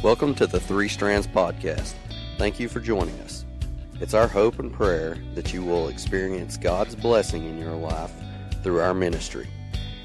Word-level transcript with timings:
Welcome 0.00 0.36
to 0.36 0.46
the 0.46 0.60
Three 0.60 0.86
Strands 0.86 1.26
Podcast. 1.26 1.94
Thank 2.36 2.60
you 2.60 2.68
for 2.68 2.78
joining 2.78 3.18
us. 3.22 3.44
It's 4.00 4.14
our 4.14 4.28
hope 4.28 4.60
and 4.60 4.72
prayer 4.72 5.18
that 5.34 5.52
you 5.52 5.64
will 5.64 5.88
experience 5.88 6.56
God's 6.56 6.94
blessing 6.94 7.42
in 7.42 7.58
your 7.58 7.74
life 7.74 8.12
through 8.62 8.78
our 8.78 8.94
ministry. 8.94 9.48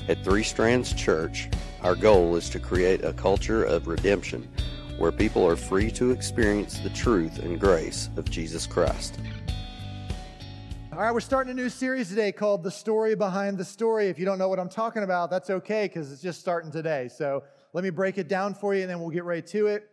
At 0.08 0.24
Three 0.24 0.42
Strands 0.42 0.94
Church, 0.94 1.48
our 1.84 1.94
goal 1.94 2.36
is 2.36 2.50
to 2.50 2.60
create 2.60 3.06
a 3.06 3.14
culture 3.14 3.64
of 3.64 3.86
redemption 3.86 4.52
where 4.98 5.12
people 5.12 5.46
are 5.46 5.56
free 5.56 5.92
to 5.92 6.10
experience 6.10 6.80
the 6.80 6.90
truth 6.90 7.38
and 7.38 7.60
grace 7.60 8.10
of 8.18 8.28
Jesus 8.32 8.66
Christ. 8.66 9.20
All 10.92 11.02
right, 11.02 11.12
we're 11.12 11.20
starting 11.20 11.52
a 11.52 11.56
new 11.56 11.70
series 11.70 12.10
today 12.10 12.32
called 12.32 12.64
The 12.64 12.72
Story 12.72 13.14
Behind 13.14 13.60
the 13.60 13.66
Story. 13.66 14.08
If 14.08 14.18
you 14.18 14.26
don't 14.26 14.40
know 14.40 14.50
what 14.50 14.60
I'm 14.60 14.70
talking 14.70 15.04
about, 15.04 15.30
that's 15.30 15.52
okay 15.52 15.86
because 15.86 16.12
it's 16.12 16.22
just 16.22 16.40
starting 16.40 16.72
today. 16.72 17.10
So 17.10 17.44
let 17.74 17.84
me 17.84 17.90
break 17.90 18.18
it 18.18 18.28
down 18.28 18.54
for 18.54 18.76
you 18.76 18.82
and 18.82 18.90
then 18.90 19.00
we'll 19.00 19.10
get 19.10 19.24
right 19.24 19.46
to 19.48 19.68
it. 19.68 19.90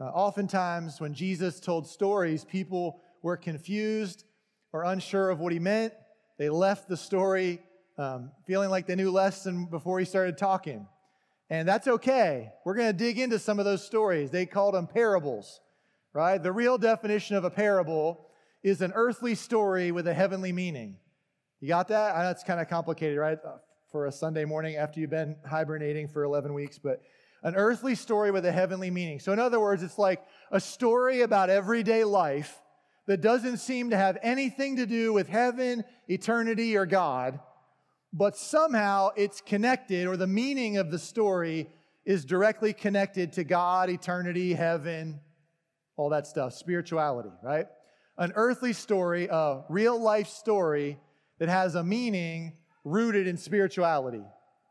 Uh, 0.00 0.04
oftentimes, 0.04 1.00
when 1.00 1.12
Jesus 1.12 1.58
told 1.58 1.88
stories, 1.88 2.44
people 2.44 3.00
were 3.22 3.36
confused 3.36 4.24
or 4.72 4.84
unsure 4.84 5.30
of 5.30 5.40
what 5.40 5.52
he 5.52 5.58
meant. 5.58 5.92
They 6.38 6.48
left 6.48 6.88
the 6.88 6.96
story 6.96 7.60
um, 7.98 8.30
feeling 8.46 8.70
like 8.70 8.86
they 8.86 8.94
knew 8.94 9.10
less 9.10 9.42
than 9.42 9.66
before 9.66 9.98
he 9.98 10.04
started 10.04 10.38
talking. 10.38 10.86
And 11.48 11.66
that's 11.66 11.88
okay. 11.88 12.52
We're 12.64 12.74
going 12.74 12.88
to 12.88 12.92
dig 12.92 13.18
into 13.18 13.38
some 13.38 13.58
of 13.58 13.64
those 13.64 13.84
stories. 13.84 14.30
They 14.30 14.46
called 14.46 14.74
them 14.74 14.86
parables, 14.86 15.60
right? 16.12 16.40
The 16.40 16.52
real 16.52 16.76
definition 16.78 17.36
of 17.36 17.44
a 17.44 17.50
parable 17.50 18.28
is 18.62 18.82
an 18.82 18.92
earthly 18.94 19.34
story 19.34 19.92
with 19.92 20.06
a 20.06 20.14
heavenly 20.14 20.52
meaning. 20.52 20.96
You 21.60 21.68
got 21.68 21.88
that? 21.88 22.14
I 22.14 22.24
know 22.24 22.30
it's 22.30 22.44
kind 22.44 22.60
of 22.60 22.68
complicated, 22.68 23.18
right? 23.18 23.38
Uh, 23.44 23.56
for 23.90 24.06
a 24.06 24.12
Sunday 24.12 24.44
morning 24.44 24.76
after 24.76 25.00
you've 25.00 25.10
been 25.10 25.36
hibernating 25.48 26.08
for 26.08 26.24
11 26.24 26.52
weeks, 26.52 26.78
but 26.78 27.00
an 27.42 27.54
earthly 27.54 27.94
story 27.94 28.30
with 28.30 28.44
a 28.44 28.52
heavenly 28.52 28.90
meaning. 28.90 29.20
So, 29.20 29.32
in 29.32 29.38
other 29.38 29.60
words, 29.60 29.82
it's 29.82 29.98
like 29.98 30.24
a 30.50 30.60
story 30.60 31.22
about 31.22 31.50
everyday 31.50 32.04
life 32.04 32.60
that 33.06 33.20
doesn't 33.20 33.58
seem 33.58 33.90
to 33.90 33.96
have 33.96 34.18
anything 34.22 34.76
to 34.76 34.86
do 34.86 35.12
with 35.12 35.28
heaven, 35.28 35.84
eternity, 36.08 36.76
or 36.76 36.86
God, 36.86 37.38
but 38.12 38.36
somehow 38.36 39.10
it's 39.16 39.40
connected, 39.40 40.06
or 40.06 40.16
the 40.16 40.26
meaning 40.26 40.76
of 40.76 40.90
the 40.90 40.98
story 40.98 41.68
is 42.04 42.24
directly 42.24 42.72
connected 42.72 43.32
to 43.34 43.44
God, 43.44 43.90
eternity, 43.90 44.54
heaven, 44.54 45.20
all 45.96 46.10
that 46.10 46.26
stuff, 46.26 46.54
spirituality, 46.54 47.30
right? 47.42 47.66
An 48.18 48.32
earthly 48.34 48.72
story, 48.72 49.28
a 49.30 49.62
real 49.68 50.00
life 50.00 50.28
story 50.28 50.98
that 51.38 51.48
has 51.48 51.74
a 51.74 51.84
meaning 51.84 52.54
rooted 52.84 53.26
in 53.26 53.36
spirituality 53.36 54.22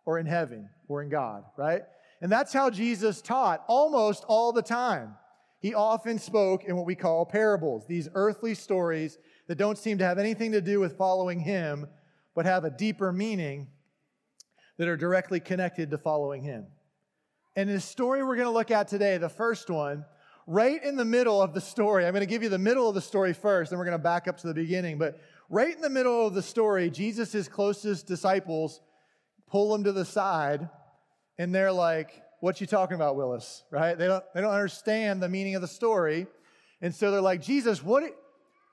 or 0.06 0.18
in 0.18 0.26
heaven 0.26 0.70
or 0.88 1.04
in 1.04 1.10
God, 1.10 1.44
right? 1.58 1.84
And 2.26 2.32
that's 2.32 2.54
how 2.54 2.72
Jesus 2.72 3.22
taught 3.22 3.64
almost 3.68 4.26
all 4.28 4.52
the 4.52 4.64
time. 4.64 5.14
He 5.60 5.76
often 5.76 6.18
spoke 6.18 6.64
in 6.64 6.76
what 6.76 6.88
we 6.88 6.96
call 6.96 7.24
parables, 7.24 7.86
these 7.86 8.10
earthly 8.16 8.56
stories 8.56 9.20
that 9.46 9.60
don't 9.60 9.78
seem 9.78 10.00
to 10.00 10.06
have 10.06 10.18
anything 10.18 10.52
to 10.54 10.60
do 10.60 10.80
with 10.80 10.98
following 10.98 11.40
Him, 11.40 11.86
but 12.34 12.48
have 12.48 12.64
a 12.64 12.72
deeper 12.72 13.12
meaning 13.12 13.68
that 14.78 14.88
are 14.88 14.98
directly 14.98 15.40
connected 15.40 15.92
to 15.92 16.00
following 16.00 16.42
Him. 16.42 16.66
And 17.56 17.70
the 17.70 17.80
story 17.80 18.24
we're 18.24 18.38
going 18.38 18.48
to 18.48 18.52
look 18.52 18.72
at 18.72 18.88
today, 18.88 19.20
the 19.20 19.30
first 19.30 19.70
one, 19.70 20.04
right 20.48 20.84
in 20.84 20.96
the 20.96 21.06
middle 21.06 21.40
of 21.40 21.54
the 21.54 21.62
story, 21.62 22.08
I'm 22.08 22.14
going 22.14 22.22
to 22.22 22.26
give 22.26 22.42
you 22.42 22.50
the 22.50 22.58
middle 22.58 22.90
of 22.90 22.96
the 22.96 23.02
story 23.02 23.34
first, 23.34 23.70
then 23.70 23.78
we're 23.78 23.86
going 23.86 24.00
to 24.00 24.04
back 24.04 24.28
up 24.28 24.38
to 24.38 24.48
the 24.48 24.54
beginning. 24.56 24.98
But 24.98 25.22
right 25.48 25.76
in 25.76 25.82
the 25.84 25.92
middle 25.92 26.26
of 26.26 26.34
the 26.34 26.42
story, 26.42 26.90
Jesus' 26.90 27.48
closest 27.48 28.08
disciples 28.08 28.82
pull 29.46 29.76
him 29.76 29.84
to 29.84 29.92
the 29.92 30.06
side 30.06 30.70
and 31.38 31.54
they're 31.54 31.72
like, 31.72 32.22
what 32.40 32.62
you 32.62 32.68
talking 32.68 32.96
about, 32.96 33.16
Willis? 33.16 33.64
Right? 33.72 33.98
They 33.98 34.08
don't, 34.08 34.24
they 34.34 34.42
don't 34.42 34.54
understand 34.54 35.22
the 35.22 35.30
meaning 35.30 35.56
of 35.56 35.62
the 35.62 35.68
story. 35.68 36.28
And 36.82 36.94
so 36.94 37.12
they're 37.12 37.22
like, 37.22 37.42
Jesus, 37.42 37.84
what, 37.84 38.04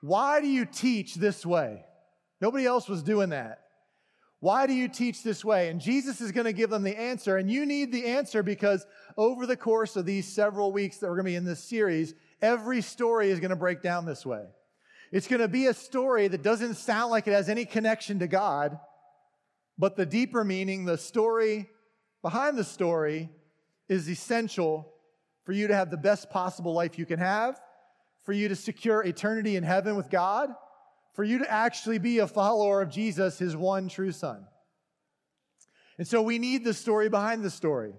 why 0.01 0.41
do 0.41 0.47
you 0.47 0.65
teach 0.65 1.15
this 1.15 1.45
way? 1.45 1.83
Nobody 2.41 2.65
else 2.65 2.87
was 2.87 3.01
doing 3.03 3.29
that. 3.29 3.59
Why 4.41 4.67
do 4.67 4.73
you 4.73 4.89
teach 4.89 5.23
this 5.23 5.45
way? 5.45 5.69
And 5.69 5.79
Jesus 5.79 6.19
is 6.19 6.33
going 6.33 6.45
to 6.45 6.51
give 6.51 6.69
them 6.69 6.83
the 6.83 6.99
answer. 6.99 7.37
And 7.37 7.49
you 7.49 7.65
need 7.65 7.93
the 7.93 8.07
answer 8.07 8.43
because 8.43 8.85
over 9.15 9.45
the 9.45 9.55
course 9.55 9.95
of 9.95 10.05
these 10.05 10.27
several 10.27 10.73
weeks 10.73 10.97
that 10.97 11.07
we're 11.07 11.15
going 11.15 11.27
to 11.27 11.31
be 11.31 11.35
in 11.37 11.45
this 11.45 11.63
series, 11.63 12.13
every 12.41 12.81
story 12.81 13.29
is 13.29 13.39
going 13.39 13.51
to 13.51 13.55
break 13.55 13.81
down 13.81 14.05
this 14.05 14.25
way. 14.25 14.43
It's 15.13 15.27
going 15.27 15.39
to 15.39 15.47
be 15.47 15.67
a 15.67 15.73
story 15.73 16.27
that 16.27 16.43
doesn't 16.43 16.75
sound 16.75 17.11
like 17.11 17.25
it 17.27 17.31
has 17.31 17.47
any 17.47 17.63
connection 17.63 18.19
to 18.19 18.27
God, 18.27 18.77
but 19.77 19.95
the 19.95 20.05
deeper 20.05 20.43
meaning, 20.43 20.83
the 20.83 20.97
story 20.97 21.69
behind 22.23 22.57
the 22.57 22.63
story 22.63 23.29
is 23.87 24.09
essential 24.09 24.91
for 25.43 25.51
you 25.51 25.67
to 25.67 25.75
have 25.75 25.91
the 25.91 25.97
best 25.97 26.31
possible 26.31 26.73
life 26.73 26.97
you 26.97 27.05
can 27.05 27.19
have, 27.19 27.61
for 28.23 28.33
you 28.33 28.47
to 28.47 28.55
secure 28.55 29.03
eternity 29.03 29.55
in 29.57 29.63
heaven 29.63 29.95
with 29.95 30.09
God, 30.09 30.49
for 31.13 31.23
you 31.23 31.37
to 31.39 31.51
actually 31.51 31.99
be 31.99 32.19
a 32.19 32.27
follower 32.27 32.81
of 32.81 32.89
Jesus, 32.89 33.37
his 33.37 33.55
one 33.55 33.89
true 33.89 34.11
son. 34.11 34.47
And 35.99 36.07
so 36.07 36.21
we 36.21 36.39
need 36.39 36.63
the 36.63 36.73
story 36.73 37.09
behind 37.09 37.43
the 37.43 37.51
story. 37.51 37.93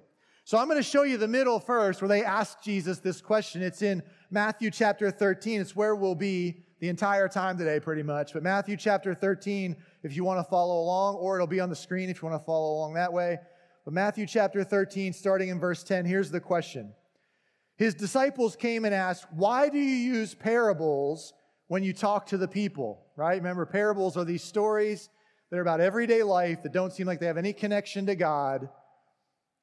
So 0.46 0.58
I'm 0.58 0.66
going 0.68 0.78
to 0.78 0.82
show 0.82 1.04
you 1.04 1.16
the 1.16 1.28
middle 1.28 1.60
first, 1.60 2.02
where 2.02 2.08
they 2.08 2.24
ask 2.24 2.62
Jesus 2.62 2.98
this 2.98 3.20
question. 3.20 3.62
It's 3.62 3.82
in 3.82 4.02
Matthew 4.30 4.70
chapter 4.70 5.10
13. 5.10 5.60
It's 5.60 5.76
where 5.76 5.94
we'll 5.94 6.14
be 6.14 6.64
the 6.80 6.88
entire 6.88 7.28
time 7.28 7.56
today, 7.56 7.78
pretty 7.80 8.02
much. 8.02 8.32
But 8.32 8.42
Matthew 8.42 8.76
chapter 8.76 9.14
13, 9.14 9.76
if 10.02 10.16
you 10.16 10.24
want 10.24 10.40
to 10.40 10.50
follow 10.50 10.80
along, 10.80 11.14
or 11.16 11.36
it'll 11.36 11.46
be 11.46 11.60
on 11.60 11.70
the 11.70 11.76
screen 11.76 12.10
if 12.10 12.20
you 12.20 12.28
want 12.28 12.40
to 12.40 12.44
follow 12.44 12.74
along 12.74 12.94
that 12.94 13.12
way. 13.12 13.38
But 13.84 13.92
Matthew 13.92 14.26
chapter 14.26 14.64
13, 14.64 15.12
starting 15.12 15.50
in 15.50 15.60
verse 15.60 15.82
10, 15.82 16.06
here's 16.06 16.30
the 16.30 16.40
question. 16.40 16.94
His 17.76 17.94
disciples 17.94 18.56
came 18.56 18.84
and 18.84 18.94
asked, 18.94 19.26
Why 19.32 19.68
do 19.68 19.78
you 19.78 20.14
use 20.14 20.34
parables 20.34 21.34
when 21.66 21.82
you 21.82 21.92
talk 21.92 22.26
to 22.26 22.38
the 22.38 22.48
people? 22.48 23.04
Right? 23.16 23.36
Remember, 23.36 23.66
parables 23.66 24.16
are 24.16 24.24
these 24.24 24.42
stories 24.42 25.10
that 25.50 25.58
are 25.58 25.62
about 25.62 25.80
everyday 25.80 26.22
life 26.22 26.62
that 26.62 26.72
don't 26.72 26.92
seem 26.92 27.06
like 27.06 27.20
they 27.20 27.26
have 27.26 27.36
any 27.36 27.52
connection 27.52 28.06
to 28.06 28.16
God. 28.16 28.68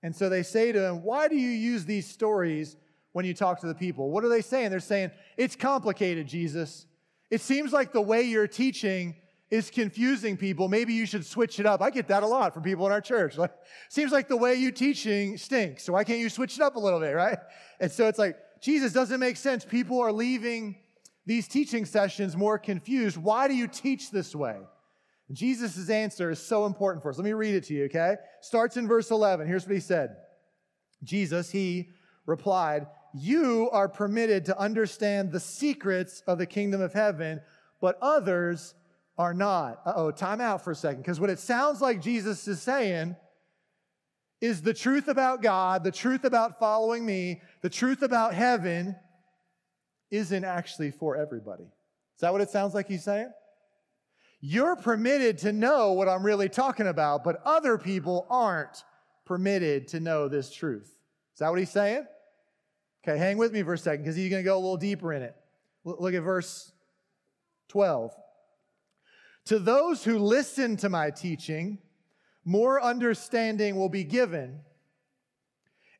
And 0.04 0.16
so 0.16 0.30
they 0.30 0.44
say 0.44 0.72
to 0.72 0.86
him, 0.86 1.04
Why 1.04 1.28
do 1.28 1.36
you 1.36 1.50
use 1.50 1.86
these 1.86 2.08
stories 2.08 2.76
when 3.14 3.26
you 3.26 3.34
talk 3.34 3.60
to 3.62 3.68
the 3.68 3.76
people? 3.76 4.12
What 4.12 4.24
are 4.24 4.30
they 4.30 4.42
saying? 4.42 4.70
They're 4.70 4.80
saying, 4.80 5.12
It's 5.38 5.56
complicated, 5.56 6.28
Jesus. 6.28 6.86
It 7.32 7.42
seems 7.42 7.72
like 7.74 7.92
the 7.92 8.02
way 8.02 8.24
you're 8.24 8.48
teaching 8.48 9.16
is 9.52 9.70
confusing 9.70 10.38
people. 10.38 10.70
Maybe 10.70 10.94
you 10.94 11.06
should 11.06 11.26
switch 11.26 11.60
it 11.60 11.66
up. 11.66 11.82
I 11.82 11.90
get 11.90 12.08
that 12.08 12.24
a 12.24 12.28
lot 12.28 12.54
from 12.54 12.64
people 12.64 12.86
in 12.86 12.94
our 12.94 13.02
church. 13.02 13.38
Like, 13.38 13.52
seems 13.90 14.14
like 14.14 14.30
the 14.30 14.38
way 14.38 14.56
you 14.56 14.72
teaching 14.72 15.38
stinks. 15.38 15.84
So 15.84 15.94
why 15.94 16.06
can't 16.06 16.20
you 16.20 16.30
switch 16.30 16.56
it 16.56 16.62
up 16.62 16.78
a 16.78 16.80
little 16.80 17.02
bit, 17.02 17.12
right? 17.12 17.38
And 17.82 17.92
so 17.92 18.08
it's 18.08 18.18
like, 18.18 18.38
Jesus 18.62 18.94
doesn't 18.94 19.20
make 19.20 19.36
sense. 19.36 19.66
People 19.66 20.00
are 20.00 20.14
leaving 20.14 20.78
these 21.26 21.50
teaching 21.50 21.84
sessions 21.84 22.38
more 22.38 22.58
confused. 22.58 23.18
Why 23.18 23.50
do 23.50 23.54
you 23.54 23.68
teach 23.68 24.10
this 24.10 24.34
way? 24.34 24.58
Jesus' 25.34 25.90
answer 25.90 26.32
is 26.32 26.40
so 26.40 26.66
important 26.66 27.04
for 27.04 27.10
us. 27.10 27.18
Let 27.18 27.26
me 27.26 27.34
read 27.34 27.56
it 27.56 27.66
to 27.66 27.74
you, 27.74 27.86
okay? 27.86 28.16
Starts 28.42 28.78
in 28.78 28.88
verse 28.88 29.12
11. 29.12 29.48
Here's 29.48 29.66
what 29.66 29.74
he 29.74 29.82
said 29.82 30.16
Jesus, 31.04 31.52
he 31.52 31.90
replied, 32.26 32.88
You 33.14 33.70
are 33.72 33.90
permitted 33.90 34.46
to 34.46 34.58
understand 34.58 35.32
the 35.32 35.40
secrets 35.40 36.24
of 36.28 36.38
the 36.38 36.46
kingdom 36.46 36.82
of 36.82 36.94
heaven, 36.94 37.42
but 37.82 37.98
others 38.02 38.76
are 39.18 39.34
not. 39.34 39.82
Uh 39.86 39.94
oh, 39.96 40.12
time 40.12 40.42
out 40.42 40.64
for 40.64 40.72
a 40.72 40.76
second, 40.76 41.02
because 41.02 41.20
what 41.20 41.30
it 41.30 41.40
sounds 41.40 41.82
like 41.82 42.02
Jesus 42.02 42.48
is 42.48 42.62
saying 42.62 43.16
is 44.42 44.62
the 44.62 44.74
truth 44.74 45.08
about 45.08 45.42
God, 45.42 45.84
the 45.84 45.92
truth 45.92 46.24
about 46.24 46.60
following 46.60 47.06
me, 47.06 47.42
the 47.62 47.70
truth 47.70 48.02
about 48.02 48.34
heaven 48.34 48.96
isn't 50.10 50.44
actually 50.44 50.92
for 50.92 51.16
everybody. 51.16 51.64
Is 51.64 52.22
that 52.22 52.34
what 52.34 52.42
it 52.42 52.50
sounds 52.50 52.74
like 52.74 52.88
he's 52.88 53.04
saying? 53.04 53.32
You're 54.42 54.76
permitted 54.76 55.38
to 55.40 55.54
know 55.54 55.94
what 55.94 56.10
I'm 56.10 56.24
really 56.24 56.50
talking 56.50 56.88
about, 56.88 57.24
but 57.24 57.42
other 57.46 57.78
people 57.78 58.26
aren't 58.30 58.84
permitted 59.26 59.88
to 59.90 60.00
know 60.00 60.28
this 60.28 60.52
truth. 60.52 60.88
Is 61.34 61.40
that 61.40 61.50
what 61.50 61.60
he's 61.60 61.70
saying? 61.70 62.06
Okay, 63.08 63.18
hang 63.18 63.38
with 63.38 63.54
me 63.54 63.62
for 63.64 63.74
a 63.74 63.78
second 63.78 64.04
because 64.04 64.16
he's 64.16 64.30
going 64.30 64.44
to 64.44 64.46
go 64.46 64.56
a 64.56 64.60
little 64.60 64.78
deeper 64.78 65.14
in 65.14 65.22
it. 65.22 65.36
Look 65.84 66.14
at 66.14 66.22
verse 66.22 66.72
12. 67.70 68.14
To 69.52 69.60
those 69.60 70.02
who 70.02 70.18
listen 70.18 70.78
to 70.78 70.88
my 70.88 71.10
teaching, 71.10 71.80
more 72.46 72.82
understanding 72.82 73.76
will 73.76 73.90
be 73.90 74.06
given, 74.06 74.62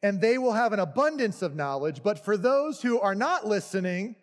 and 0.02 0.22
they 0.22 0.38
will 0.38 0.54
have 0.54 0.72
an 0.72 0.80
abundance 0.80 1.42
of 1.42 1.54
knowledge. 1.54 2.02
But 2.02 2.24
for 2.24 2.38
those 2.38 2.82
who 2.82 3.02
are 3.02 3.14
not 3.14 3.46
listening, 3.46 4.16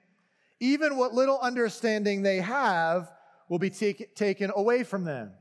even 0.60 0.96
what 0.96 1.12
little 1.12 1.38
understanding 1.40 2.22
they 2.22 2.38
have 2.38 3.12
will 3.50 3.58
be 3.58 3.69
take, 3.69 4.16
taken 4.16 4.50
away 4.56 4.82
from 4.82 5.04
them. 5.04 5.32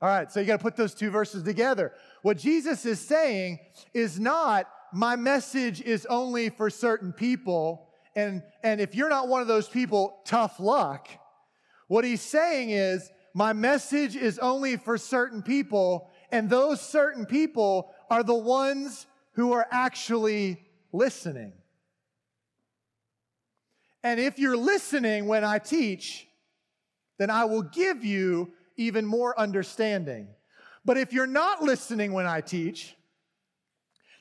All 0.00 0.08
right, 0.08 0.30
so 0.30 0.38
you 0.38 0.46
got 0.46 0.58
to 0.58 0.62
put 0.62 0.76
those 0.76 0.94
two 0.94 1.10
verses 1.10 1.42
together. 1.42 1.90
What 2.22 2.38
Jesus 2.38 2.86
is 2.86 3.00
saying 3.00 3.58
is 3.92 4.20
not, 4.20 4.68
my 4.92 5.16
message 5.16 5.80
is 5.80 6.06
only 6.06 6.48
for 6.48 6.70
certain 6.70 7.12
people, 7.12 7.88
and, 8.14 8.44
and 8.62 8.80
if 8.80 8.94
you're 8.94 9.10
not 9.10 9.26
one 9.26 9.42
of 9.42 9.48
those 9.48 9.68
people, 9.68 10.20
tough 10.24 10.60
luck. 10.60 11.08
What 11.88 12.04
he's 12.04 12.22
saying 12.22 12.70
is, 12.70 13.10
my 13.34 13.52
message 13.52 14.16
is 14.16 14.38
only 14.38 14.76
for 14.76 14.98
certain 14.98 15.42
people, 15.42 16.10
and 16.30 16.48
those 16.48 16.80
certain 16.80 17.26
people 17.26 17.92
are 18.10 18.22
the 18.22 18.34
ones 18.34 19.06
who 19.34 19.52
are 19.52 19.66
actually 19.70 20.62
listening. 20.92 21.52
And 24.04 24.18
if 24.18 24.38
you're 24.38 24.56
listening 24.56 25.26
when 25.26 25.44
I 25.44 25.58
teach, 25.58 26.26
then 27.18 27.30
I 27.30 27.44
will 27.44 27.62
give 27.62 28.04
you 28.04 28.52
even 28.76 29.06
more 29.06 29.38
understanding. 29.38 30.28
But 30.84 30.98
if 30.98 31.12
you're 31.12 31.26
not 31.26 31.62
listening 31.62 32.12
when 32.12 32.26
I 32.26 32.40
teach, 32.40 32.96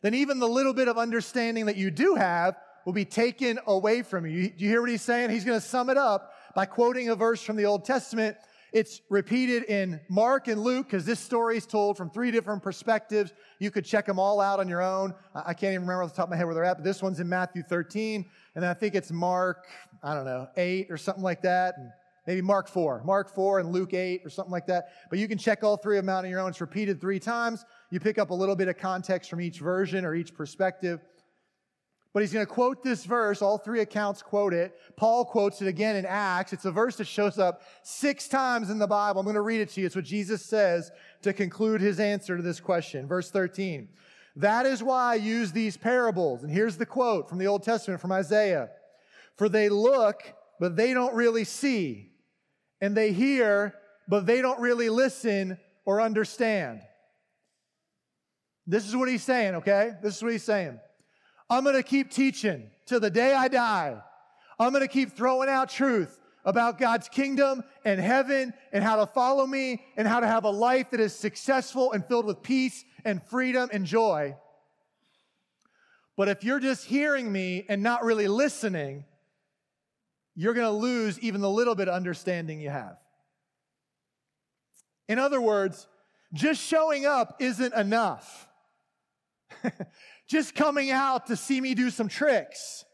then 0.03 0.13
even 0.13 0.39
the 0.39 0.47
little 0.47 0.73
bit 0.73 0.87
of 0.87 0.97
understanding 0.97 1.65
that 1.65 1.77
you 1.77 1.91
do 1.91 2.15
have 2.15 2.55
will 2.85 2.93
be 2.93 3.05
taken 3.05 3.59
away 3.67 4.01
from 4.01 4.25
you. 4.25 4.49
Do 4.49 4.63
you 4.63 4.69
hear 4.69 4.81
what 4.81 4.89
he's 4.89 5.01
saying? 5.01 5.29
He's 5.29 5.45
going 5.45 5.59
to 5.59 5.65
sum 5.65 5.89
it 5.89 5.97
up 5.97 6.33
by 6.55 6.65
quoting 6.65 7.09
a 7.09 7.15
verse 7.15 7.41
from 7.41 7.55
the 7.55 7.65
Old 7.65 7.85
Testament. 7.85 8.37
It's 8.71 9.01
repeated 9.09 9.63
in 9.63 9.99
Mark 10.07 10.47
and 10.47 10.61
Luke 10.61 10.87
because 10.87 11.05
this 11.05 11.19
story 11.19 11.57
is 11.57 11.65
told 11.65 11.97
from 11.97 12.09
three 12.09 12.31
different 12.31 12.63
perspectives. 12.63 13.33
You 13.59 13.69
could 13.69 13.83
check 13.83 14.05
them 14.05 14.17
all 14.17 14.39
out 14.39 14.61
on 14.61 14.69
your 14.69 14.81
own. 14.81 15.13
I 15.35 15.53
can't 15.53 15.73
even 15.73 15.81
remember 15.81 16.03
off 16.03 16.11
the 16.11 16.15
top 16.15 16.27
of 16.27 16.29
my 16.29 16.37
head 16.37 16.45
where 16.45 16.55
they're 16.55 16.63
at, 16.63 16.77
but 16.77 16.85
this 16.85 17.03
one's 17.03 17.19
in 17.19 17.27
Matthew 17.27 17.63
13. 17.63 18.25
And 18.55 18.65
I 18.65 18.73
think 18.73 18.95
it's 18.95 19.11
Mark, 19.11 19.67
I 20.01 20.13
don't 20.13 20.23
know, 20.23 20.47
8 20.55 20.87
or 20.89 20.95
something 20.95 21.23
like 21.23 21.41
that. 21.41 21.75
And 21.77 21.91
maybe 22.25 22.41
Mark 22.41 22.69
4, 22.69 23.03
Mark 23.03 23.35
4 23.35 23.59
and 23.59 23.73
Luke 23.73 23.93
8 23.93 24.21
or 24.23 24.29
something 24.29 24.53
like 24.53 24.67
that. 24.67 24.85
But 25.09 25.19
you 25.19 25.27
can 25.27 25.37
check 25.37 25.65
all 25.65 25.75
three 25.75 25.97
of 25.97 26.05
them 26.05 26.09
out 26.09 26.23
on 26.23 26.29
your 26.29 26.39
own. 26.39 26.49
It's 26.49 26.61
repeated 26.61 27.01
three 27.01 27.19
times. 27.19 27.65
You 27.89 27.99
pick 27.99 28.17
up 28.17 28.29
a 28.29 28.33
little 28.33 28.55
bit 28.55 28.69
of 28.69 28.77
context 28.77 29.29
from 29.29 29.41
each 29.41 29.59
version 29.59 30.05
or 30.05 30.15
each 30.15 30.33
perspective. 30.33 31.01
But 32.13 32.23
he's 32.23 32.33
going 32.33 32.45
to 32.45 32.51
quote 32.51 32.83
this 32.83 33.05
verse. 33.05 33.41
All 33.41 33.57
three 33.57 33.79
accounts 33.79 34.21
quote 34.21 34.53
it. 34.53 34.77
Paul 34.97 35.23
quotes 35.23 35.61
it 35.61 35.67
again 35.67 35.95
in 35.95 36.05
Acts. 36.05 36.51
It's 36.51 36.65
a 36.65 36.71
verse 36.71 36.97
that 36.97 37.07
shows 37.07 37.39
up 37.39 37.61
six 37.83 38.27
times 38.27 38.69
in 38.69 38.79
the 38.79 38.87
Bible. 38.87 39.21
I'm 39.21 39.25
going 39.25 39.35
to 39.35 39.41
read 39.41 39.61
it 39.61 39.69
to 39.69 39.79
you. 39.79 39.85
It's 39.85 39.95
what 39.95 40.03
Jesus 40.03 40.45
says 40.45 40.91
to 41.21 41.31
conclude 41.31 41.79
his 41.79 42.01
answer 42.01 42.35
to 42.35 42.43
this 42.43 42.59
question. 42.59 43.07
Verse 43.07 43.31
13. 43.31 43.87
That 44.35 44.65
is 44.65 44.83
why 44.83 45.13
I 45.13 45.15
use 45.15 45.53
these 45.53 45.77
parables. 45.77 46.43
And 46.43 46.51
here's 46.51 46.77
the 46.77 46.85
quote 46.85 47.29
from 47.29 47.37
the 47.37 47.47
Old 47.47 47.63
Testament 47.63 48.01
from 48.01 48.11
Isaiah. 48.11 48.69
For 49.37 49.47
they 49.47 49.69
look, 49.69 50.21
but 50.59 50.75
they 50.75 50.93
don't 50.93 51.15
really 51.15 51.45
see. 51.45 52.11
And 52.81 52.95
they 52.95 53.13
hear, 53.13 53.75
but 54.07 54.25
they 54.25 54.41
don't 54.41 54.59
really 54.59 54.89
listen 54.89 55.57
or 55.85 56.01
understand. 56.01 56.81
This 58.67 58.87
is 58.87 58.95
what 58.95 59.07
he's 59.07 59.23
saying, 59.23 59.55
okay? 59.55 59.91
This 60.03 60.17
is 60.17 60.23
what 60.23 60.31
he's 60.33 60.43
saying. 60.43 60.79
I'm 61.51 61.65
going 61.65 61.75
to 61.75 61.83
keep 61.83 62.09
teaching 62.09 62.71
till 62.85 63.01
the 63.01 63.09
day 63.09 63.33
I 63.33 63.49
die. 63.49 64.01
I'm 64.57 64.71
going 64.71 64.83
to 64.83 64.87
keep 64.87 65.11
throwing 65.11 65.49
out 65.49 65.69
truth 65.69 66.17
about 66.45 66.79
God's 66.79 67.09
kingdom 67.09 67.61
and 67.83 67.99
heaven 67.99 68.53
and 68.71 68.81
how 68.81 68.95
to 68.95 69.05
follow 69.05 69.45
me 69.45 69.83
and 69.97 70.07
how 70.07 70.21
to 70.21 70.27
have 70.27 70.45
a 70.45 70.49
life 70.49 70.91
that 70.91 71.01
is 71.01 71.13
successful 71.13 71.91
and 71.91 72.05
filled 72.05 72.25
with 72.25 72.41
peace 72.41 72.85
and 73.03 73.21
freedom 73.23 73.69
and 73.73 73.85
joy. 73.85 74.33
But 76.15 76.29
if 76.29 76.41
you're 76.45 76.61
just 76.61 76.85
hearing 76.85 77.29
me 77.29 77.65
and 77.67 77.83
not 77.83 78.05
really 78.05 78.29
listening, 78.29 79.03
you're 80.35 80.53
going 80.53 80.67
to 80.67 80.71
lose 80.71 81.19
even 81.19 81.41
the 81.41 81.49
little 81.49 81.75
bit 81.75 81.89
of 81.89 81.93
understanding 81.93 82.61
you 82.61 82.69
have. 82.69 82.95
In 85.09 85.19
other 85.19 85.41
words, 85.41 85.85
just 86.33 86.61
showing 86.61 87.05
up 87.05 87.35
isn't 87.41 87.73
enough. 87.73 88.47
just 90.31 90.55
coming 90.55 90.91
out 90.91 91.27
to 91.27 91.35
see 91.35 91.59
me 91.59 91.73
do 91.73 91.89
some 91.89 92.07
tricks 92.07 92.85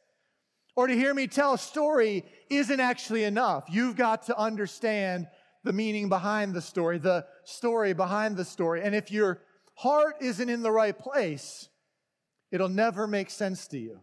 or 0.75 0.87
to 0.87 0.95
hear 0.95 1.13
me 1.13 1.27
tell 1.27 1.53
a 1.53 1.57
story 1.57 2.25
isn't 2.49 2.79
actually 2.79 3.25
enough. 3.25 3.65
You've 3.69 3.95
got 3.95 4.23
to 4.25 4.37
understand 4.37 5.27
the 5.63 5.71
meaning 5.71 6.09
behind 6.09 6.55
the 6.55 6.61
story, 6.63 6.97
the 6.97 7.25
story 7.43 7.93
behind 7.93 8.37
the 8.37 8.45
story. 8.45 8.81
And 8.81 8.95
if 8.95 9.11
your 9.11 9.43
heart 9.75 10.15
isn't 10.19 10.49
in 10.49 10.63
the 10.63 10.71
right 10.71 10.97
place, 10.97 11.69
it'll 12.51 12.69
never 12.69 13.05
make 13.05 13.29
sense 13.29 13.67
to 13.67 13.77
you. 13.77 13.99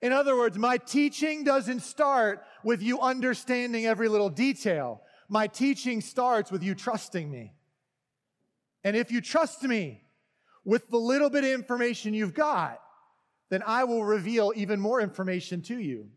In 0.00 0.10
other 0.10 0.34
words, 0.34 0.56
my 0.56 0.78
teaching 0.78 1.44
doesn't 1.44 1.80
start 1.80 2.42
with 2.64 2.80
you 2.80 2.98
understanding 2.98 3.84
every 3.84 4.08
little 4.08 4.30
detail. 4.30 5.02
My 5.28 5.48
teaching 5.48 6.00
starts 6.00 6.50
with 6.50 6.62
you 6.62 6.74
trusting 6.74 7.30
me. 7.30 7.52
And 8.84 8.96
if 8.96 9.12
you 9.12 9.20
trust 9.20 9.62
me, 9.62 10.01
with 10.64 10.88
the 10.90 10.98
little 10.98 11.30
bit 11.30 11.44
of 11.44 11.50
information 11.50 12.14
you've 12.14 12.34
got, 12.34 12.80
then 13.50 13.62
I 13.66 13.84
will 13.84 14.04
reveal 14.04 14.52
even 14.56 14.80
more 14.80 15.00
information 15.00 15.62
to 15.62 15.78
you. 15.78 16.08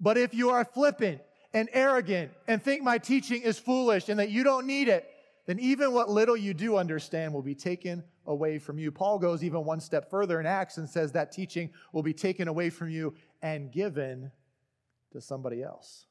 But 0.00 0.16
if 0.16 0.32
you 0.32 0.50
are 0.50 0.64
flippant 0.64 1.20
and 1.52 1.68
arrogant 1.72 2.30
and 2.46 2.62
think 2.62 2.82
my 2.82 2.98
teaching 2.98 3.42
is 3.42 3.58
foolish 3.58 4.08
and 4.08 4.18
that 4.20 4.30
you 4.30 4.44
don't 4.44 4.66
need 4.66 4.88
it, 4.88 5.08
then 5.46 5.58
even 5.58 5.92
what 5.92 6.10
little 6.10 6.36
you 6.36 6.54
do 6.54 6.76
understand 6.76 7.32
will 7.32 7.42
be 7.42 7.54
taken 7.54 8.04
away 8.26 8.58
from 8.58 8.78
you. 8.78 8.92
Paul 8.92 9.18
goes 9.18 9.42
even 9.42 9.64
one 9.64 9.80
step 9.80 10.10
further 10.10 10.38
in 10.38 10.46
Acts 10.46 10.76
and 10.76 10.88
says 10.88 11.12
that 11.12 11.32
teaching 11.32 11.70
will 11.92 12.02
be 12.02 12.12
taken 12.12 12.48
away 12.48 12.70
from 12.70 12.90
you 12.90 13.14
and 13.42 13.72
given 13.72 14.30
to 15.12 15.20
somebody 15.20 15.62
else. 15.62 16.06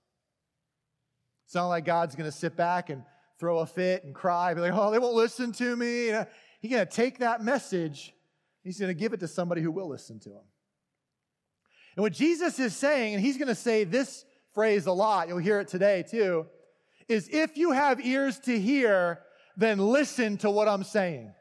It's 1.45 1.55
not 1.55 1.67
like 1.67 1.85
God's 1.85 2.15
going 2.15 2.29
to 2.29 2.35
sit 2.35 2.57
back 2.57 2.89
and 2.89 3.03
throw 3.39 3.59
a 3.59 3.65
fit 3.65 4.03
and 4.03 4.13
cry, 4.13 4.53
be 4.53 4.61
like, 4.61 4.73
oh, 4.73 4.91
they 4.91 4.99
won't 4.99 5.15
listen 5.15 5.51
to 5.53 5.75
me. 5.75 6.11
He's 6.59 6.71
going 6.71 6.85
to 6.85 6.91
take 6.91 7.19
that 7.19 7.43
message, 7.43 8.13
he's 8.63 8.79
going 8.79 8.89
to 8.89 8.99
give 8.99 9.13
it 9.13 9.19
to 9.19 9.27
somebody 9.27 9.61
who 9.61 9.71
will 9.71 9.89
listen 9.89 10.19
to 10.21 10.29
him. 10.29 10.43
And 11.95 12.03
what 12.03 12.13
Jesus 12.13 12.59
is 12.59 12.75
saying, 12.75 13.15
and 13.15 13.23
he's 13.23 13.37
going 13.37 13.47
to 13.47 13.55
say 13.55 13.83
this 13.83 14.25
phrase 14.53 14.85
a 14.85 14.91
lot, 14.91 15.27
you'll 15.27 15.37
hear 15.37 15.59
it 15.59 15.67
today 15.67 16.03
too, 16.09 16.45
is 17.07 17.29
if 17.31 17.57
you 17.57 17.71
have 17.71 17.99
ears 18.05 18.39
to 18.41 18.59
hear, 18.59 19.19
then 19.55 19.79
listen 19.79 20.37
to 20.37 20.51
what 20.51 20.67
I'm 20.67 20.83
saying. 20.83 21.33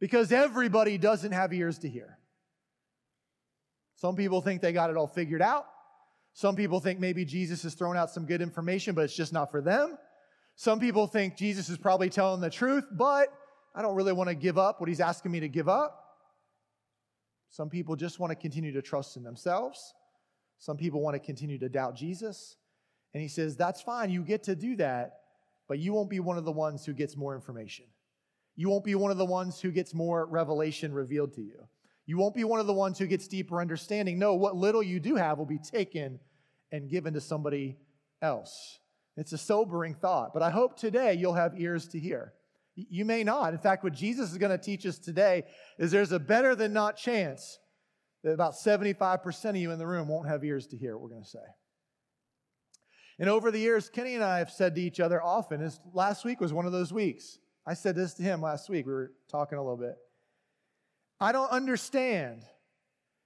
Because 0.00 0.32
everybody 0.32 0.98
doesn't 0.98 1.32
have 1.32 1.52
ears 1.52 1.78
to 1.78 1.88
hear. 1.88 2.18
Some 3.96 4.16
people 4.16 4.40
think 4.40 4.60
they 4.60 4.72
got 4.72 4.90
it 4.90 4.96
all 4.96 5.06
figured 5.06 5.42
out. 5.42 5.64
Some 6.34 6.56
people 6.56 6.80
think 6.80 6.98
maybe 6.98 7.24
Jesus 7.24 7.62
has 7.62 7.74
thrown 7.74 7.96
out 7.96 8.10
some 8.10 8.26
good 8.26 8.42
information, 8.42 8.94
but 8.94 9.04
it's 9.04 9.16
just 9.16 9.32
not 9.32 9.50
for 9.50 9.60
them. 9.60 9.96
Some 10.56 10.80
people 10.80 11.06
think 11.06 11.36
Jesus 11.36 11.68
is 11.68 11.78
probably 11.78 12.10
telling 12.10 12.40
the 12.40 12.50
truth, 12.50 12.84
but 12.90 13.28
I 13.74 13.82
don't 13.82 13.94
really 13.94 14.12
want 14.12 14.28
to 14.28 14.34
give 14.34 14.58
up 14.58 14.80
what 14.80 14.88
he's 14.88 15.00
asking 15.00 15.32
me 15.32 15.40
to 15.40 15.48
give 15.48 15.68
up. 15.68 15.98
Some 17.48 17.68
people 17.68 17.96
just 17.96 18.18
want 18.18 18.30
to 18.30 18.34
continue 18.34 18.72
to 18.72 18.82
trust 18.82 19.16
in 19.16 19.22
themselves. 19.22 19.94
Some 20.58 20.76
people 20.76 21.02
want 21.02 21.14
to 21.14 21.20
continue 21.20 21.58
to 21.58 21.68
doubt 21.68 21.94
Jesus. 21.94 22.56
And 23.14 23.22
he 23.22 23.28
says, 23.28 23.56
That's 23.56 23.80
fine. 23.80 24.10
You 24.10 24.22
get 24.22 24.44
to 24.44 24.54
do 24.54 24.76
that, 24.76 25.20
but 25.68 25.78
you 25.78 25.92
won't 25.92 26.10
be 26.10 26.20
one 26.20 26.38
of 26.38 26.44
the 26.44 26.52
ones 26.52 26.84
who 26.86 26.92
gets 26.92 27.16
more 27.16 27.34
information. 27.34 27.86
You 28.56 28.68
won't 28.68 28.84
be 28.84 28.94
one 28.94 29.10
of 29.10 29.16
the 29.16 29.24
ones 29.24 29.60
who 29.60 29.70
gets 29.70 29.94
more 29.94 30.26
revelation 30.26 30.92
revealed 30.92 31.34
to 31.34 31.42
you. 31.42 31.66
You 32.04 32.18
won't 32.18 32.34
be 32.34 32.44
one 32.44 32.60
of 32.60 32.66
the 32.66 32.72
ones 32.72 32.98
who 32.98 33.06
gets 33.06 33.28
deeper 33.28 33.60
understanding. 33.60 34.18
No, 34.18 34.34
what 34.34 34.56
little 34.56 34.82
you 34.82 35.00
do 35.00 35.16
have 35.16 35.38
will 35.38 35.46
be 35.46 35.58
taken 35.58 36.20
and 36.70 36.88
given 36.90 37.14
to 37.14 37.20
somebody 37.20 37.76
else. 38.20 38.78
It's 39.16 39.32
a 39.32 39.38
sobering 39.38 39.94
thought, 39.94 40.32
but 40.32 40.42
I 40.42 40.50
hope 40.50 40.76
today 40.76 41.14
you'll 41.14 41.34
have 41.34 41.58
ears 41.60 41.88
to 41.88 41.98
hear. 41.98 42.32
You 42.74 43.04
may 43.04 43.22
not. 43.22 43.52
In 43.52 43.58
fact, 43.58 43.84
what 43.84 43.92
Jesus 43.92 44.32
is 44.32 44.38
going 44.38 44.56
to 44.56 44.62
teach 44.62 44.86
us 44.86 44.98
today 44.98 45.44
is 45.78 45.90
there's 45.90 46.12
a 46.12 46.18
better 46.18 46.54
than 46.54 46.72
not 46.72 46.96
chance 46.96 47.58
that 48.24 48.32
about 48.32 48.54
75% 48.54 49.50
of 49.50 49.56
you 49.56 49.70
in 49.72 49.78
the 49.78 49.86
room 49.86 50.08
won't 50.08 50.28
have 50.28 50.44
ears 50.44 50.66
to 50.68 50.76
hear 50.76 50.96
what 50.96 51.02
we're 51.02 51.10
going 51.10 51.24
to 51.24 51.28
say. 51.28 51.38
And 53.18 53.28
over 53.28 53.50
the 53.50 53.58
years, 53.58 53.90
Kenny 53.90 54.14
and 54.14 54.24
I 54.24 54.38
have 54.38 54.50
said 54.50 54.74
to 54.74 54.80
each 54.80 55.00
other 55.00 55.22
often, 55.22 55.60
as 55.60 55.80
last 55.92 56.24
week 56.24 56.40
was 56.40 56.52
one 56.52 56.66
of 56.66 56.72
those 56.72 56.92
weeks. 56.92 57.38
I 57.66 57.74
said 57.74 57.94
this 57.94 58.14
to 58.14 58.22
him 58.22 58.40
last 58.40 58.70
week. 58.70 58.86
We 58.86 58.92
were 58.92 59.12
talking 59.30 59.58
a 59.58 59.62
little 59.62 59.76
bit. 59.76 59.96
I 61.20 61.32
don't 61.32 61.50
understand 61.50 62.42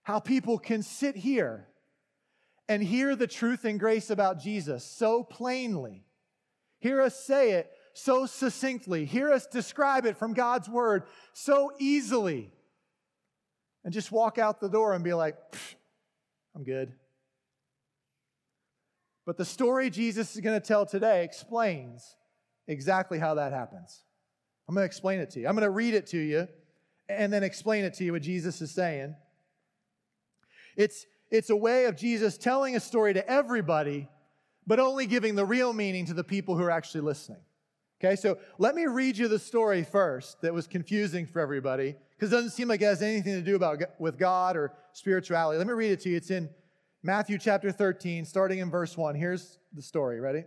how 0.02 0.18
people 0.18 0.58
can 0.58 0.82
sit 0.82 1.16
here 1.16 1.68
and 2.68 2.82
hear 2.82 3.14
the 3.14 3.26
truth 3.26 3.64
and 3.64 3.78
grace 3.78 4.10
about 4.10 4.40
Jesus 4.40 4.84
so 4.84 5.22
plainly, 5.22 6.04
hear 6.78 7.00
us 7.00 7.24
say 7.24 7.52
it 7.52 7.70
so 7.96 8.26
succinctly, 8.26 9.06
hear 9.06 9.32
us 9.32 9.46
describe 9.46 10.04
it 10.04 10.18
from 10.18 10.34
God's 10.34 10.68
word 10.68 11.04
so 11.32 11.72
easily, 11.78 12.50
and 13.84 13.92
just 13.94 14.12
walk 14.12 14.36
out 14.36 14.60
the 14.60 14.68
door 14.68 14.92
and 14.92 15.02
be 15.02 15.14
like, 15.14 15.36
I'm 16.54 16.62
good. 16.62 16.92
But 19.24 19.38
the 19.38 19.44
story 19.44 19.88
Jesus 19.88 20.34
is 20.34 20.42
going 20.42 20.60
to 20.60 20.64
tell 20.64 20.84
today 20.84 21.24
explains 21.24 22.16
exactly 22.68 23.18
how 23.18 23.34
that 23.34 23.52
happens. 23.52 24.02
I'm 24.68 24.74
going 24.74 24.82
to 24.82 24.86
explain 24.86 25.20
it 25.20 25.30
to 25.30 25.40
you. 25.40 25.48
I'm 25.48 25.54
going 25.54 25.64
to 25.64 25.70
read 25.70 25.94
it 25.94 26.06
to 26.08 26.18
you 26.18 26.48
and 27.08 27.32
then 27.32 27.42
explain 27.42 27.84
it 27.84 27.94
to 27.94 28.04
you 28.04 28.12
what 28.12 28.22
Jesus 28.22 28.60
is 28.60 28.72
saying. 28.72 29.14
It's, 30.76 31.06
it's 31.30 31.48
a 31.48 31.56
way 31.56 31.86
of 31.86 31.96
Jesus 31.96 32.36
telling 32.36 32.76
a 32.76 32.80
story 32.80 33.14
to 33.14 33.28
everybody, 33.28 34.08
but 34.66 34.80
only 34.80 35.06
giving 35.06 35.34
the 35.34 35.46
real 35.46 35.72
meaning 35.72 36.06
to 36.06 36.14
the 36.14 36.24
people 36.24 36.56
who 36.56 36.62
are 36.62 36.70
actually 36.70 37.00
listening. 37.00 37.40
Okay, 37.98 38.14
so 38.14 38.38
let 38.58 38.74
me 38.74 38.86
read 38.86 39.16
you 39.16 39.26
the 39.26 39.38
story 39.38 39.82
first 39.82 40.42
that 40.42 40.52
was 40.52 40.66
confusing 40.66 41.24
for 41.26 41.40
everybody 41.40 41.96
because 42.10 42.30
it 42.30 42.36
doesn't 42.36 42.50
seem 42.50 42.68
like 42.68 42.82
it 42.82 42.86
has 42.86 43.00
anything 43.00 43.34
to 43.34 43.42
do 43.42 43.56
about 43.56 43.80
with 43.98 44.18
God 44.18 44.56
or 44.56 44.74
spirituality. 44.92 45.56
Let 45.56 45.66
me 45.66 45.72
read 45.72 45.92
it 45.92 46.00
to 46.00 46.10
you. 46.10 46.16
It's 46.16 46.30
in 46.30 46.50
Matthew 47.02 47.38
chapter 47.38 47.72
13, 47.72 48.26
starting 48.26 48.58
in 48.58 48.70
verse 48.70 48.96
1. 48.96 49.14
Here's 49.14 49.58
the 49.72 49.80
story. 49.80 50.20
Ready? 50.20 50.44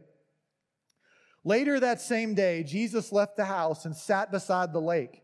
Later 1.43 1.79
that 1.79 2.01
same 2.01 2.35
day, 2.35 2.63
Jesus 2.63 3.11
left 3.11 3.37
the 3.37 3.45
house 3.45 3.85
and 3.85 3.95
sat 3.95 4.31
beside 4.31 4.71
the 4.71 4.81
lake. 4.81 5.23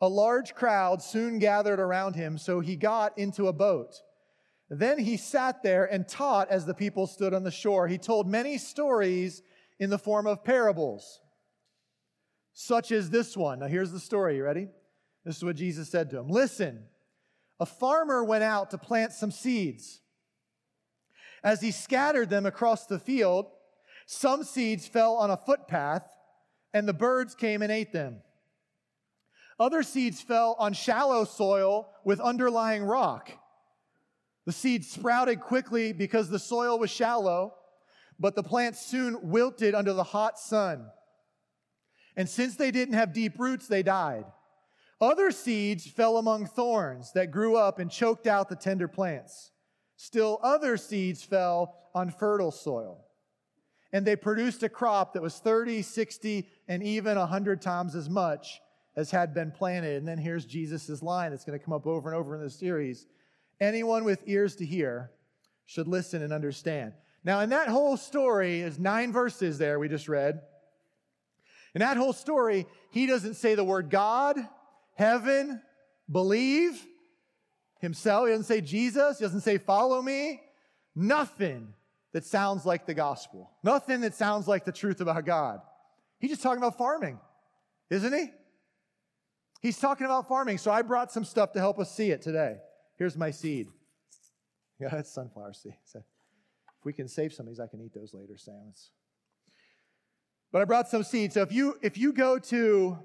A 0.00 0.08
large 0.08 0.54
crowd 0.54 1.02
soon 1.02 1.38
gathered 1.38 1.78
around 1.78 2.16
him, 2.16 2.38
so 2.38 2.60
he 2.60 2.74
got 2.74 3.16
into 3.18 3.46
a 3.46 3.52
boat. 3.52 4.00
Then 4.70 4.98
he 4.98 5.16
sat 5.16 5.62
there 5.62 5.84
and 5.84 6.08
taught 6.08 6.50
as 6.50 6.64
the 6.64 6.74
people 6.74 7.06
stood 7.06 7.34
on 7.34 7.42
the 7.42 7.50
shore. 7.50 7.86
He 7.86 7.98
told 7.98 8.26
many 8.26 8.56
stories 8.56 9.42
in 9.78 9.90
the 9.90 9.98
form 9.98 10.26
of 10.26 10.42
parables, 10.42 11.20
such 12.52 12.92
as 12.92 13.10
this 13.10 13.36
one. 13.36 13.60
Now, 13.60 13.66
here's 13.66 13.92
the 13.92 14.00
story. 14.00 14.36
You 14.36 14.44
ready? 14.44 14.68
This 15.24 15.36
is 15.36 15.44
what 15.44 15.56
Jesus 15.56 15.88
said 15.88 16.10
to 16.10 16.18
him 16.18 16.28
Listen, 16.28 16.84
a 17.58 17.66
farmer 17.66 18.24
went 18.24 18.44
out 18.44 18.70
to 18.70 18.78
plant 18.78 19.12
some 19.12 19.30
seeds. 19.30 20.00
As 21.42 21.60
he 21.60 21.70
scattered 21.70 22.28
them 22.28 22.46
across 22.46 22.86
the 22.86 22.98
field, 22.98 23.46
some 24.06 24.44
seeds 24.44 24.86
fell 24.86 25.14
on 25.14 25.30
a 25.30 25.36
footpath, 25.36 26.04
and 26.74 26.86
the 26.86 26.92
birds 26.92 27.34
came 27.34 27.62
and 27.62 27.72
ate 27.72 27.92
them. 27.92 28.20
Other 29.58 29.82
seeds 29.82 30.20
fell 30.20 30.56
on 30.58 30.72
shallow 30.72 31.24
soil 31.24 31.90
with 32.04 32.20
underlying 32.20 32.82
rock. 32.82 33.30
The 34.46 34.52
seeds 34.52 34.88
sprouted 34.88 35.40
quickly 35.40 35.92
because 35.92 36.28
the 36.28 36.38
soil 36.38 36.78
was 36.78 36.90
shallow, 36.90 37.54
but 38.18 38.34
the 38.34 38.42
plants 38.42 38.84
soon 38.84 39.30
wilted 39.30 39.74
under 39.74 39.92
the 39.92 40.02
hot 40.02 40.38
sun. 40.38 40.86
And 42.16 42.28
since 42.28 42.56
they 42.56 42.70
didn't 42.70 42.94
have 42.94 43.12
deep 43.12 43.38
roots, 43.38 43.66
they 43.66 43.82
died. 43.82 44.24
Other 45.00 45.30
seeds 45.30 45.86
fell 45.86 46.18
among 46.18 46.46
thorns 46.46 47.12
that 47.12 47.30
grew 47.30 47.56
up 47.56 47.78
and 47.78 47.90
choked 47.90 48.26
out 48.26 48.48
the 48.48 48.56
tender 48.56 48.88
plants. 48.88 49.50
Still, 49.96 50.38
other 50.42 50.76
seeds 50.76 51.22
fell 51.22 51.74
on 51.94 52.10
fertile 52.10 52.50
soil. 52.50 53.04
And 53.92 54.06
they 54.06 54.16
produced 54.16 54.62
a 54.62 54.68
crop 54.68 55.14
that 55.14 55.22
was 55.22 55.38
30, 55.38 55.82
60, 55.82 56.48
and 56.68 56.82
even 56.82 57.18
100 57.18 57.60
times 57.60 57.94
as 57.94 58.08
much 58.08 58.60
as 58.94 59.10
had 59.10 59.34
been 59.34 59.50
planted. 59.50 59.96
And 59.96 60.06
then 60.06 60.18
here's 60.18 60.44
Jesus' 60.44 61.02
line 61.02 61.30
that's 61.30 61.44
going 61.44 61.58
to 61.58 61.64
come 61.64 61.74
up 61.74 61.86
over 61.86 62.10
and 62.10 62.18
over 62.18 62.34
in 62.34 62.42
this 62.42 62.58
series 62.58 63.06
Anyone 63.60 64.04
with 64.04 64.22
ears 64.26 64.56
to 64.56 64.64
hear 64.64 65.10
should 65.66 65.86
listen 65.86 66.22
and 66.22 66.32
understand. 66.32 66.94
Now, 67.22 67.40
in 67.40 67.50
that 67.50 67.68
whole 67.68 67.98
story 67.98 68.62
is 68.62 68.78
nine 68.78 69.12
verses 69.12 69.58
there 69.58 69.78
we 69.78 69.88
just 69.88 70.08
read. 70.08 70.40
In 71.74 71.80
that 71.80 71.96
whole 71.96 72.12
story, 72.12 72.66
he 72.90 73.06
doesn't 73.06 73.34
say 73.34 73.54
the 73.54 73.64
word 73.64 73.90
God, 73.90 74.36
heaven, 74.94 75.62
believe, 76.10 76.84
himself. 77.80 78.26
He 78.26 78.32
doesn't 78.32 78.44
say 78.44 78.60
Jesus. 78.60 79.18
He 79.18 79.24
doesn't 79.24 79.40
say 79.40 79.58
follow 79.58 80.02
me. 80.02 80.40
Nothing 80.94 81.74
that 82.12 82.24
sounds 82.24 82.66
like 82.66 82.86
the 82.86 82.94
gospel. 82.94 83.50
Nothing 83.62 84.00
that 84.00 84.14
sounds 84.14 84.48
like 84.48 84.64
the 84.64 84.72
truth 84.72 85.00
about 85.00 85.24
God. 85.24 85.60
He's 86.18 86.30
just 86.30 86.42
talking 86.42 86.58
about 86.58 86.76
farming, 86.76 87.18
isn't 87.88 88.12
he? 88.12 88.30
He's 89.62 89.78
talking 89.78 90.06
about 90.06 90.26
farming. 90.28 90.58
So 90.58 90.70
I 90.70 90.82
brought 90.82 91.12
some 91.12 91.24
stuff 91.24 91.52
to 91.52 91.58
help 91.58 91.78
us 91.78 91.94
see 91.94 92.10
it 92.10 92.22
today. 92.22 92.56
Here's 92.96 93.16
my 93.16 93.30
seed. 93.30 93.68
Yeah, 94.82 94.88
that's 94.88 95.12
sunflower 95.12 95.52
seed. 95.52 95.74
So 95.84 95.98
if 95.98 96.86
we 96.86 96.94
can 96.94 97.06
save 97.06 97.34
some 97.34 97.46
of 97.46 97.52
these, 97.52 97.60
I 97.60 97.66
can 97.66 97.82
eat 97.82 97.92
those 97.92 98.14
later, 98.14 98.38
Sam. 98.38 98.62
It's... 98.70 98.88
But 100.52 100.62
I 100.62 100.64
brought 100.64 100.88
some 100.88 101.02
seeds. 101.02 101.34
So 101.34 101.42
if 101.42 101.52
you 101.52 101.76
if 101.82 101.96
you 101.96 102.12
go 102.12 102.38
to 102.38 102.98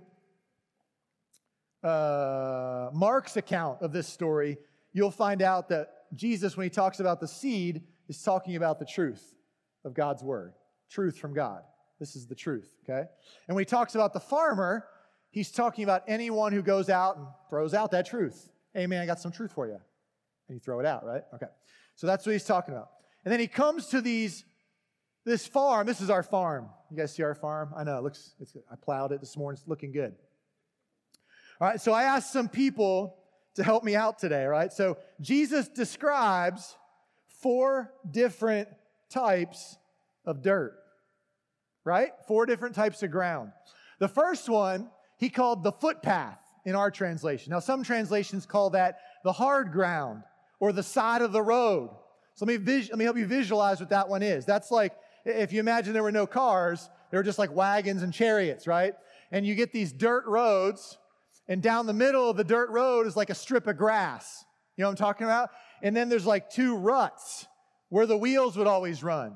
uh, 1.83 2.89
Mark's 2.93 3.37
account 3.37 3.81
of 3.81 3.91
this 3.91 4.07
story, 4.07 4.57
you'll 4.93 5.11
find 5.11 5.41
out 5.41 5.69
that 5.69 5.89
Jesus, 6.15 6.57
when 6.57 6.65
he 6.65 6.69
talks 6.69 6.99
about 6.99 7.19
the 7.19 7.27
seed, 7.27 7.83
is 8.07 8.21
talking 8.21 8.55
about 8.55 8.79
the 8.79 8.85
truth 8.85 9.35
of 9.83 9.93
God's 9.93 10.23
word, 10.23 10.53
truth 10.89 11.17
from 11.17 11.33
God. 11.33 11.61
This 11.99 12.15
is 12.15 12.27
the 12.27 12.35
truth, 12.35 12.69
okay? 12.83 13.07
And 13.47 13.55
when 13.55 13.61
he 13.61 13.65
talks 13.65 13.95
about 13.95 14.13
the 14.13 14.19
farmer, 14.19 14.85
he's 15.31 15.51
talking 15.51 15.83
about 15.83 16.03
anyone 16.07 16.51
who 16.51 16.61
goes 16.61 16.89
out 16.89 17.17
and 17.17 17.27
throws 17.49 17.73
out 17.73 17.91
that 17.91 18.05
truth 18.05 18.49
hey, 18.75 18.85
man, 18.87 19.01
I 19.01 19.05
got 19.05 19.19
some 19.19 19.31
truth 19.31 19.53
for 19.53 19.67
you. 19.67 19.79
And 20.47 20.55
you 20.55 20.59
throw 20.59 20.79
it 20.79 20.85
out, 20.85 21.05
right? 21.05 21.23
Okay. 21.33 21.47
So 21.95 22.05
that's 22.05 22.25
what 22.25 22.33
he's 22.33 22.43
talking 22.43 22.73
about. 22.73 22.89
And 23.23 23.31
then 23.31 23.39
he 23.39 23.47
comes 23.47 23.87
to 23.87 24.01
these, 24.01 24.43
this 25.23 25.47
farm. 25.47 25.87
This 25.87 26.01
is 26.01 26.09
our 26.09 26.21
farm. 26.21 26.69
You 26.91 26.97
guys 26.97 27.13
see 27.13 27.23
our 27.23 27.35
farm? 27.35 27.73
I 27.75 27.83
know, 27.83 27.97
it 27.97 28.03
looks, 28.03 28.35
I 28.71 28.75
plowed 28.75 29.11
it 29.11 29.19
this 29.19 29.35
morning. 29.37 29.59
It's 29.59 29.67
looking 29.67 29.91
good. 29.91 30.15
All 31.59 31.67
right, 31.67 31.79
so 31.79 31.93
I 31.93 32.03
asked 32.03 32.33
some 32.33 32.49
people 32.49 33.17
to 33.55 33.63
help 33.63 33.83
me 33.83 33.95
out 33.95 34.19
today, 34.19 34.45
right? 34.45 34.71
So 34.71 34.97
Jesus 35.21 35.67
describes 35.67 36.75
four 37.41 37.93
different 38.09 38.67
types 39.09 39.77
of 40.25 40.41
dirt, 40.41 40.77
right? 41.83 42.11
Four 42.27 42.45
different 42.45 42.75
types 42.75 43.03
of 43.03 43.11
ground. 43.11 43.51
The 43.99 44.07
first 44.09 44.49
one 44.49 44.89
he 45.17 45.29
called 45.29 45.63
the 45.63 45.71
footpath 45.71 46.39
in 46.65 46.75
our 46.75 46.91
translation. 46.91 47.51
Now, 47.51 47.59
some 47.59 47.83
translations 47.83 48.45
call 48.45 48.71
that 48.71 48.99
the 49.23 49.31
hard 49.31 49.71
ground 49.71 50.23
or 50.59 50.71
the 50.71 50.83
side 50.83 51.21
of 51.21 51.31
the 51.31 51.41
road. 51.41 51.89
So 52.35 52.45
let 52.45 52.61
me, 52.61 52.87
let 52.89 52.97
me 52.97 53.05
help 53.05 53.17
you 53.17 53.25
visualize 53.25 53.79
what 53.79 53.89
that 53.89 54.09
one 54.09 54.21
is. 54.21 54.45
That's 54.45 54.71
like 54.71 54.93
if 55.25 55.51
you 55.51 55.59
imagine 55.59 55.93
there 55.93 56.03
were 56.03 56.11
no 56.11 56.27
cars, 56.27 56.89
there 57.11 57.19
were 57.19 57.23
just 57.23 57.39
like 57.39 57.53
wagons 57.53 58.03
and 58.03 58.13
chariots, 58.13 58.67
right? 58.67 58.93
And 59.31 59.45
you 59.45 59.55
get 59.55 59.73
these 59.73 59.91
dirt 59.91 60.25
roads, 60.27 60.97
and 61.47 61.61
down 61.61 61.85
the 61.85 61.93
middle 61.93 62.29
of 62.29 62.37
the 62.37 62.43
dirt 62.43 62.69
road 62.69 63.07
is 63.07 63.15
like 63.15 63.29
a 63.29 63.35
strip 63.35 63.67
of 63.67 63.77
grass. 63.77 64.45
You 64.77 64.83
know 64.83 64.89
what 64.89 64.91
I'm 64.91 64.97
talking 64.97 65.25
about? 65.25 65.49
And 65.81 65.95
then 65.95 66.09
there's 66.09 66.25
like 66.25 66.49
two 66.49 66.75
ruts 66.75 67.47
where 67.89 68.05
the 68.05 68.17
wheels 68.17 68.57
would 68.57 68.67
always 68.67 69.03
run. 69.03 69.35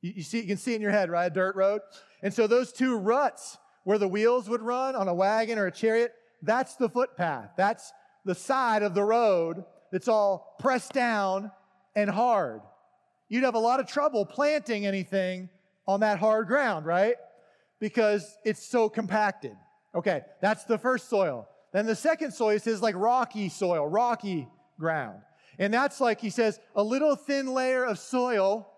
You, 0.00 0.12
you 0.16 0.22
see, 0.22 0.40
you 0.40 0.46
can 0.46 0.56
see 0.56 0.72
it 0.72 0.76
in 0.76 0.82
your 0.82 0.90
head, 0.90 1.10
right? 1.10 1.26
A 1.26 1.30
dirt 1.30 1.56
road. 1.56 1.80
And 2.22 2.32
so 2.32 2.46
those 2.46 2.72
two 2.72 2.96
ruts 2.96 3.58
where 3.84 3.98
the 3.98 4.08
wheels 4.08 4.48
would 4.48 4.62
run 4.62 4.96
on 4.96 5.08
a 5.08 5.14
wagon 5.14 5.58
or 5.58 5.66
a 5.66 5.72
chariot, 5.72 6.12
that's 6.42 6.76
the 6.76 6.88
footpath. 6.88 7.50
That's 7.56 7.92
the 8.24 8.34
side 8.34 8.82
of 8.82 8.94
the 8.94 9.02
road 9.02 9.64
that's 9.92 10.08
all 10.08 10.56
pressed 10.58 10.92
down 10.92 11.50
and 11.94 12.10
hard. 12.10 12.60
You'd 13.34 13.42
have 13.42 13.56
a 13.56 13.58
lot 13.58 13.80
of 13.80 13.88
trouble 13.88 14.24
planting 14.24 14.86
anything 14.86 15.48
on 15.88 15.98
that 16.00 16.20
hard 16.20 16.46
ground, 16.46 16.86
right? 16.86 17.16
Because 17.80 18.38
it's 18.44 18.64
so 18.64 18.88
compacted. 18.88 19.56
Okay, 19.92 20.20
that's 20.40 20.62
the 20.62 20.78
first 20.78 21.08
soil. 21.08 21.48
Then 21.72 21.84
the 21.84 21.96
second 21.96 22.30
soil 22.30 22.60
is 22.64 22.80
like 22.80 22.94
rocky 22.94 23.48
soil, 23.48 23.88
rocky 23.88 24.46
ground. 24.78 25.18
And 25.58 25.74
that's 25.74 26.00
like, 26.00 26.20
he 26.20 26.30
says, 26.30 26.60
a 26.76 26.82
little 26.84 27.16
thin 27.16 27.52
layer 27.52 27.84
of 27.84 27.98
soil 27.98 28.70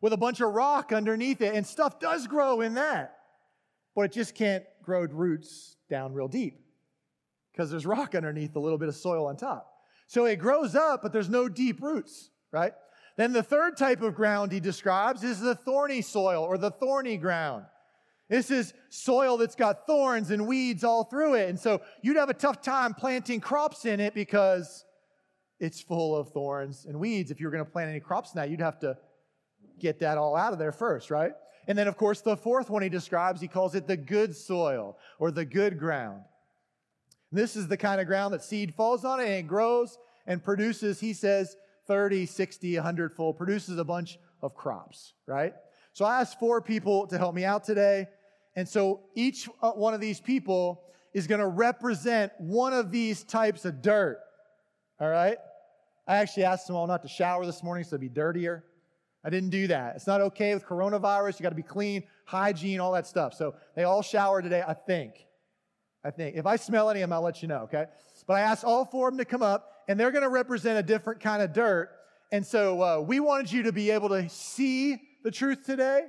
with 0.00 0.12
a 0.12 0.16
bunch 0.16 0.40
of 0.40 0.54
rock 0.54 0.92
underneath 0.92 1.40
it. 1.40 1.56
And 1.56 1.66
stuff 1.66 1.98
does 1.98 2.28
grow 2.28 2.60
in 2.60 2.74
that, 2.74 3.18
but 3.96 4.02
it 4.02 4.12
just 4.12 4.36
can't 4.36 4.62
grow 4.80 5.06
roots 5.06 5.74
down 5.90 6.12
real 6.12 6.28
deep 6.28 6.60
because 7.50 7.68
there's 7.68 7.84
rock 7.84 8.14
underneath 8.14 8.54
a 8.54 8.60
little 8.60 8.78
bit 8.78 8.88
of 8.88 8.94
soil 8.94 9.26
on 9.26 9.36
top. 9.36 9.72
So 10.06 10.26
it 10.26 10.36
grows 10.36 10.76
up, 10.76 11.02
but 11.02 11.12
there's 11.12 11.28
no 11.28 11.48
deep 11.48 11.82
roots, 11.82 12.30
right? 12.52 12.74
Then 13.16 13.32
the 13.32 13.42
third 13.42 13.76
type 13.76 14.02
of 14.02 14.14
ground 14.14 14.52
he 14.52 14.60
describes 14.60 15.22
is 15.22 15.40
the 15.40 15.54
thorny 15.54 16.02
soil 16.02 16.42
or 16.42 16.58
the 16.58 16.70
thorny 16.70 17.16
ground. 17.16 17.64
This 18.28 18.50
is 18.50 18.72
soil 18.88 19.36
that's 19.36 19.54
got 19.54 19.86
thorns 19.86 20.30
and 20.30 20.46
weeds 20.46 20.82
all 20.82 21.04
through 21.04 21.34
it. 21.34 21.48
And 21.48 21.58
so 21.58 21.82
you'd 22.02 22.16
have 22.16 22.30
a 22.30 22.34
tough 22.34 22.62
time 22.62 22.94
planting 22.94 23.40
crops 23.40 23.84
in 23.84 24.00
it 24.00 24.14
because 24.14 24.84
it's 25.60 25.80
full 25.80 26.16
of 26.16 26.30
thorns 26.30 26.86
and 26.86 26.98
weeds. 26.98 27.30
If 27.30 27.38
you 27.38 27.46
were 27.46 27.52
going 27.52 27.64
to 27.64 27.70
plant 27.70 27.90
any 27.90 28.00
crops 28.00 28.32
in 28.34 28.40
that, 28.40 28.50
you'd 28.50 28.60
have 28.60 28.80
to 28.80 28.96
get 29.78 30.00
that 30.00 30.18
all 30.18 30.36
out 30.36 30.52
of 30.52 30.58
there 30.58 30.72
first, 30.72 31.10
right? 31.10 31.32
And 31.68 31.78
then, 31.78 31.86
of 31.86 31.96
course, 31.96 32.20
the 32.20 32.36
fourth 32.36 32.70
one 32.70 32.82
he 32.82 32.88
describes, 32.88 33.40
he 33.40 33.48
calls 33.48 33.74
it 33.74 33.86
the 33.86 33.96
good 33.96 34.34
soil 34.36 34.96
or 35.18 35.30
the 35.30 35.44
good 35.44 35.78
ground. 35.78 36.22
This 37.30 37.56
is 37.56 37.68
the 37.68 37.76
kind 37.76 38.00
of 38.00 38.06
ground 38.06 38.34
that 38.34 38.42
seed 38.42 38.74
falls 38.74 39.04
on 39.04 39.20
it 39.20 39.24
and 39.24 39.32
it 39.34 39.46
grows 39.48 39.98
and 40.26 40.42
produces, 40.42 41.00
he 41.00 41.12
says, 41.12 41.56
30, 41.86 42.26
60, 42.26 42.76
100 42.76 43.12
fold, 43.14 43.36
produces 43.36 43.78
a 43.78 43.84
bunch 43.84 44.18
of 44.42 44.54
crops, 44.54 45.14
right? 45.26 45.54
So 45.92 46.04
I 46.04 46.20
asked 46.20 46.38
four 46.38 46.60
people 46.60 47.06
to 47.08 47.18
help 47.18 47.34
me 47.34 47.44
out 47.44 47.64
today. 47.64 48.08
And 48.56 48.68
so 48.68 49.00
each 49.14 49.48
uh, 49.62 49.72
one 49.72 49.94
of 49.94 50.00
these 50.00 50.20
people 50.20 50.82
is 51.12 51.26
going 51.26 51.40
to 51.40 51.46
represent 51.46 52.32
one 52.38 52.72
of 52.72 52.90
these 52.90 53.22
types 53.22 53.64
of 53.64 53.82
dirt, 53.82 54.18
all 55.00 55.08
right? 55.08 55.38
I 56.06 56.16
actually 56.16 56.44
asked 56.44 56.66
them 56.66 56.76
all 56.76 56.86
not 56.86 57.02
to 57.02 57.08
shower 57.08 57.46
this 57.46 57.62
morning 57.62 57.84
so 57.84 57.90
it'd 57.90 58.00
be 58.00 58.08
dirtier. 58.08 58.64
I 59.24 59.30
didn't 59.30 59.50
do 59.50 59.68
that. 59.68 59.96
It's 59.96 60.06
not 60.06 60.20
okay 60.20 60.52
with 60.52 60.66
coronavirus. 60.66 61.38
You 61.38 61.44
got 61.44 61.48
to 61.48 61.54
be 61.54 61.62
clean, 61.62 62.02
hygiene, 62.26 62.78
all 62.78 62.92
that 62.92 63.06
stuff. 63.06 63.32
So 63.32 63.54
they 63.74 63.84
all 63.84 64.02
showered 64.02 64.42
today, 64.42 64.62
I 64.66 64.74
think. 64.74 65.26
I 66.04 66.10
think. 66.10 66.36
If 66.36 66.44
I 66.44 66.56
smell 66.56 66.90
any 66.90 67.00
of 67.00 67.08
them, 67.08 67.14
I'll 67.14 67.22
let 67.22 67.40
you 67.40 67.48
know, 67.48 67.60
okay? 67.60 67.86
But 68.26 68.34
I 68.34 68.40
asked 68.40 68.64
all 68.64 68.84
four 68.84 69.08
of 69.08 69.14
them 69.14 69.18
to 69.18 69.24
come 69.24 69.42
up, 69.42 69.73
and 69.88 69.98
they're 69.98 70.10
going 70.10 70.22
to 70.22 70.28
represent 70.28 70.78
a 70.78 70.82
different 70.82 71.20
kind 71.20 71.42
of 71.42 71.52
dirt. 71.52 71.90
And 72.32 72.44
so 72.44 72.82
uh, 72.82 73.00
we 73.00 73.20
wanted 73.20 73.52
you 73.52 73.64
to 73.64 73.72
be 73.72 73.90
able 73.90 74.08
to 74.10 74.28
see 74.28 75.00
the 75.22 75.30
truth 75.30 75.64
today 75.64 76.06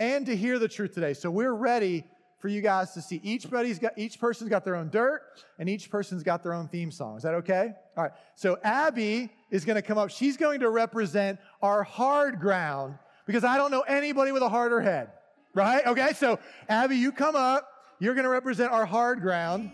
and 0.00 0.26
to 0.26 0.36
hear 0.36 0.58
the 0.58 0.68
truth 0.68 0.94
today. 0.94 1.14
So 1.14 1.30
we're 1.30 1.54
ready 1.54 2.04
for 2.38 2.48
you 2.48 2.60
guys 2.60 2.92
to 2.92 3.02
see. 3.02 3.20
Each, 3.22 3.48
got, 3.50 3.66
each 3.96 4.20
person's 4.20 4.48
got 4.48 4.64
their 4.64 4.76
own 4.76 4.90
dirt, 4.90 5.22
and 5.58 5.68
each 5.68 5.90
person's 5.90 6.22
got 6.22 6.42
their 6.42 6.54
own 6.54 6.68
theme 6.68 6.90
song. 6.90 7.16
Is 7.16 7.24
that 7.24 7.34
okay? 7.34 7.72
All 7.96 8.04
right. 8.04 8.12
So 8.34 8.58
Abby 8.62 9.30
is 9.50 9.64
going 9.64 9.76
to 9.76 9.82
come 9.82 9.98
up. 9.98 10.10
She's 10.10 10.36
going 10.36 10.60
to 10.60 10.70
represent 10.70 11.40
our 11.62 11.82
hard 11.82 12.38
ground 12.40 12.94
because 13.26 13.44
I 13.44 13.56
don't 13.56 13.70
know 13.70 13.82
anybody 13.82 14.32
with 14.32 14.42
a 14.42 14.48
harder 14.48 14.80
head, 14.80 15.10
right? 15.54 15.84
Okay. 15.86 16.12
So 16.14 16.38
Abby, 16.68 16.96
you 16.96 17.12
come 17.12 17.36
up. 17.36 17.68
You're 17.98 18.14
going 18.14 18.24
to 18.24 18.30
represent 18.30 18.70
our 18.70 18.86
hard 18.86 19.20
ground. 19.20 19.72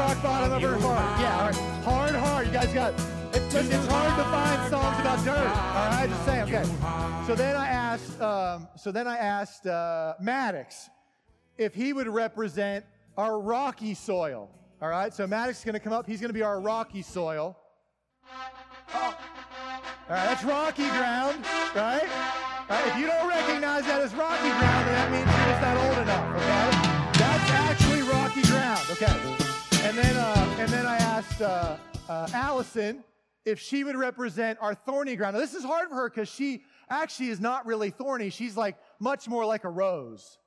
Rock 0.00 0.22
bottom 0.22 0.52
of 0.52 0.62
her 0.62 0.78
heart. 0.78 1.20
Yeah, 1.20 1.38
all 1.38 1.46
right. 1.46 1.54
Hard, 1.84 2.14
hard. 2.14 2.46
You 2.46 2.52
guys 2.52 2.72
got. 2.72 2.94
It's, 3.32 3.54
listen, 3.54 3.72
it's 3.72 3.86
hard 3.86 4.18
to 4.18 4.24
find 4.24 4.70
songs 4.70 4.98
about 4.98 5.24
dirt. 5.24 5.36
All 5.36 5.90
right, 5.90 6.08
just 6.08 6.24
saying. 6.24 6.42
Okay. 6.42 6.64
So 7.26 7.34
then 7.34 7.54
I 7.54 7.68
asked. 7.68 8.20
Um, 8.20 8.68
so 8.76 8.90
then 8.90 9.06
I 9.06 9.16
asked 9.18 9.66
uh, 9.66 10.14
Maddox 10.20 10.88
if 11.58 11.74
he 11.74 11.92
would 11.92 12.08
represent 12.08 12.84
our 13.16 13.38
rocky 13.38 13.94
soil. 13.94 14.50
All 14.80 14.88
right. 14.88 15.12
So 15.12 15.26
Maddox 15.26 15.58
is 15.58 15.64
going 15.64 15.74
to 15.74 15.80
come 15.80 15.92
up. 15.92 16.06
He's 16.06 16.20
going 16.20 16.30
to 16.30 16.34
be 16.34 16.42
our 16.42 16.60
rocky 16.60 17.02
soil. 17.02 17.56
Oh. 18.94 19.18
All 20.08 20.16
right, 20.16 20.26
that's 20.26 20.42
rocky 20.42 20.88
ground, 20.88 21.44
right, 21.76 22.02
if 22.88 22.98
you 22.98 23.06
don't 23.06 23.28
recognize 23.28 23.84
that 23.86 24.00
as 24.02 24.12
rocky 24.12 24.50
ground, 24.58 24.86
then 24.88 24.94
that 24.98 25.10
means 25.14 25.22
you're 25.22 25.46
just 25.46 25.62
not 25.62 25.76
old 25.86 25.98
enough, 26.02 26.26
okay? 26.34 26.70
That's 27.14 27.50
actually 27.54 28.02
rocky 28.02 28.42
ground, 28.42 28.82
okay? 28.90 29.49
And 29.82 29.96
then, 29.96 30.16
uh, 30.16 30.56
and 30.58 30.68
then 30.70 30.86
I 30.86 30.96
asked 30.96 31.40
uh, 31.40 31.76
uh, 32.08 32.28
Allison 32.32 33.02
if 33.44 33.58
she 33.58 33.84
would 33.84 33.96
represent 33.96 34.58
our 34.60 34.74
thorny 34.74 35.16
ground. 35.16 35.34
Now, 35.34 35.40
this 35.40 35.54
is 35.54 35.64
hard 35.64 35.88
for 35.88 35.94
her 35.96 36.10
because 36.10 36.28
she 36.28 36.62
actually 36.88 37.28
is 37.30 37.40
not 37.40 37.66
really 37.66 37.90
thorny. 37.90 38.30
She's 38.30 38.56
like 38.56 38.76
much 38.98 39.28
more 39.28 39.44
like 39.44 39.64
a 39.64 39.70
rose. 39.70 40.38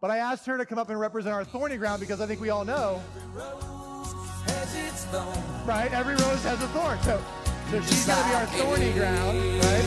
But 0.00 0.10
I 0.10 0.18
asked 0.18 0.46
her 0.46 0.56
to 0.56 0.64
come 0.64 0.78
up 0.78 0.88
and 0.88 0.98
represent 0.98 1.34
our 1.34 1.44
thorny 1.44 1.76
ground 1.76 2.00
because 2.00 2.20
I 2.20 2.26
think 2.26 2.40
we 2.40 2.50
all 2.50 2.64
know, 2.64 3.02
thorn. 5.10 5.66
right? 5.66 5.92
Every 5.92 6.14
rose 6.14 6.42
has 6.44 6.62
a 6.62 6.68
thorn. 6.68 6.98
So, 7.02 7.20
so 7.70 7.80
she's 7.82 8.06
going 8.06 8.22
to 8.22 8.28
be 8.28 8.34
our 8.34 8.46
thorny 8.46 8.92
ground, 8.92 9.38
right? 9.64 9.84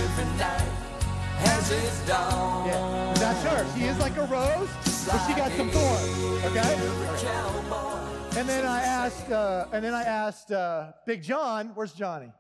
Every. 1.46 2.68
Yeah, 2.68 3.14
that's 3.18 3.44
her. 3.44 3.78
She 3.78 3.86
is 3.86 3.98
like 4.00 4.16
a 4.18 4.26
rose, 4.26 4.70
but 5.06 5.28
she 5.28 5.34
got 5.34 5.52
some 5.54 5.70
thorns. 5.70 6.46
Okay. 6.46 7.93
And 8.36 8.50
then 8.50 8.66
I 8.66 8.82
asked, 8.82 9.30
uh, 9.32 9.68
and 9.72 9.84
then 9.86 9.94
I 9.94 10.04
asked 10.04 10.52
uh, 10.52 10.92
Big 11.06 11.22
John, 11.22 11.72
where's 11.76 11.94
Johnny? 11.94 12.32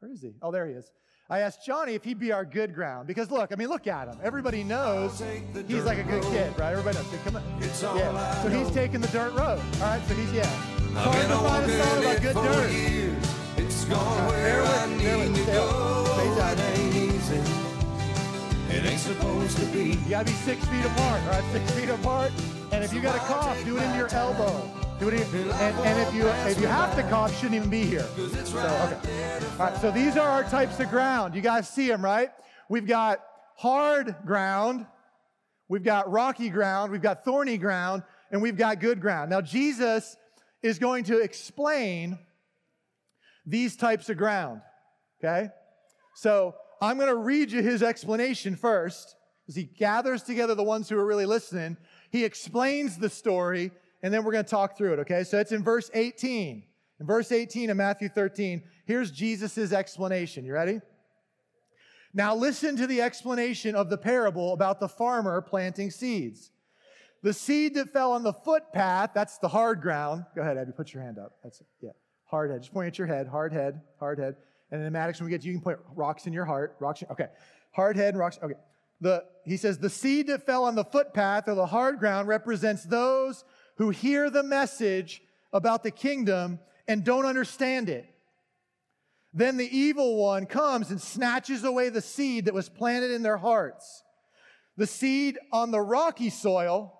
Where 0.00 0.10
is 0.10 0.20
he? 0.20 0.34
Oh, 0.42 0.50
there 0.50 0.66
he 0.66 0.72
is. 0.72 0.90
I 1.30 1.40
asked 1.40 1.64
Johnny 1.64 1.94
if 1.94 2.04
he'd 2.04 2.18
be 2.18 2.32
our 2.32 2.44
good 2.44 2.74
ground 2.74 3.06
because 3.06 3.30
look, 3.30 3.52
I 3.52 3.54
mean, 3.54 3.68
look 3.68 3.86
at 3.86 4.08
him. 4.08 4.18
Everybody 4.22 4.64
knows 4.64 5.22
he's 5.68 5.84
like 5.84 5.98
a 5.98 6.02
good 6.02 6.22
kid, 6.24 6.58
right? 6.58 6.72
Everybody 6.72 6.96
knows. 6.96 7.06
So 7.10 7.18
come 7.18 7.36
on. 7.36 7.42
It's 7.60 7.82
Yeah. 7.82 8.42
So 8.42 8.48
he's 8.48 8.70
taking 8.70 9.00
the 9.00 9.08
dirt 9.08 9.32
road. 9.34 9.60
All 9.74 9.80
right. 9.82 10.02
So 10.08 10.14
he's 10.14 10.32
yeah. 10.32 10.42
I've 10.42 10.94
hard 10.96 11.16
been 11.18 11.28
to 11.28 11.34
a 11.34 11.38
find 11.38 11.70
a 11.70 11.84
song 11.84 11.98
about 11.98 12.22
good 12.22 12.34
dirt. 12.34 12.70
years. 12.72 13.34
It's 13.58 13.84
gone 13.84 14.30
Bear 14.30 14.62
where 14.62 14.72
I 14.72 14.86
me, 14.86 15.02
bear 15.04 15.18
with 15.18 15.30
need 15.36 15.44
to 15.46 15.52
go. 15.52 16.04
It 16.18 16.58
ain't 16.78 16.94
easy. 16.96 17.36
It 18.74 18.84
ain't 18.86 19.00
supposed 19.00 19.58
to 19.58 19.66
be. 19.66 19.84
You 19.90 20.10
gotta 20.10 20.24
be 20.24 20.32
six 20.32 20.64
feet 20.64 20.84
apart, 20.84 21.22
all 21.22 21.30
right? 21.30 21.44
Six 21.52 21.70
feet 21.72 21.88
apart. 21.90 22.32
And 22.72 22.82
if 22.82 22.92
you 22.92 23.00
got 23.02 23.16
a 23.16 23.20
cough, 23.20 23.62
do 23.64 23.76
it 23.76 23.82
into 23.82 23.96
your 23.98 24.14
elbow. 24.14 24.77
Do 24.98 25.08
it 25.08 25.14
in, 25.14 25.50
and, 25.50 25.78
and 25.86 26.08
if 26.08 26.12
you 26.12 26.26
if 26.26 26.60
you 26.60 26.66
have 26.66 26.96
to 26.96 27.04
cough, 27.04 27.32
shouldn't 27.36 27.54
even 27.54 27.70
be 27.70 27.84
here. 27.84 28.06
So, 28.44 28.58
okay. 28.58 29.40
All 29.52 29.58
right, 29.58 29.76
so 29.80 29.92
these 29.92 30.16
are 30.16 30.28
our 30.28 30.42
types 30.42 30.80
of 30.80 30.90
ground. 30.90 31.36
You 31.36 31.40
guys 31.40 31.68
see 31.68 31.86
them, 31.86 32.04
right? 32.04 32.30
We've 32.68 32.86
got 32.86 33.20
hard 33.56 34.16
ground, 34.26 34.86
we've 35.68 35.84
got 35.84 36.10
rocky 36.10 36.48
ground, 36.48 36.90
we've 36.90 37.02
got 37.02 37.24
thorny 37.24 37.58
ground, 37.58 38.02
and 38.32 38.42
we've 38.42 38.56
got 38.56 38.80
good 38.80 39.00
ground. 39.00 39.30
Now, 39.30 39.40
Jesus 39.40 40.16
is 40.62 40.80
going 40.80 41.04
to 41.04 41.20
explain 41.20 42.18
these 43.46 43.76
types 43.76 44.08
of 44.08 44.16
ground, 44.16 44.62
okay? 45.22 45.50
So 46.16 46.54
I'm 46.80 46.96
going 46.96 47.08
to 47.08 47.16
read 47.16 47.52
you 47.52 47.62
his 47.62 47.82
explanation 47.82 48.56
first, 48.56 49.14
as 49.48 49.54
he 49.54 49.62
gathers 49.62 50.22
together 50.24 50.54
the 50.54 50.64
ones 50.64 50.88
who 50.88 50.98
are 50.98 51.06
really 51.06 51.26
listening. 51.26 51.76
He 52.10 52.24
explains 52.24 52.98
the 52.98 53.08
story, 53.08 53.70
and 54.02 54.12
then 54.12 54.24
we're 54.24 54.32
going 54.32 54.44
to 54.44 54.50
talk 54.50 54.76
through 54.76 54.94
it, 54.94 54.98
okay? 55.00 55.24
So 55.24 55.38
it's 55.38 55.52
in 55.52 55.62
verse 55.62 55.90
18. 55.92 56.62
In 57.00 57.06
verse 57.06 57.30
18 57.32 57.70
of 57.70 57.76
Matthew 57.76 58.08
13, 58.08 58.62
here's 58.84 59.10
Jesus' 59.10 59.72
explanation. 59.72 60.44
You 60.44 60.52
ready? 60.52 60.80
Now 62.14 62.34
listen 62.34 62.76
to 62.76 62.86
the 62.86 63.00
explanation 63.02 63.74
of 63.74 63.90
the 63.90 63.98
parable 63.98 64.52
about 64.52 64.80
the 64.80 64.88
farmer 64.88 65.40
planting 65.40 65.90
seeds. 65.90 66.50
The 67.22 67.32
seed 67.32 67.74
that 67.74 67.92
fell 67.92 68.12
on 68.12 68.22
the 68.22 68.32
footpath, 68.32 69.10
that's 69.14 69.38
the 69.38 69.48
hard 69.48 69.80
ground. 69.80 70.24
Go 70.34 70.42
ahead, 70.42 70.56
Abby, 70.56 70.72
put 70.72 70.94
your 70.94 71.02
hand 71.02 71.18
up. 71.18 71.32
That's 71.42 71.60
it. 71.60 71.66
Yeah. 71.80 71.90
Hard 72.24 72.50
head. 72.50 72.60
Just 72.60 72.72
point 72.72 72.86
at 72.86 72.98
your 72.98 73.06
head. 73.06 73.26
Hard 73.26 73.52
head. 73.52 73.80
Hard 73.98 74.18
head. 74.18 74.36
And 74.70 74.82
then 74.82 74.92
Maddox, 74.92 75.18
when 75.18 75.26
we 75.26 75.30
get 75.30 75.40
to 75.42 75.46
you, 75.46 75.54
you 75.54 75.58
can 75.58 75.64
put 75.64 75.80
rocks 75.94 76.26
in 76.26 76.32
your 76.32 76.44
heart. 76.44 76.76
Rocks. 76.78 77.02
Okay. 77.10 77.26
Hard 77.72 77.96
head 77.96 78.10
and 78.10 78.18
rocks. 78.18 78.38
Okay. 78.42 78.54
The, 79.00 79.24
he 79.44 79.56
says, 79.56 79.78
the 79.78 79.90
seed 79.90 80.26
that 80.26 80.44
fell 80.44 80.64
on 80.64 80.74
the 80.74 80.84
footpath 80.84 81.48
or 81.48 81.54
the 81.54 81.66
hard 81.66 81.98
ground 81.98 82.28
represents 82.28 82.84
those 82.84 83.44
who 83.78 83.90
hear 83.90 84.28
the 84.28 84.42
message 84.42 85.22
about 85.52 85.82
the 85.82 85.90
kingdom 85.90 86.58
and 86.86 87.04
don't 87.04 87.24
understand 87.24 87.88
it. 87.88 88.06
Then 89.32 89.56
the 89.56 89.76
evil 89.76 90.16
one 90.16 90.46
comes 90.46 90.90
and 90.90 91.00
snatches 91.00 91.64
away 91.64 91.88
the 91.88 92.00
seed 92.00 92.46
that 92.46 92.54
was 92.54 92.68
planted 92.68 93.12
in 93.12 93.22
their 93.22 93.36
hearts. 93.36 94.02
The 94.76 94.86
seed 94.86 95.38
on 95.52 95.70
the 95.70 95.80
rocky 95.80 96.30
soil. 96.30 96.92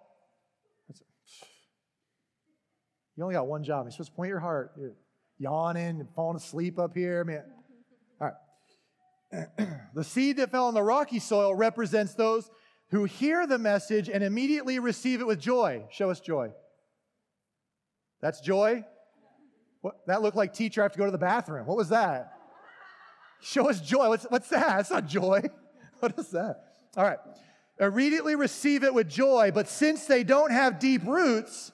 You 3.17 3.25
only 3.25 3.35
got 3.35 3.49
one 3.49 3.65
job. 3.65 3.87
You're 3.87 3.93
supposed 3.93 4.11
to 4.11 4.17
point 4.17 4.29
your 4.29 4.39
heart. 4.39 4.73
You're 4.79 4.95
yawning 5.39 6.01
and 6.01 6.09
falling 6.15 6.37
asleep 6.37 6.79
up 6.79 6.95
here. 6.95 7.25
Man. 7.25 7.43
All 8.21 8.31
right. 9.33 9.59
the 9.95 10.05
seed 10.05 10.37
that 10.37 10.53
fell 10.53 10.67
on 10.67 10.75
the 10.75 10.83
rocky 10.83 11.19
soil 11.19 11.55
represents 11.55 12.15
those 12.15 12.49
who 12.91 13.05
hear 13.05 13.47
the 13.49 13.59
message 13.59 14.09
and 14.09 14.23
immediately 14.23 14.79
receive 14.79 15.21
it 15.21 15.27
with 15.27 15.41
joy. 15.41 15.85
Show 15.91 16.11
us 16.11 16.21
joy. 16.21 16.53
That's 18.21 18.41
joy? 18.41 18.85
What, 19.81 19.97
that 20.07 20.23
looked 20.23 20.37
like 20.37 20.53
teacher, 20.53 20.83
I 20.83 20.85
have 20.85 20.93
to 20.93 20.99
go 20.99 21.05
to 21.05 21.11
the 21.11 21.19
bathroom. 21.19 21.67
What 21.67 21.77
was 21.77 21.91
that? 21.91 22.33
Show 23.41 23.69
us 23.69 23.81
joy. 23.81 24.09
What's, 24.09 24.25
what's 24.25 24.49
that? 24.49 24.77
That's 24.77 24.91
not 24.91 25.07
joy. 25.07 25.43
What 26.01 26.17
is 26.17 26.29
that? 26.31 26.75
All 26.97 27.03
right. 27.03 27.19
Immediately 27.81 28.37
receive 28.37 28.85
it 28.85 28.95
with 28.95 29.09
joy, 29.09 29.51
but 29.53 29.67
since 29.67 30.05
they 30.05 30.23
don't 30.23 30.53
have 30.53 30.79
deep 30.79 31.03
roots, 31.05 31.73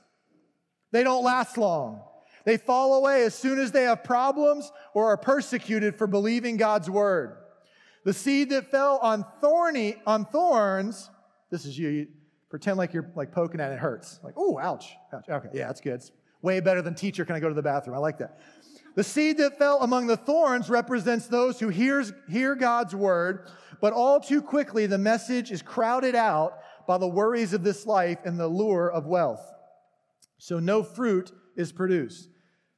they 0.93 1.03
don't 1.03 1.23
last 1.23 1.59
long. 1.59 2.01
They 2.47 2.57
fall 2.57 2.95
away 2.95 3.25
as 3.25 3.35
soon 3.35 3.59
as 3.59 3.71
they 3.71 3.83
have 3.83 4.03
problems 4.03 4.73
or 4.95 5.09
are 5.09 5.19
persecuted 5.19 5.97
for 5.97 6.07
believing 6.07 6.57
God's 6.57 6.89
word. 6.89 7.37
The 8.05 8.15
seed 8.15 8.49
that 8.49 8.71
fell 8.71 8.99
on 9.03 9.27
thorny 9.43 9.97
on 10.07 10.25
thorns, 10.25 11.11
this 11.51 11.67
is 11.67 11.79
you. 11.79 11.89
you 11.91 12.07
pretend 12.49 12.77
like 12.77 12.95
you're 12.95 13.11
like 13.17 13.33
poking 13.33 13.61
at 13.61 13.73
it, 13.73 13.75
it 13.75 13.81
hurts. 13.81 14.21
Like, 14.23 14.35
oh, 14.37 14.59
ouch, 14.59 14.95
ouch. 15.13 15.29
Okay, 15.29 15.49
yeah, 15.53 15.67
that's 15.67 15.81
good. 15.81 15.95
It's 15.95 16.13
way 16.45 16.61
better 16.61 16.83
than 16.83 16.95
teacher. 16.95 17.25
Can 17.25 17.35
I 17.35 17.41
go 17.41 17.49
to 17.49 17.55
the 17.55 17.63
bathroom? 17.63 17.97
I 17.97 18.01
like 18.01 18.19
that. 18.19 18.39
The 18.95 19.03
seed 19.03 19.39
that 19.39 19.59
fell 19.59 19.81
among 19.83 20.07
the 20.07 20.17
thorns 20.17 20.71
represents 20.71 21.27
those 21.27 21.59
who 21.59 21.69
hears, 21.69 22.13
hear 22.29 22.55
God's 22.55 22.95
word, 22.95 23.49
but 23.81 23.93
all 23.93 24.21
too 24.21 24.41
quickly 24.41 24.87
the 24.87 24.99
message 24.99 25.51
is 25.51 25.63
crowded 25.63 26.15
out 26.15 26.59
by 26.87 26.99
the 26.99 27.09
worries 27.09 27.53
of 27.53 27.65
this 27.65 27.87
life 27.87 28.19
and 28.25 28.39
the 28.39 28.47
lure 28.47 28.89
of 28.89 29.07
wealth. 29.07 29.45
So 30.39 30.61
no 30.61 30.85
fruit 30.85 31.33
is 31.57 31.73
produced. 31.73 32.29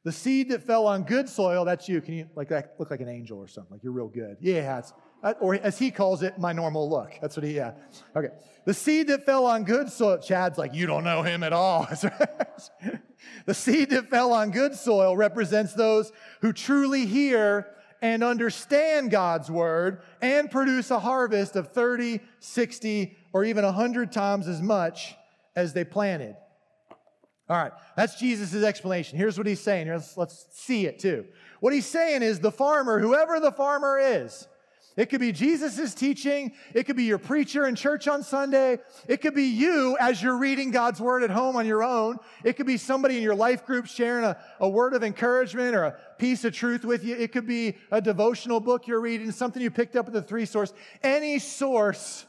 The 0.04 0.12
seed 0.12 0.50
that 0.50 0.62
fell 0.62 0.86
on 0.86 1.02
good 1.02 1.28
soil, 1.28 1.64
that's 1.64 1.88
you. 1.88 2.00
Can 2.00 2.14
you 2.14 2.28
like 2.36 2.48
that 2.48 2.76
look 2.78 2.90
like 2.90 3.00
an 3.00 3.08
angel 3.08 3.38
or 3.38 3.48
something? 3.48 3.72
Like 3.72 3.82
you're 3.82 3.92
real 3.92 4.08
good. 4.08 4.36
Yeah, 4.40 4.82
uh, 5.22 5.34
or 5.40 5.56
as 5.56 5.78
he 5.78 5.90
calls 5.90 6.22
it, 6.22 6.38
my 6.38 6.52
normal 6.52 6.88
look. 6.88 7.12
That's 7.20 7.36
what 7.36 7.44
he, 7.44 7.56
yeah. 7.56 7.72
Okay. 8.14 8.28
The 8.64 8.74
seed 8.74 9.08
that 9.08 9.26
fell 9.26 9.46
on 9.46 9.64
good 9.64 9.90
soil, 9.90 10.18
Chad's 10.18 10.58
like, 10.58 10.74
you 10.74 10.86
don't 10.86 11.02
know 11.02 11.22
him 11.22 11.42
at 11.42 11.52
all. 11.52 11.88
the 13.44 13.54
seed 13.54 13.90
that 13.90 14.10
fell 14.10 14.32
on 14.32 14.50
good 14.50 14.74
soil 14.74 15.16
represents 15.16 15.72
those 15.72 16.12
who 16.40 16.52
truly 16.52 17.06
hear 17.06 17.66
and 18.02 18.22
understand 18.22 19.10
God's 19.10 19.50
word 19.50 20.02
and 20.20 20.50
produce 20.50 20.90
a 20.90 20.98
harvest 20.98 21.56
of 21.56 21.72
30, 21.72 22.20
60, 22.40 23.16
or 23.32 23.44
even 23.44 23.64
100 23.64 24.12
times 24.12 24.48
as 24.48 24.60
much 24.60 25.14
as 25.54 25.72
they 25.72 25.84
planted. 25.84 26.36
All 27.48 27.56
right, 27.56 27.72
that's 27.96 28.16
Jesus' 28.16 28.54
explanation. 28.64 29.16
Here's 29.16 29.38
what 29.38 29.46
he's 29.46 29.60
saying. 29.60 29.88
Let's, 29.88 30.16
let's 30.16 30.46
see 30.52 30.86
it 30.86 30.98
too. 30.98 31.24
What 31.60 31.72
he's 31.72 31.86
saying 31.86 32.22
is 32.22 32.40
the 32.40 32.50
farmer, 32.50 32.98
whoever 32.98 33.38
the 33.38 33.52
farmer 33.52 33.98
is, 33.98 34.46
it 34.96 35.10
could 35.10 35.20
be 35.20 35.30
Jesus' 35.30 35.94
teaching. 35.94 36.52
It 36.72 36.84
could 36.84 36.96
be 36.96 37.04
your 37.04 37.18
preacher 37.18 37.66
in 37.66 37.74
church 37.74 38.08
on 38.08 38.22
Sunday. 38.22 38.78
It 39.06 39.18
could 39.18 39.34
be 39.34 39.44
you 39.44 39.96
as 40.00 40.22
you're 40.22 40.38
reading 40.38 40.70
God's 40.70 41.00
word 41.00 41.22
at 41.22 41.28
home 41.28 41.54
on 41.54 41.66
your 41.66 41.84
own. 41.84 42.16
It 42.44 42.54
could 42.54 42.66
be 42.66 42.78
somebody 42.78 43.18
in 43.18 43.22
your 43.22 43.34
life 43.34 43.66
group 43.66 43.86
sharing 43.86 44.24
a, 44.24 44.38
a 44.58 44.68
word 44.68 44.94
of 44.94 45.04
encouragement 45.04 45.76
or 45.76 45.84
a 45.84 45.98
piece 46.18 46.46
of 46.46 46.54
truth 46.54 46.82
with 46.82 47.04
you. 47.04 47.14
It 47.14 47.30
could 47.30 47.46
be 47.46 47.76
a 47.90 48.00
devotional 48.00 48.58
book 48.58 48.86
you're 48.86 49.00
reading, 49.00 49.30
something 49.32 49.62
you 49.62 49.70
picked 49.70 49.96
up 49.96 50.06
at 50.06 50.14
the 50.14 50.22
three 50.22 50.46
source. 50.46 50.72
Any 51.02 51.40
source 51.40 52.24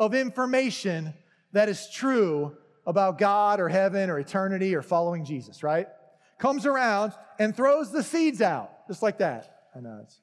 of 0.00 0.14
information 0.14 1.14
that 1.52 1.68
is 1.68 1.88
true 1.88 2.56
about 2.86 3.18
God 3.18 3.60
or 3.60 3.68
heaven 3.68 4.10
or 4.10 4.18
eternity 4.18 4.74
or 4.74 4.82
following 4.82 5.24
Jesus, 5.24 5.62
right? 5.62 5.86
Comes 6.38 6.66
around 6.66 7.12
and 7.38 7.56
throws 7.56 7.92
the 7.92 8.02
seeds 8.02 8.42
out, 8.42 8.88
just 8.88 9.00
like 9.00 9.18
that. 9.18 9.68
I 9.76 9.80
know 9.80 10.00
it's 10.02 10.18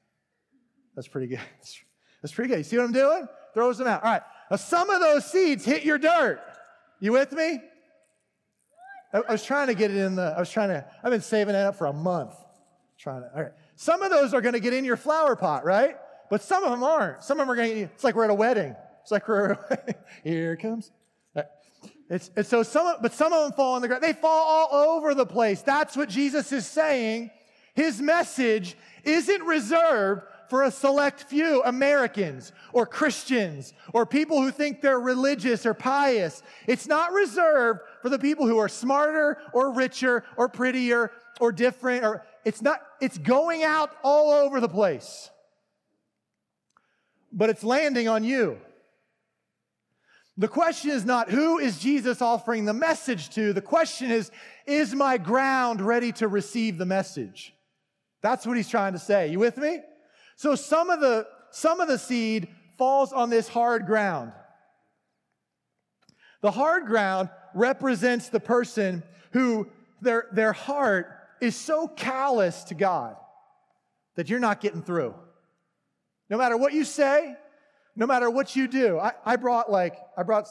that's 0.96 1.08
pretty 1.08 1.28
good. 1.28 1.40
That's 2.22 2.36
pretty 2.36 2.50
good. 2.50 2.60
You 2.60 2.64
see 2.64 2.78
what 2.78 2.84
I'm 2.84 2.92
doing? 2.92 3.28
Throws 3.56 3.80
them 3.80 3.88
out. 3.88 4.04
All 4.04 4.12
right. 4.12 4.22
Now, 4.52 4.58
some 4.58 4.92
of 4.92 5.02
those 5.02 5.26
seeds 5.26 5.66
hit 5.66 5.84
your 5.84 5.98
dirt. 5.98 6.40
You 7.00 7.14
with 7.14 7.32
me? 7.32 7.60
I, 9.12 9.32
was 9.32 9.44
trying 9.44 9.68
to 9.68 9.74
get 9.74 9.90
it 9.90 9.98
in 9.98 10.16
the, 10.16 10.36
I 10.38 10.40
was 10.40 10.52
trying 10.52 10.70
to, 10.70 10.86
I've 11.04 11.10
been 11.10 11.22
saving 11.22 11.54
that 11.54 11.66
up 11.66 11.78
for 11.78 11.88
a 11.88 11.94
month. 11.94 12.36
Trying 13.00 13.24
to, 13.24 13.32
all 13.36 13.42
right. 13.42 13.54
Some 13.76 14.04
of 14.04 14.12
those 14.12 14.36
are 14.36 14.42
going 14.42 14.54
to 14.54 14.60
get 14.60 14.72
in 14.72 14.86
your 14.86 14.98
flower 14.98 15.36
pot, 15.36 15.66
right? 15.66 15.96
But 16.30 16.44
some 16.44 16.64
of 16.64 16.70
them 16.70 16.84
aren't. 16.84 17.24
Some 17.24 17.40
of 17.40 17.48
them 17.48 17.52
are 17.52 17.56
going 17.56 17.74
to, 17.74 17.82
it's 17.82 18.04
like 18.04 18.14
we're 18.14 18.26
at 18.26 18.30
a 18.30 18.36
wedding. 18.36 18.76
It's 19.02 19.10
like 19.10 19.28
we're, 19.28 19.58
here 20.24 20.54
it 20.54 20.58
comes. 20.58 20.92
It's, 22.12 22.30
it's 22.36 22.50
so 22.50 22.62
some, 22.62 22.98
but 23.02 23.14
some 23.14 23.32
of 23.32 23.42
them 23.42 23.54
fall 23.54 23.76
on 23.76 23.82
the 23.82 23.88
ground. 23.88 24.04
They 24.04 24.12
fall 24.12 24.70
all 24.70 24.98
over 24.98 25.16
the 25.16 25.26
place. 25.26 25.62
That's 25.62 25.96
what 25.96 26.10
Jesus 26.10 26.52
is 26.52 26.68
saying. 26.68 27.32
His 27.74 28.02
message 28.02 28.76
isn't 29.06 29.42
reserved 29.44 30.24
for 30.52 30.64
a 30.64 30.72
select 30.72 31.24
few 31.24 31.64
Americans 31.64 32.52
or 32.74 32.86
Christians 32.86 33.74
or 33.94 34.06
people 34.06 34.42
who 34.42 34.52
think 34.52 34.82
they're 34.82 35.00
religious 35.00 35.66
or 35.66 35.74
pious. 35.74 36.44
It's 36.68 36.88
not 36.88 37.14
reserved 37.14 37.80
for 38.02 38.10
the 38.10 38.20
people 38.20 38.46
who 38.46 38.58
are 38.58 38.68
smarter 38.68 39.38
or 39.54 39.72
richer 39.72 40.26
or 40.36 40.50
prettier 40.50 41.14
or 41.40 41.54
different 41.54 42.04
or 42.04 42.26
it's 42.44 42.62
not, 42.62 42.82
it's 43.00 43.18
going 43.18 43.64
out 43.64 43.96
all 44.04 44.30
over 44.30 44.60
the 44.60 44.68
place. 44.68 45.30
But 47.32 47.50
it's 47.50 47.64
landing 47.64 48.10
on 48.10 48.26
you. 48.26 48.58
The 50.38 50.50
question 50.50 50.92
is 50.92 51.06
not 51.06 51.30
who 51.30 51.60
is 51.60 51.80
Jesus 51.80 52.22
offering 52.22 52.66
the 52.66 52.74
message 52.74 53.30
to? 53.36 53.54
The 53.54 53.62
question 53.62 54.12
is, 54.12 54.32
is 54.66 54.94
my 54.94 55.18
ground 55.18 55.80
ready 55.80 56.12
to 56.14 56.28
receive 56.28 56.78
the 56.78 56.86
message? 56.86 57.54
That's 58.22 58.46
what 58.46 58.58
he's 58.58 58.68
trying 58.68 58.92
to 58.92 59.00
say. 59.00 59.30
You 59.30 59.40
with 59.40 59.56
me? 59.56 59.80
So 60.42 60.56
some 60.56 60.90
of 60.90 61.00
the, 61.02 61.28
some 61.52 61.82
of 61.82 61.88
the 61.88 62.00
seed 62.00 62.48
falls 62.76 63.14
on 63.14 63.30
this 63.30 63.48
hard 63.48 63.86
ground. 63.86 64.32
The 66.42 66.50
hard 66.50 66.88
ground 66.88 67.30
represents 67.54 68.30
the 68.30 68.40
person 68.40 69.04
who 69.34 69.68
their, 70.02 70.30
their 70.32 70.52
heart 70.52 71.16
is 71.42 71.56
so 71.56 71.88
callous 71.88 72.64
to 72.64 72.74
God 72.74 73.18
that 74.16 74.32
you're 74.32 74.40
not 74.40 74.62
getting 74.62 74.82
through. 74.82 75.14
No 76.28 76.40
matter 76.40 76.58
what 76.58 76.74
you 76.74 76.86
say, 76.86 77.36
no 77.96 78.08
matter 78.08 78.28
what 78.28 78.56
you 78.56 78.68
do. 78.68 78.98
I, 78.98 79.12
I 79.24 79.36
brought 79.36 79.72
like, 79.72 79.96
I 80.18 80.24
brought, 80.24 80.48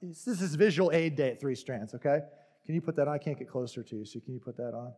this 0.00 0.28
is 0.28 0.54
visual 0.54 0.92
aid 0.92 1.16
day 1.16 1.32
at 1.32 1.40
Three 1.40 1.56
Strands, 1.56 1.92
okay? 1.96 2.20
Can 2.66 2.76
you 2.76 2.80
put 2.80 2.94
that 2.94 3.08
on? 3.08 3.14
I 3.14 3.18
can't 3.18 3.36
get 3.36 3.48
closer 3.48 3.82
to 3.82 3.96
you, 3.96 4.04
so 4.04 4.20
can 4.20 4.32
you 4.32 4.38
put 4.38 4.56
that 4.58 4.74
on? 4.74 4.92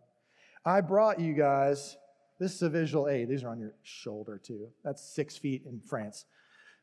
I 0.62 0.82
brought 0.82 1.20
you 1.20 1.32
guys, 1.32 1.96
this 2.38 2.54
is 2.54 2.62
a 2.62 2.68
visual 2.68 3.08
aid. 3.08 3.28
These 3.28 3.44
are 3.44 3.48
on 3.48 3.58
your 3.58 3.74
shoulder 3.82 4.38
too. 4.42 4.68
That's 4.84 5.02
six 5.02 5.36
feet 5.36 5.62
in 5.66 5.80
France. 5.80 6.26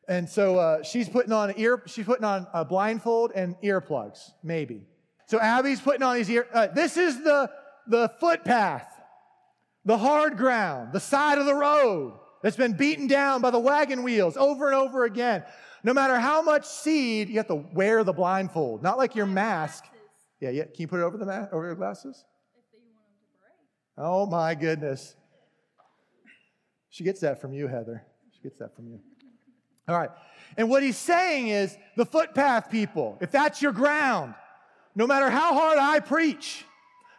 And 0.08 0.28
so 0.28 0.58
uh, 0.58 0.82
she's 0.82 1.08
putting 1.08 1.32
on 1.32 1.54
ear, 1.56 1.82
she's 1.86 2.04
putting 2.04 2.24
on 2.24 2.46
a 2.52 2.64
blindfold 2.64 3.32
and 3.34 3.56
earplugs, 3.62 4.32
maybe. 4.42 4.82
So 5.26 5.40
Abby's 5.40 5.80
putting 5.80 6.02
on 6.02 6.16
these 6.16 6.28
ear, 6.28 6.46
uh, 6.52 6.66
this 6.66 6.96
is 6.96 7.22
the, 7.22 7.50
the 7.86 8.10
footpath, 8.20 8.86
the 9.84 9.96
hard 9.96 10.36
ground, 10.36 10.92
the 10.92 11.00
side 11.00 11.38
of 11.38 11.46
the 11.46 11.54
road 11.54 12.18
that's 12.42 12.56
been 12.56 12.74
beaten 12.74 13.06
down 13.06 13.40
by 13.40 13.50
the 13.50 13.58
wagon 13.58 14.02
wheels 14.02 14.36
over 14.36 14.66
and 14.66 14.74
over 14.74 15.04
again. 15.04 15.44
No 15.82 15.94
matter 15.94 16.18
how 16.18 16.42
much 16.42 16.66
seed, 16.66 17.28
you 17.28 17.36
have 17.36 17.46
to 17.48 17.64
wear 17.72 18.04
the 18.04 18.12
blindfold, 18.12 18.82
not 18.82 18.98
like 18.98 19.14
your 19.14 19.26
mask. 19.26 19.84
Yeah, 20.40 20.50
yeah. 20.50 20.64
Can 20.64 20.74
you 20.76 20.88
put 20.88 21.00
it 21.00 21.04
over 21.04 21.16
the 21.16 21.26
ma- 21.26 21.46
over 21.52 21.64
your 21.66 21.74
glasses? 21.74 22.24
Oh 23.96 24.26
my 24.26 24.54
goodness. 24.54 25.14
She 26.94 27.02
gets 27.02 27.22
that 27.22 27.40
from 27.40 27.52
you, 27.52 27.66
Heather. 27.66 28.04
She 28.30 28.40
gets 28.40 28.60
that 28.60 28.76
from 28.76 28.86
you. 28.86 29.00
All 29.88 29.98
right. 29.98 30.10
And 30.56 30.70
what 30.70 30.84
he's 30.84 30.96
saying 30.96 31.48
is 31.48 31.76
the 31.96 32.06
footpath 32.06 32.70
people, 32.70 33.18
if 33.20 33.32
that's 33.32 33.60
your 33.60 33.72
ground, 33.72 34.34
no 34.94 35.04
matter 35.04 35.28
how 35.28 35.54
hard 35.54 35.76
I 35.76 35.98
preach, 35.98 36.64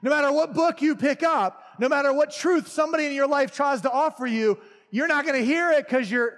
no 0.02 0.12
matter 0.12 0.32
what 0.32 0.54
book 0.54 0.82
you 0.82 0.96
pick 0.96 1.24
up, 1.24 1.62
no 1.78 1.90
matter 1.90 2.14
what 2.14 2.32
truth 2.32 2.70
somebody 2.70 3.06
in 3.06 3.12
your 3.12 3.28
life 3.28 3.54
tries 3.54 3.82
to 3.82 3.92
offer 3.92 4.26
you, 4.26 4.58
you're 4.92 5.10
not 5.10 5.26
going 5.26 5.38
to 5.38 5.46
hear 5.46 5.72
it 5.72 5.86
because 5.86 6.10
your 6.10 6.38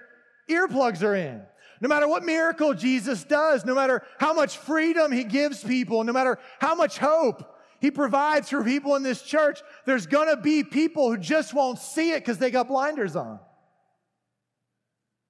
earplugs 0.50 1.04
are 1.04 1.14
in. 1.14 1.40
No 1.80 1.88
matter 1.88 2.08
what 2.08 2.24
miracle 2.24 2.74
Jesus 2.74 3.22
does, 3.22 3.64
no 3.64 3.72
matter 3.76 4.02
how 4.18 4.34
much 4.34 4.58
freedom 4.58 5.12
he 5.12 5.22
gives 5.22 5.62
people, 5.62 6.02
no 6.02 6.12
matter 6.12 6.40
how 6.58 6.74
much 6.74 6.98
hope 6.98 7.54
he 7.80 7.92
provides 7.92 8.50
for 8.50 8.64
people 8.64 8.96
in 8.96 9.04
this 9.04 9.22
church, 9.22 9.60
there's 9.88 10.06
going 10.06 10.28
to 10.28 10.40
be 10.40 10.64
people 10.64 11.10
who 11.10 11.16
just 11.16 11.54
won't 11.54 11.78
see 11.78 12.10
it 12.10 12.20
because 12.20 12.38
they 12.38 12.50
got 12.50 12.68
blinders 12.68 13.16
on. 13.16 13.40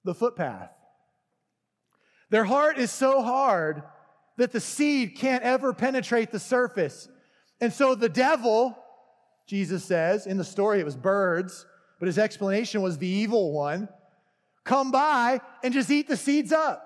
The 0.05 0.15
footpath. 0.15 0.71
Their 2.31 2.45
heart 2.45 2.79
is 2.79 2.91
so 2.91 3.23
hard 3.23 3.83
that 4.37 4.53
the 4.53 4.61
seed 4.61 5.17
can't 5.17 5.43
ever 5.43 5.73
penetrate 5.73 6.31
the 6.31 6.39
surface. 6.39 7.09
And 7.61 7.73
so 7.73 7.95
the 7.95 8.09
devil, 8.09 8.77
Jesus 9.47 9.85
says, 9.85 10.27
in 10.27 10.37
the 10.37 10.45
story, 10.45 10.81
it 10.81 10.85
was 10.85 10.97
birds, 10.97 11.67
but 11.99 12.07
his 12.07 12.19
explanation 12.19 12.83
was 12.83 12.99
the 12.99 13.07
evil 13.07 13.53
one, 13.53 13.89
come 14.65 14.91
by 14.91 15.41
and 15.63 15.75
just 15.75 15.91
eat 15.91 16.09
the 16.09 16.17
seeds 16.17 16.53
up. 16.53 16.85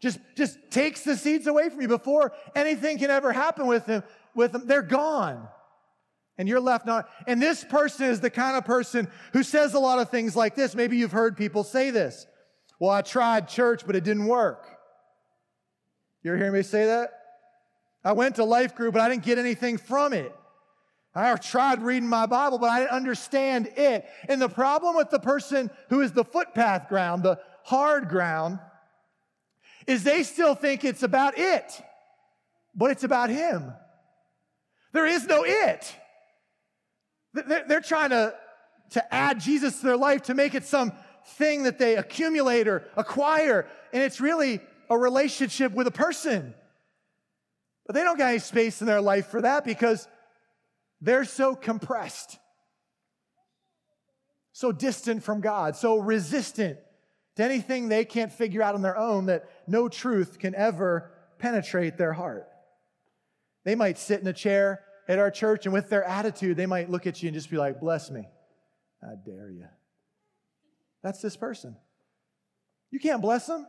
Just, 0.00 0.18
just 0.36 0.58
takes 0.70 1.02
the 1.02 1.16
seeds 1.16 1.46
away 1.46 1.68
from 1.68 1.80
you 1.82 1.88
before 1.88 2.32
anything 2.54 2.98
can 2.98 3.10
ever 3.10 3.32
happen 3.32 3.66
with 3.66 3.86
them. 3.86 4.02
With 4.34 4.52
them, 4.52 4.66
they're 4.66 4.82
gone. 4.82 5.48
And 6.40 6.48
you're 6.48 6.58
left 6.58 6.86
not. 6.86 7.06
And 7.26 7.40
this 7.40 7.62
person 7.64 8.06
is 8.06 8.20
the 8.20 8.30
kind 8.30 8.56
of 8.56 8.64
person 8.64 9.08
who 9.34 9.42
says 9.42 9.74
a 9.74 9.78
lot 9.78 9.98
of 9.98 10.08
things 10.08 10.34
like 10.34 10.54
this. 10.54 10.74
Maybe 10.74 10.96
you've 10.96 11.12
heard 11.12 11.36
people 11.36 11.64
say 11.64 11.90
this. 11.90 12.26
Well, 12.78 12.90
I 12.90 13.02
tried 13.02 13.46
church, 13.46 13.82
but 13.86 13.94
it 13.94 14.04
didn't 14.04 14.24
work. 14.24 14.66
You 16.22 16.30
ever 16.30 16.42
hear 16.42 16.50
me 16.50 16.62
say 16.62 16.86
that? 16.86 17.10
I 18.02 18.12
went 18.12 18.36
to 18.36 18.44
life 18.44 18.74
group, 18.74 18.94
but 18.94 19.02
I 19.02 19.10
didn't 19.10 19.24
get 19.24 19.36
anything 19.36 19.76
from 19.76 20.14
it. 20.14 20.34
I 21.14 21.36
tried 21.36 21.82
reading 21.82 22.08
my 22.08 22.24
Bible, 22.24 22.56
but 22.56 22.70
I 22.70 22.80
didn't 22.80 22.92
understand 22.92 23.68
it. 23.76 24.08
And 24.26 24.40
the 24.40 24.48
problem 24.48 24.96
with 24.96 25.10
the 25.10 25.20
person 25.20 25.68
who 25.90 26.00
is 26.00 26.12
the 26.12 26.24
footpath 26.24 26.88
ground, 26.88 27.22
the 27.22 27.38
hard 27.64 28.08
ground, 28.08 28.60
is 29.86 30.04
they 30.04 30.22
still 30.22 30.54
think 30.54 30.86
it's 30.86 31.02
about 31.02 31.34
it, 31.36 31.82
but 32.74 32.92
it's 32.92 33.04
about 33.04 33.28
Him. 33.28 33.74
There 34.94 35.04
is 35.04 35.26
no 35.26 35.44
it. 35.44 35.96
They're 37.32 37.80
trying 37.80 38.10
to, 38.10 38.34
to 38.90 39.14
add 39.14 39.40
Jesus 39.40 39.80
to 39.80 39.86
their 39.86 39.96
life 39.96 40.22
to 40.22 40.34
make 40.34 40.54
it 40.54 40.64
some 40.64 40.92
thing 41.26 41.64
that 41.64 41.78
they 41.78 41.96
accumulate 41.96 42.66
or 42.66 42.84
acquire. 42.96 43.66
And 43.92 44.02
it's 44.02 44.20
really 44.20 44.60
a 44.88 44.98
relationship 44.98 45.72
with 45.72 45.86
a 45.86 45.92
person. 45.92 46.54
But 47.86 47.94
they 47.94 48.02
don't 48.02 48.18
got 48.18 48.30
any 48.30 48.38
space 48.38 48.80
in 48.80 48.86
their 48.86 49.00
life 49.00 49.28
for 49.28 49.42
that 49.42 49.64
because 49.64 50.08
they're 51.00 51.24
so 51.24 51.54
compressed, 51.54 52.38
so 54.52 54.70
distant 54.70 55.22
from 55.22 55.40
God, 55.40 55.76
so 55.76 55.98
resistant 55.98 56.78
to 57.36 57.44
anything 57.44 57.88
they 57.88 58.04
can't 58.04 58.32
figure 58.32 58.62
out 58.62 58.74
on 58.74 58.82
their 58.82 58.98
own 58.98 59.26
that 59.26 59.48
no 59.66 59.88
truth 59.88 60.38
can 60.38 60.54
ever 60.54 61.10
penetrate 61.38 61.96
their 61.96 62.12
heart. 62.12 62.46
They 63.64 63.74
might 63.74 63.98
sit 63.98 64.20
in 64.20 64.26
a 64.26 64.32
chair 64.32 64.82
at 65.10 65.18
our 65.18 65.30
church 65.30 65.66
and 65.66 65.72
with 65.72 65.90
their 65.90 66.04
attitude, 66.04 66.56
they 66.56 66.66
might 66.66 66.88
look 66.88 67.04
at 67.04 67.20
you 67.20 67.26
and 67.26 67.34
just 67.34 67.50
be 67.50 67.56
like, 67.56 67.80
Bless 67.80 68.10
me. 68.10 68.28
I 69.02 69.14
dare 69.26 69.50
you. 69.50 69.66
That's 71.02 71.20
this 71.20 71.36
person. 71.36 71.76
You 72.92 73.00
can't 73.00 73.20
bless 73.20 73.46
them. 73.46 73.66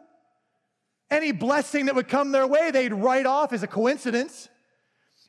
Any 1.10 1.32
blessing 1.32 1.88
that 1.88 1.96
would 1.96 2.08
come 2.08 2.32
their 2.32 2.46
way, 2.46 2.70
they'd 2.70 2.94
write 2.94 3.26
off 3.26 3.54
as 3.54 3.64
a 3.64 3.68
coincidence. 3.68 4.50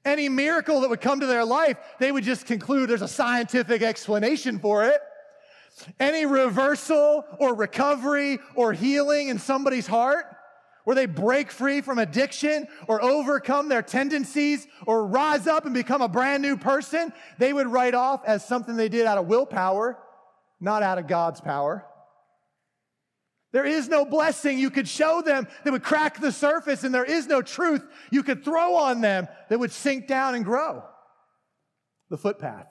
Any 0.05 0.29
miracle 0.29 0.83
that 0.83 0.90
would 0.90 1.01
come 1.01 1.20
to 1.20 1.27
their 1.27 1.44
life, 1.44 1.79
they 1.98 2.12
would 2.12 2.25
just 2.25 2.44
conclude 2.44 2.90
there's 2.90 3.03
a 3.03 3.09
scientific 3.09 3.83
explanation 3.83 4.59
for 4.59 4.85
it. 4.85 5.01
Any 5.98 6.27
reversal 6.27 7.25
or 7.38 7.55
recovery 7.55 8.38
or 8.55 8.72
healing 8.72 9.29
in 9.29 9.38
somebody's 9.38 9.87
heart, 9.87 10.27
where 10.85 10.97
they 10.97 11.07
break 11.07 11.51
free 11.51 11.81
from 11.81 11.99
addiction 11.99 12.66
or 12.88 13.03
overcome 13.03 13.68
their 13.68 13.83
tendencies 13.83 14.66
or 14.87 15.07
rise 15.07 15.47
up 15.47 15.64
and 15.64 15.75
become 15.75 16.03
a 16.03 16.09
brand 16.09 16.42
new 16.42 16.57
person, 16.57 17.12
they 17.38 17.53
would 17.53 17.68
write 17.68 17.95
off 17.95 18.25
as 18.27 18.45
something 18.47 18.77
they 18.77 18.88
did 18.88 19.07
out 19.07 19.18
of 19.18 19.27
willpower, 19.27 19.99
not 20.61 20.83
out 20.83 20.99
of 20.99 21.07
God's 21.07 21.40
power. 21.40 21.87
There 23.53 23.66
is 23.66 23.88
no 23.88 24.05
blessing 24.05 24.59
you 24.59 24.71
could 24.71 24.88
show 24.88 25.21
them 25.21 25.47
that 25.62 25.73
would 25.73 25.83
crack 25.83 26.18
the 26.18 26.33
surface, 26.33 26.85
and 26.85 26.95
there 26.95 27.05
is 27.05 27.27
no 27.27 27.42
truth 27.42 27.87
you 28.11 28.23
could 28.23 28.45
throw 28.45 28.77
on 28.77 29.03
them 29.03 29.29
that 29.51 29.61
would 29.61 29.73
sink 29.73 30.09
down 30.09 30.35
and 30.35 30.45
grow. 30.45 30.83
The 32.09 32.16
footpath. 32.16 32.68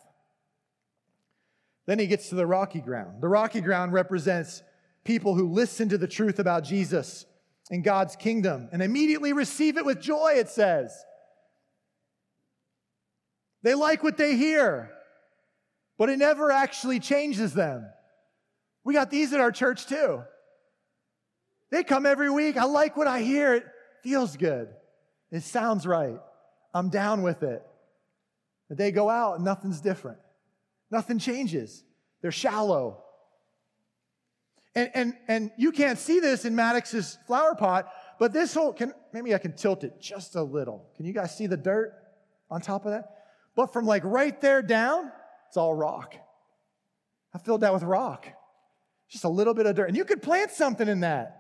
Then 1.86 2.00
he 2.00 2.08
gets 2.08 2.30
to 2.30 2.36
the 2.36 2.48
rocky 2.48 2.80
ground. 2.80 3.22
The 3.22 3.28
rocky 3.28 3.62
ground 3.62 3.94
represents 3.94 4.64
people 5.04 5.36
who 5.36 5.50
listen 5.50 5.90
to 5.90 5.98
the 5.98 6.08
truth 6.08 6.40
about 6.40 6.64
Jesus 6.64 7.26
and 7.72 7.86
God's 7.86 8.18
kingdom 8.18 8.68
and 8.74 8.84
immediately 8.84 9.32
receive 9.32 9.78
it 9.78 9.86
with 9.86 10.02
joy, 10.02 10.34
it 10.36 10.50
says. 10.50 10.94
They 13.64 13.74
like 13.74 14.04
what 14.04 14.18
they 14.18 14.36
hear, 14.36 14.92
but 15.98 16.10
it 16.10 16.20
never 16.20 16.52
actually 16.52 17.00
changes 17.00 17.54
them. 17.54 17.88
We 18.84 18.94
got 18.94 19.10
these 19.10 19.32
at 19.34 19.40
our 19.40 19.52
church 19.52 19.86
too. 19.86 20.22
They 21.72 21.84
come 21.84 22.06
every 22.06 22.30
week. 22.30 22.58
I 22.58 22.66
like 22.66 22.98
what 22.98 23.08
I 23.08 23.22
hear. 23.22 23.54
It 23.54 23.66
feels 24.04 24.36
good. 24.36 24.68
It 25.32 25.44
sounds 25.44 25.88
right. 25.88 26.20
I'm 26.74 26.90
down 26.90 27.22
with 27.22 27.42
it. 27.44 27.64
But 28.68 28.78
they 28.78 28.92
go 28.92 29.10
out 29.10 29.36
and 29.36 29.46
nothing's 29.46 29.80
different. 29.80 30.18
Nothing 30.90 31.20
changes. 31.20 31.84
They're 32.22 32.32
shallow. 32.32 33.04
And, 34.76 34.90
and, 34.94 35.14
and 35.28 35.52
you 35.58 35.72
can't 35.72 36.00
see 36.00 36.20
this 36.20 36.46
in 36.46 36.56
Maddox's 36.56 37.18
flower 37.28 37.56
pot, 37.56 37.92
but 38.20 38.32
this 38.32 38.54
whole, 38.54 38.72
can, 38.72 38.94
maybe 39.12 39.36
I 39.36 39.38
can 39.38 39.54
tilt 39.54 39.84
it 39.84 40.00
just 40.00 40.36
a 40.36 40.44
little. 40.44 40.90
Can 40.96 41.06
you 41.06 41.14
guys 41.14 41.36
see 41.36 41.48
the 41.48 41.58
dirt 41.58 41.94
on 42.50 42.62
top 42.62 42.86
of 42.86 42.92
that? 42.92 43.10
But 43.56 43.74
from 43.74 43.86
like 43.86 44.04
right 44.06 44.40
there 44.40 44.62
down, 44.62 45.12
it's 45.48 45.58
all 45.58 45.74
rock. 45.74 46.16
I 47.34 47.40
filled 47.40 47.62
that 47.62 47.74
with 47.74 47.84
rock. 47.84 48.28
Just 49.10 49.26
a 49.26 49.30
little 49.30 49.54
bit 49.54 49.66
of 49.66 49.76
dirt. 49.76 49.90
And 49.90 49.98
you 49.98 50.06
could 50.06 50.22
plant 50.22 50.52
something 50.52 50.88
in 50.88 51.02
that. 51.02 51.38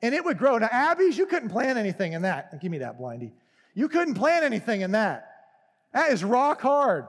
And 0.00 0.14
it 0.14 0.24
would 0.24 0.38
grow. 0.38 0.58
Now, 0.58 0.68
Abby's, 0.70 1.18
you 1.18 1.26
couldn't 1.26 1.48
plant 1.48 1.78
anything 1.78 2.12
in 2.12 2.22
that. 2.22 2.60
Give 2.60 2.70
me 2.70 2.78
that, 2.78 3.00
Blindy. 3.00 3.32
You 3.74 3.88
couldn't 3.88 4.14
plant 4.14 4.44
anything 4.44 4.82
in 4.82 4.92
that. 4.92 5.26
That 5.92 6.12
is 6.12 6.22
rock 6.22 6.60
hard. 6.60 7.06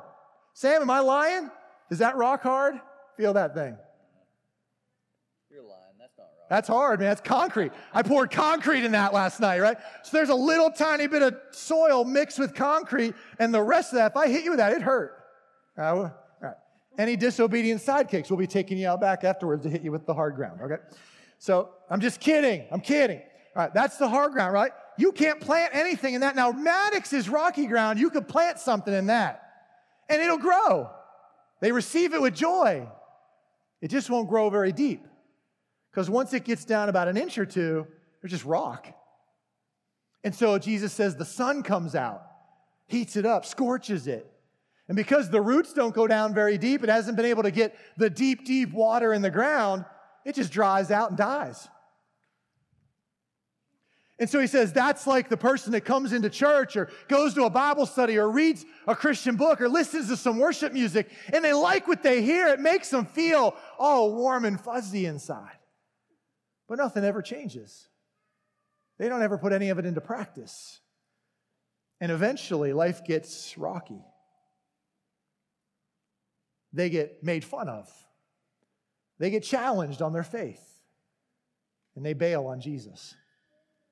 Sam, 0.53 0.81
am 0.81 0.89
I 0.89 0.99
lying? 0.99 1.51
Is 1.91 1.99
that 1.99 2.15
rock 2.15 2.41
hard? 2.41 2.75
Feel 3.17 3.33
that 3.33 3.53
thing. 3.53 3.77
That's 6.49 6.67
hard, 6.67 6.99
man. 6.99 7.09
That's 7.09 7.21
concrete. 7.21 7.71
I 7.93 8.03
poured 8.03 8.29
concrete 8.29 8.83
in 8.83 8.91
that 8.91 9.13
last 9.13 9.39
night, 9.39 9.59
right? 9.61 9.77
So 10.03 10.15
there's 10.15 10.29
a 10.29 10.35
little 10.35 10.69
tiny 10.69 11.07
bit 11.07 11.23
of 11.23 11.35
soil 11.51 12.03
mixed 12.05 12.37
with 12.37 12.53
concrete, 12.53 13.15
and 13.39 13.53
the 13.53 13.63
rest 13.63 13.93
of 13.93 13.97
that, 13.97 14.11
if 14.11 14.17
I 14.17 14.27
hit 14.27 14.43
you 14.43 14.51
with 14.51 14.59
that, 14.59 14.73
it 14.73 14.81
hurt. 14.81 15.23
Any 16.97 17.17
disobedient 17.17 17.81
sidekicks 17.81 18.29
will 18.29 18.37
be 18.37 18.47
taking 18.47 18.77
you 18.77 18.87
out 18.87 19.01
back 19.01 19.25
afterwards 19.25 19.63
to 19.63 19.69
hit 19.69 19.81
you 19.81 19.91
with 19.91 20.05
the 20.05 20.13
hard 20.13 20.35
ground, 20.35 20.61
okay? 20.61 20.81
So 21.39 21.71
I'm 21.89 21.99
just 21.99 22.21
kidding. 22.21 22.65
I'm 22.71 22.79
kidding. 22.79 23.19
All 23.19 23.63
right, 23.63 23.73
that's 23.73 23.97
the 23.97 24.07
hard 24.07 24.31
ground, 24.31 24.53
right? 24.53 24.71
You 24.97 25.11
can't 25.11 25.41
plant 25.41 25.71
anything 25.75 26.13
in 26.13 26.21
that. 26.21 26.37
Now, 26.37 26.51
Maddox 26.51 27.11
is 27.11 27.27
rocky 27.27 27.65
ground. 27.65 27.99
You 27.99 28.09
could 28.09 28.29
plant 28.29 28.59
something 28.59 28.93
in 28.93 29.07
that, 29.07 29.41
and 30.07 30.21
it'll 30.21 30.37
grow. 30.37 30.89
They 31.59 31.73
receive 31.73 32.13
it 32.13 32.21
with 32.21 32.33
joy. 32.33 32.87
It 33.81 33.89
just 33.89 34.09
won't 34.09 34.29
grow 34.29 34.49
very 34.49 34.71
deep. 34.71 35.05
Because 35.95 36.09
once 36.09 36.33
it 36.33 36.43
gets 36.43 36.65
down 36.65 36.89
about 36.89 37.07
an 37.07 37.15
inch 37.15 37.37
or 37.37 37.45
two, 37.45 37.87
there's 38.21 38.31
just 38.31 38.43
rock. 38.43 38.93
And 40.25 40.35
so 40.35 40.59
Jesus 40.59 40.91
says 40.91 41.15
the 41.15 41.23
sun 41.23 41.63
comes 41.63 41.95
out, 41.95 42.21
heats 42.87 43.15
it 43.15 43.25
up, 43.25 43.45
scorches 43.45 44.05
it. 44.05 44.29
And 44.89 44.97
because 44.97 45.29
the 45.29 45.39
roots 45.39 45.71
don't 45.71 45.95
go 45.95 46.05
down 46.05 46.33
very 46.33 46.57
deep, 46.57 46.83
it 46.83 46.89
hasn't 46.89 47.15
been 47.15 47.25
able 47.25 47.43
to 47.43 47.51
get 47.51 47.77
the 47.95 48.09
deep, 48.09 48.43
deep 48.43 48.73
water 48.73 49.13
in 49.13 49.21
the 49.21 49.31
ground, 49.31 49.85
it 50.25 50.35
just 50.35 50.51
dries 50.51 50.91
out 50.91 51.11
and 51.11 51.17
dies. 51.17 51.69
And 54.19 54.29
so 54.29 54.41
he 54.41 54.47
says 54.47 54.73
that's 54.73 55.07
like 55.07 55.29
the 55.29 55.37
person 55.37 55.71
that 55.71 55.85
comes 55.85 56.11
into 56.11 56.29
church 56.29 56.75
or 56.75 56.89
goes 57.07 57.33
to 57.35 57.45
a 57.45 57.49
Bible 57.49 57.85
study 57.85 58.17
or 58.17 58.29
reads 58.29 58.65
a 58.85 58.95
Christian 58.97 59.37
book 59.37 59.61
or 59.61 59.69
listens 59.69 60.09
to 60.09 60.17
some 60.17 60.39
worship 60.39 60.73
music 60.73 61.09
and 61.31 61.43
they 61.43 61.53
like 61.53 61.87
what 61.87 62.03
they 62.03 62.21
hear. 62.21 62.47
It 62.47 62.59
makes 62.59 62.89
them 62.89 63.05
feel 63.05 63.55
all 63.79 64.13
warm 64.13 64.43
and 64.43 64.59
fuzzy 64.59 65.05
inside. 65.05 65.57
But 66.67 66.77
nothing 66.77 67.03
ever 67.03 67.21
changes. 67.21 67.87
They 68.97 69.09
don't 69.09 69.21
ever 69.21 69.37
put 69.37 69.53
any 69.53 69.69
of 69.69 69.79
it 69.79 69.85
into 69.85 70.01
practice. 70.01 70.79
And 72.01 72.11
eventually 72.11 72.73
life 72.73 73.03
gets 73.05 73.57
rocky. 73.57 74.03
They 76.73 76.89
get 76.89 77.23
made 77.23 77.43
fun 77.43 77.69
of. 77.69 77.89
They 79.17 79.29
get 79.29 79.43
challenged 79.43 80.01
on 80.01 80.11
their 80.11 80.23
faith. 80.23 80.61
And 81.95 82.05
they 82.05 82.13
bail 82.13 82.47
on 82.47 82.59
Jesus 82.59 83.15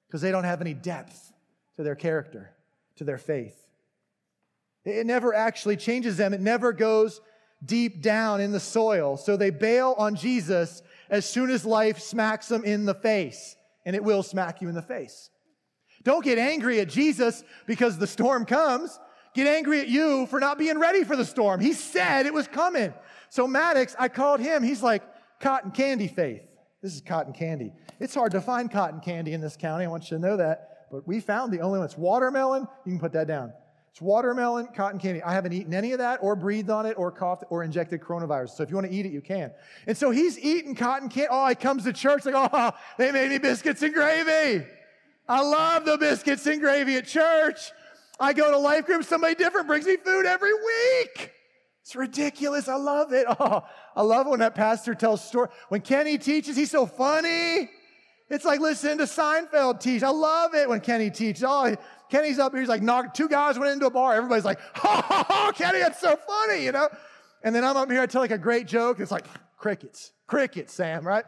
because 0.07 0.21
they 0.21 0.31
don't 0.31 0.43
have 0.43 0.61
any 0.61 0.73
depth 0.73 1.31
to 1.77 1.83
their 1.83 1.95
character, 1.95 2.51
to 2.97 3.03
their 3.03 3.17
faith. 3.17 3.57
It 4.83 5.05
never 5.05 5.33
actually 5.33 5.77
changes 5.77 6.17
them, 6.17 6.33
it 6.33 6.41
never 6.41 6.73
goes 6.73 7.21
deep 7.63 8.01
down 8.01 8.41
in 8.41 8.51
the 8.51 8.59
soil. 8.59 9.15
So 9.15 9.37
they 9.37 9.49
bail 9.49 9.95
on 9.97 10.15
Jesus 10.15 10.83
as 11.13 11.29
soon 11.29 11.51
as 11.51 11.63
life 11.63 11.99
smacks 11.99 12.47
them 12.47 12.65
in 12.65 12.85
the 12.85 12.95
face, 12.95 13.55
and 13.85 13.95
it 13.95 14.03
will 14.03 14.23
smack 14.23 14.63
you 14.63 14.67
in 14.67 14.73
the 14.73 14.81
face. 14.81 15.29
Don't 16.03 16.25
get 16.25 16.39
angry 16.39 16.79
at 16.79 16.89
Jesus 16.89 17.43
because 17.67 17.99
the 17.99 18.07
storm 18.07 18.45
comes. 18.45 18.99
Get 19.35 19.45
angry 19.45 19.79
at 19.79 19.87
you 19.87 20.25
for 20.25 20.39
not 20.39 20.57
being 20.57 20.79
ready 20.79 21.03
for 21.03 21.15
the 21.15 21.23
storm. 21.23 21.59
He 21.59 21.73
said 21.73 22.25
it 22.25 22.33
was 22.33 22.47
coming. 22.47 22.95
So 23.29 23.47
Maddox, 23.47 23.95
I 23.99 24.07
called 24.07 24.39
him. 24.39 24.63
He's 24.63 24.81
like 24.81 25.03
cotton 25.39 25.69
candy 25.69 26.07
faith. 26.07 26.41
This 26.81 26.95
is 26.95 27.01
cotton 27.01 27.33
candy. 27.33 27.73
It's 27.99 28.15
hard 28.15 28.31
to 28.31 28.41
find 28.41 28.71
cotton 28.71 28.99
candy 28.99 29.33
in 29.33 29.39
this 29.39 29.55
county. 29.55 29.85
I 29.85 29.89
want 29.89 30.09
you 30.09 30.17
to 30.17 30.21
know 30.21 30.37
that. 30.37 30.87
But 30.91 31.07
we 31.07 31.19
found 31.19 31.53
the 31.53 31.59
only 31.59 31.77
one. 31.77 31.85
It's 31.85 31.97
watermelon. 31.97 32.67
You 32.85 32.91
can 32.91 32.99
put 32.99 33.13
that 33.13 33.27
down. 33.27 33.53
It's 33.93 34.01
watermelon, 34.01 34.69
cotton 34.75 34.99
candy. 34.99 35.21
I 35.21 35.33
haven't 35.33 35.53
eaten 35.53 35.71
any 35.71 35.91
of 35.91 35.99
that 35.99 36.17
or 36.23 36.35
breathed 36.35 36.71
on 36.71 36.87
it 36.87 36.97
or 36.97 37.11
coughed 37.11 37.43
or 37.51 37.63
injected 37.63 38.01
coronavirus. 38.01 38.49
So 38.49 38.63
if 38.63 38.71
you 38.71 38.75
want 38.75 38.87
to 38.87 38.91
eat 38.91 39.05
it, 39.05 39.11
you 39.11 39.21
can. 39.21 39.51
And 39.85 39.95
so 39.95 40.09
he's 40.09 40.39
eating 40.39 40.73
cotton 40.73 41.09
candy. 41.09 41.27
Oh, 41.29 41.47
he 41.47 41.53
comes 41.53 41.83
to 41.83 41.93
church 41.93 42.25
like, 42.25 42.33
oh, 42.35 42.71
they 42.97 43.11
made 43.11 43.29
me 43.29 43.37
biscuits 43.37 43.83
and 43.83 43.93
gravy. 43.93 44.65
I 45.29 45.41
love 45.41 45.85
the 45.85 45.99
biscuits 45.99 46.43
and 46.47 46.59
gravy 46.59 46.95
at 46.95 47.05
church. 47.05 47.71
I 48.19 48.33
go 48.33 48.49
to 48.49 48.57
life 48.57 48.87
group, 48.87 49.03
somebody 49.03 49.35
different 49.35 49.67
brings 49.67 49.85
me 49.85 49.97
food 49.97 50.25
every 50.25 50.55
week. 50.55 51.31
It's 51.83 51.95
ridiculous. 51.95 52.67
I 52.67 52.77
love 52.77 53.13
it. 53.13 53.27
Oh, 53.39 53.63
I 53.95 54.01
love 54.01 54.25
when 54.25 54.39
that 54.39 54.55
pastor 54.55 54.95
tells 54.95 55.23
story. 55.23 55.49
When 55.69 55.81
Kenny 55.81 56.17
teaches, 56.17 56.55
he's 56.55 56.71
so 56.71 56.87
funny. 56.87 57.69
It's 58.27 58.45
like 58.45 58.59
listening 58.59 58.97
to 58.97 59.03
Seinfeld 59.03 59.79
teach. 59.79 60.01
I 60.01 60.09
love 60.09 60.55
it 60.55 60.67
when 60.67 60.79
Kenny 60.79 61.11
teaches. 61.11 61.43
Oh, 61.45 61.75
Kenny's 62.13 62.37
up 62.37 62.51
here. 62.51 62.61
He's 62.61 62.69
like, 62.69 62.83
knock, 62.83 63.15
two 63.15 63.27
guys 63.27 63.57
went 63.57 63.71
into 63.71 63.87
a 63.87 63.89
bar. 63.89 64.13
Everybody's 64.13 64.45
like, 64.45 64.59
ha 64.75 65.01
ha 65.01 65.25
ha, 65.27 65.51
Kenny, 65.55 65.79
that's 65.79 65.99
so 65.99 66.15
funny, 66.15 66.63
you 66.63 66.71
know? 66.71 66.87
And 67.43 67.55
then 67.55 67.63
I'm 67.63 67.75
up 67.75 67.89
here, 67.89 68.01
I 68.01 68.05
tell 68.05 68.21
like 68.21 68.29
a 68.29 68.37
great 68.37 68.67
joke. 68.67 68.99
It's 68.99 69.09
like 69.11 69.25
crickets, 69.57 70.11
crickets, 70.27 70.73
Sam, 70.73 71.07
right? 71.07 71.25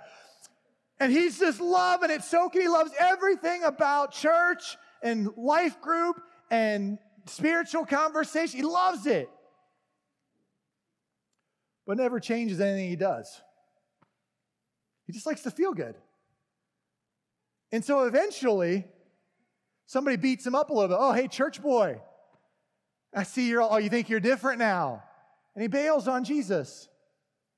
And 0.99 1.11
he's 1.11 1.39
just 1.39 1.59
loving 1.59 2.11
it. 2.11 2.21
So 2.23 2.49
he 2.53 2.67
loves 2.67 2.91
everything 2.99 3.63
about 3.63 4.11
church 4.11 4.77
and 5.01 5.29
life 5.35 5.81
group 5.81 6.21
and 6.51 6.99
spiritual 7.25 7.87
conversation. 7.87 8.59
He 8.59 8.63
loves 8.63 9.07
it 9.07 9.27
but 11.87 11.97
never 11.97 12.19
changes 12.19 12.59
anything 12.59 12.89
he 12.89 12.95
does. 12.95 13.41
He 15.07 15.13
just 15.13 15.25
likes 15.25 15.41
to 15.43 15.51
feel 15.51 15.73
good. 15.73 15.95
And 17.71 17.83
so 17.83 18.03
eventually, 18.03 18.85
somebody 19.85 20.17
beats 20.17 20.45
him 20.45 20.55
up 20.55 20.69
a 20.69 20.73
little 20.73 20.89
bit. 20.89 20.97
Oh, 20.99 21.11
hey, 21.11 21.27
church 21.27 21.61
boy, 21.61 21.99
I 23.13 23.23
see 23.23 23.47
you're, 23.47 23.61
oh, 23.61 23.77
you 23.77 23.89
think 23.89 24.09
you're 24.09 24.19
different 24.19 24.59
now. 24.59 25.03
And 25.55 25.61
he 25.61 25.67
bails 25.67 26.07
on 26.07 26.23
Jesus 26.23 26.89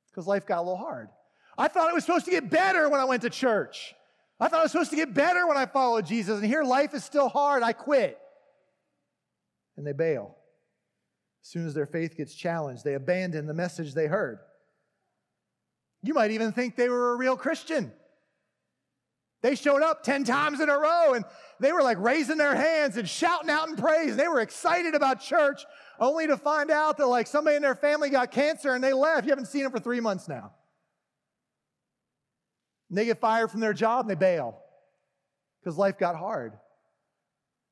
because 0.10 0.28
life 0.28 0.46
got 0.46 0.60
a 0.60 0.62
little 0.62 0.78
hard. 0.78 1.10
I 1.58 1.68
thought 1.68 1.90
it 1.90 1.96
was 1.96 2.06
supposed 2.06 2.26
to 2.26 2.32
get 2.32 2.50
better 2.50 2.90
when 2.90 3.00
I 3.00 3.06
went 3.06 3.24
to 3.24 3.30
church. 3.30 3.96
I 4.40 4.48
thought 4.48 4.60
it 4.60 4.63
was 4.66 4.72
supposed 4.72 4.92
to 4.92 4.96
get 4.96 5.13
better 5.13 5.48
when 5.48 5.58
I 5.58 5.66
followed 5.66 6.06
Jesus. 6.06 6.38
And 6.38 6.46
here 6.46 6.63
life 6.63 6.94
is 6.94 7.04
still 7.04 7.30
hard. 7.30 7.63
I 7.63 7.74
quit. 7.74 8.20
And 9.76 9.86
they 9.86 9.94
bail. 9.94 10.36
As 11.44 11.50
soon 11.50 11.66
as 11.66 11.74
their 11.74 11.88
faith 11.88 12.16
gets 12.16 12.36
challenged, 12.36 12.84
they 12.84 12.94
abandon 12.94 13.48
the 13.48 13.54
message 13.54 13.94
they 13.94 14.06
heard. 14.06 14.40
You 16.04 16.13
might 16.13 16.32
even 16.32 16.52
think 16.52 16.76
they 16.76 16.90
were 16.90 17.13
a 17.13 17.18
real 17.18 17.36
Christian. 17.36 17.92
They 19.42 19.56
showed 19.56 19.82
up 19.82 20.04
10 20.04 20.24
times 20.24 20.60
in 20.60 20.70
a 20.70 20.78
row 20.78 21.13
and 21.13 21.26
they 21.60 21.72
were 21.72 21.82
like 21.82 21.98
raising 22.00 22.38
their 22.38 22.56
hands 22.56 22.98
and 22.98 23.08
shouting 23.08 23.50
out 23.50 23.67
in 23.70 23.76
praise. 23.76 24.15
They 24.15 24.28
were 24.28 24.41
excited 24.41 24.96
about 24.96 25.22
church 25.22 25.65
only 26.00 26.28
to 26.28 26.38
find 26.38 26.70
out 26.70 26.98
that 26.98 27.08
like 27.08 27.28
somebody 27.28 27.56
in 27.56 27.62
their 27.62 27.76
family 27.76 28.10
got 28.10 28.32
cancer 28.32 28.74
and 28.74 28.84
they 28.84 28.93
left. 28.93 29.26
You 29.26 29.32
haven't 29.32 29.48
seen 29.48 29.63
them 29.63 29.72
for 29.72 29.80
three 29.80 30.00
months 30.00 30.28
now. 30.28 30.52
And 32.89 32.98
they 32.98 33.06
get 33.06 33.20
fired 33.20 33.50
from 33.50 33.60
their 33.60 33.74
job 33.74 34.02
and 34.02 34.10
they 34.10 34.15
bail 34.15 34.60
because 35.60 35.78
life 35.78 35.98
got 35.98 36.15
hard. 36.15 36.54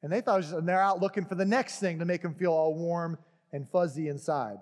And 0.01 0.11
they 0.11 0.21
thought, 0.21 0.41
just, 0.41 0.53
and 0.53 0.67
they're 0.67 0.81
out 0.81 1.01
looking 1.01 1.25
for 1.25 1.35
the 1.35 1.45
next 1.45 1.79
thing 1.79 1.99
to 1.99 2.05
make 2.05 2.21
them 2.21 2.35
feel 2.35 2.51
all 2.51 2.75
warm 2.75 3.17
and 3.53 3.69
fuzzy 3.69 4.07
inside. 4.07 4.57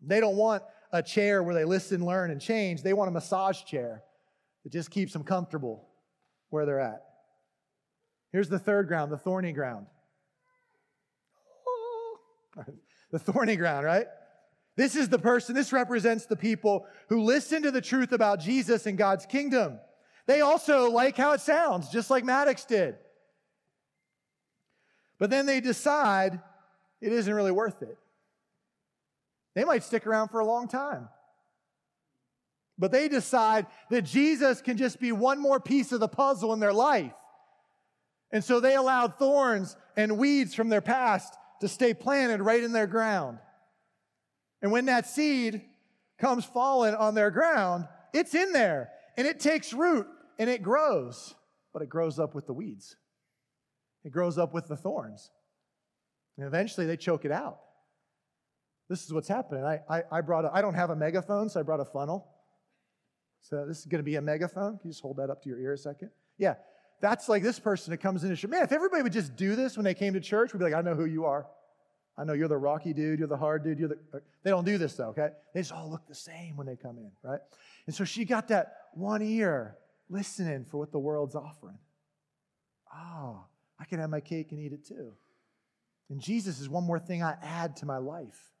They 0.00 0.18
don't 0.18 0.36
want 0.36 0.62
a 0.92 1.02
chair 1.02 1.42
where 1.42 1.54
they 1.54 1.64
listen, 1.64 2.04
learn, 2.04 2.30
and 2.30 2.40
change. 2.40 2.82
They 2.82 2.92
want 2.92 3.08
a 3.08 3.12
massage 3.12 3.62
chair 3.64 4.02
that 4.64 4.72
just 4.72 4.90
keeps 4.90 5.12
them 5.12 5.24
comfortable 5.24 5.88
where 6.52 6.66
they're 6.66 6.80
at. 6.80 7.02
Here's 8.30 8.48
the 8.48 8.58
third 8.58 8.88
ground, 8.88 9.10
the 9.10 9.18
thorny 9.18 9.52
ground. 9.52 9.86
the 13.10 13.18
thorny 13.18 13.56
ground, 13.56 13.84
right? 13.84 14.06
This 14.76 14.96
is 14.96 15.08
the 15.08 15.18
person, 15.18 15.54
this 15.54 15.72
represents 15.72 16.26
the 16.26 16.36
people 16.36 16.86
who 17.08 17.22
listen 17.22 17.62
to 17.62 17.70
the 17.70 17.80
truth 17.80 18.12
about 18.12 18.40
Jesus 18.40 18.86
and 18.86 18.96
God's 18.96 19.26
kingdom. 19.26 19.78
They 20.26 20.40
also 20.40 20.90
like 20.90 21.16
how 21.16 21.32
it 21.32 21.40
sounds, 21.40 21.90
just 21.90 22.10
like 22.10 22.24
Maddox 22.24 22.64
did. 22.64 22.96
But 25.18 25.30
then 25.30 25.46
they 25.46 25.60
decide 25.60 26.40
it 27.00 27.12
isn't 27.12 27.32
really 27.32 27.52
worth 27.52 27.82
it. 27.82 27.98
They 29.54 29.64
might 29.64 29.84
stick 29.84 30.06
around 30.06 30.28
for 30.28 30.40
a 30.40 30.46
long 30.46 30.68
time. 30.68 31.08
But 32.78 32.92
they 32.92 33.08
decide 33.08 33.66
that 33.90 34.02
Jesus 34.02 34.60
can 34.62 34.76
just 34.76 34.98
be 34.98 35.12
one 35.12 35.38
more 35.38 35.60
piece 35.60 35.92
of 35.92 36.00
the 36.00 36.08
puzzle 36.08 36.52
in 36.52 36.60
their 36.60 36.72
life. 36.72 37.12
And 38.32 38.42
so 38.42 38.60
they 38.60 38.74
allowed 38.74 39.18
thorns 39.18 39.76
and 39.96 40.18
weeds 40.18 40.54
from 40.54 40.68
their 40.68 40.80
past 40.80 41.34
to 41.60 41.68
stay 41.68 41.94
planted 41.94 42.40
right 42.40 42.62
in 42.62 42.72
their 42.72 42.86
ground. 42.86 43.38
And 44.62 44.72
when 44.72 44.86
that 44.86 45.06
seed 45.06 45.62
comes 46.18 46.44
falling 46.44 46.94
on 46.94 47.14
their 47.14 47.30
ground, 47.30 47.86
it's 48.14 48.34
in 48.34 48.52
there 48.52 48.90
and 49.16 49.26
it 49.26 49.38
takes 49.38 49.72
root 49.72 50.06
and 50.38 50.48
it 50.48 50.62
grows, 50.62 51.34
but 51.72 51.82
it 51.82 51.88
grows 51.88 52.18
up 52.18 52.34
with 52.34 52.46
the 52.46 52.52
weeds. 52.52 52.96
It 54.04 54.12
grows 54.12 54.38
up 54.38 54.54
with 54.54 54.66
the 54.66 54.76
thorns. 54.76 55.30
And 56.38 56.46
eventually 56.46 56.86
they 56.86 56.96
choke 56.96 57.24
it 57.24 57.32
out. 57.32 57.58
This 58.88 59.04
is 59.04 59.12
what's 59.12 59.28
happening. 59.28 59.64
I, 59.64 59.80
I, 59.88 60.02
I 60.10 60.20
brought 60.20 60.44
a, 60.44 60.50
I 60.52 60.62
don't 60.62 60.74
have 60.74 60.90
a 60.90 60.96
megaphone, 60.96 61.48
so 61.48 61.60
I 61.60 61.62
brought 61.62 61.80
a 61.80 61.84
funnel. 61.84 62.28
So 63.42 63.66
this 63.66 63.80
is 63.80 63.86
going 63.86 63.98
to 63.98 64.04
be 64.04 64.14
a 64.14 64.22
megaphone. 64.22 64.78
Can 64.78 64.88
you 64.88 64.92
just 64.92 65.02
hold 65.02 65.16
that 65.18 65.28
up 65.28 65.42
to 65.42 65.48
your 65.48 65.58
ear 65.58 65.72
a 65.72 65.78
second? 65.78 66.10
Yeah, 66.38 66.54
that's 67.00 67.28
like 67.28 67.42
this 67.42 67.58
person 67.58 67.90
that 67.90 67.98
comes 67.98 68.22
in 68.22 68.30
and 68.30 68.38
says, 68.38 68.48
Man, 68.48 68.62
if 68.62 68.72
everybody 68.72 69.02
would 69.02 69.12
just 69.12 69.36
do 69.36 69.56
this 69.56 69.76
when 69.76 69.84
they 69.84 69.94
came 69.94 70.14
to 70.14 70.20
church, 70.20 70.52
we'd 70.52 70.60
be 70.60 70.64
like, 70.64 70.74
I 70.74 70.80
know 70.80 70.94
who 70.94 71.04
you 71.04 71.24
are. 71.26 71.46
I 72.16 72.24
know 72.24 72.34
you're 72.34 72.48
the 72.48 72.56
rocky 72.56 72.92
dude, 72.92 73.18
you're 73.18 73.28
the 73.28 73.36
hard 73.36 73.64
dude, 73.64 73.78
you're 73.78 73.88
the. 73.88 73.98
Uh, 74.14 74.18
they 74.44 74.50
don't 74.50 74.64
do 74.64 74.78
this 74.78 74.94
though, 74.94 75.08
okay? 75.08 75.30
They 75.54 75.60
just 75.60 75.72
all 75.72 75.90
look 75.90 76.06
the 76.06 76.14
same 76.14 76.56
when 76.56 76.66
they 76.66 76.76
come 76.76 76.98
in, 76.98 77.10
right? 77.22 77.40
And 77.86 77.94
so 77.94 78.04
she 78.04 78.24
got 78.24 78.48
that 78.48 78.74
one 78.94 79.22
ear 79.22 79.76
listening 80.08 80.66
for 80.70 80.78
what 80.78 80.92
the 80.92 80.98
world's 80.98 81.34
offering. 81.34 81.78
Oh, 82.94 83.44
I 83.80 83.84
can 83.84 83.98
have 83.98 84.10
my 84.10 84.20
cake 84.20 84.52
and 84.52 84.60
eat 84.60 84.72
it 84.72 84.86
too. 84.86 85.14
And 86.10 86.20
Jesus 86.20 86.60
is 86.60 86.68
one 86.68 86.84
more 86.84 86.98
thing 86.98 87.22
I 87.22 87.36
add 87.42 87.76
to 87.78 87.86
my 87.86 87.96
life. 87.96 88.52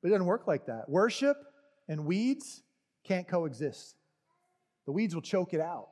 But 0.00 0.08
it 0.08 0.10
doesn't 0.12 0.26
work 0.26 0.46
like 0.46 0.66
that. 0.66 0.88
Worship 0.88 1.36
and 1.88 2.06
weeds 2.06 2.62
can't 3.04 3.28
coexist. 3.28 3.96
The 4.86 4.92
weeds 4.92 5.14
will 5.14 5.22
choke 5.22 5.54
it 5.54 5.60
out. 5.60 5.88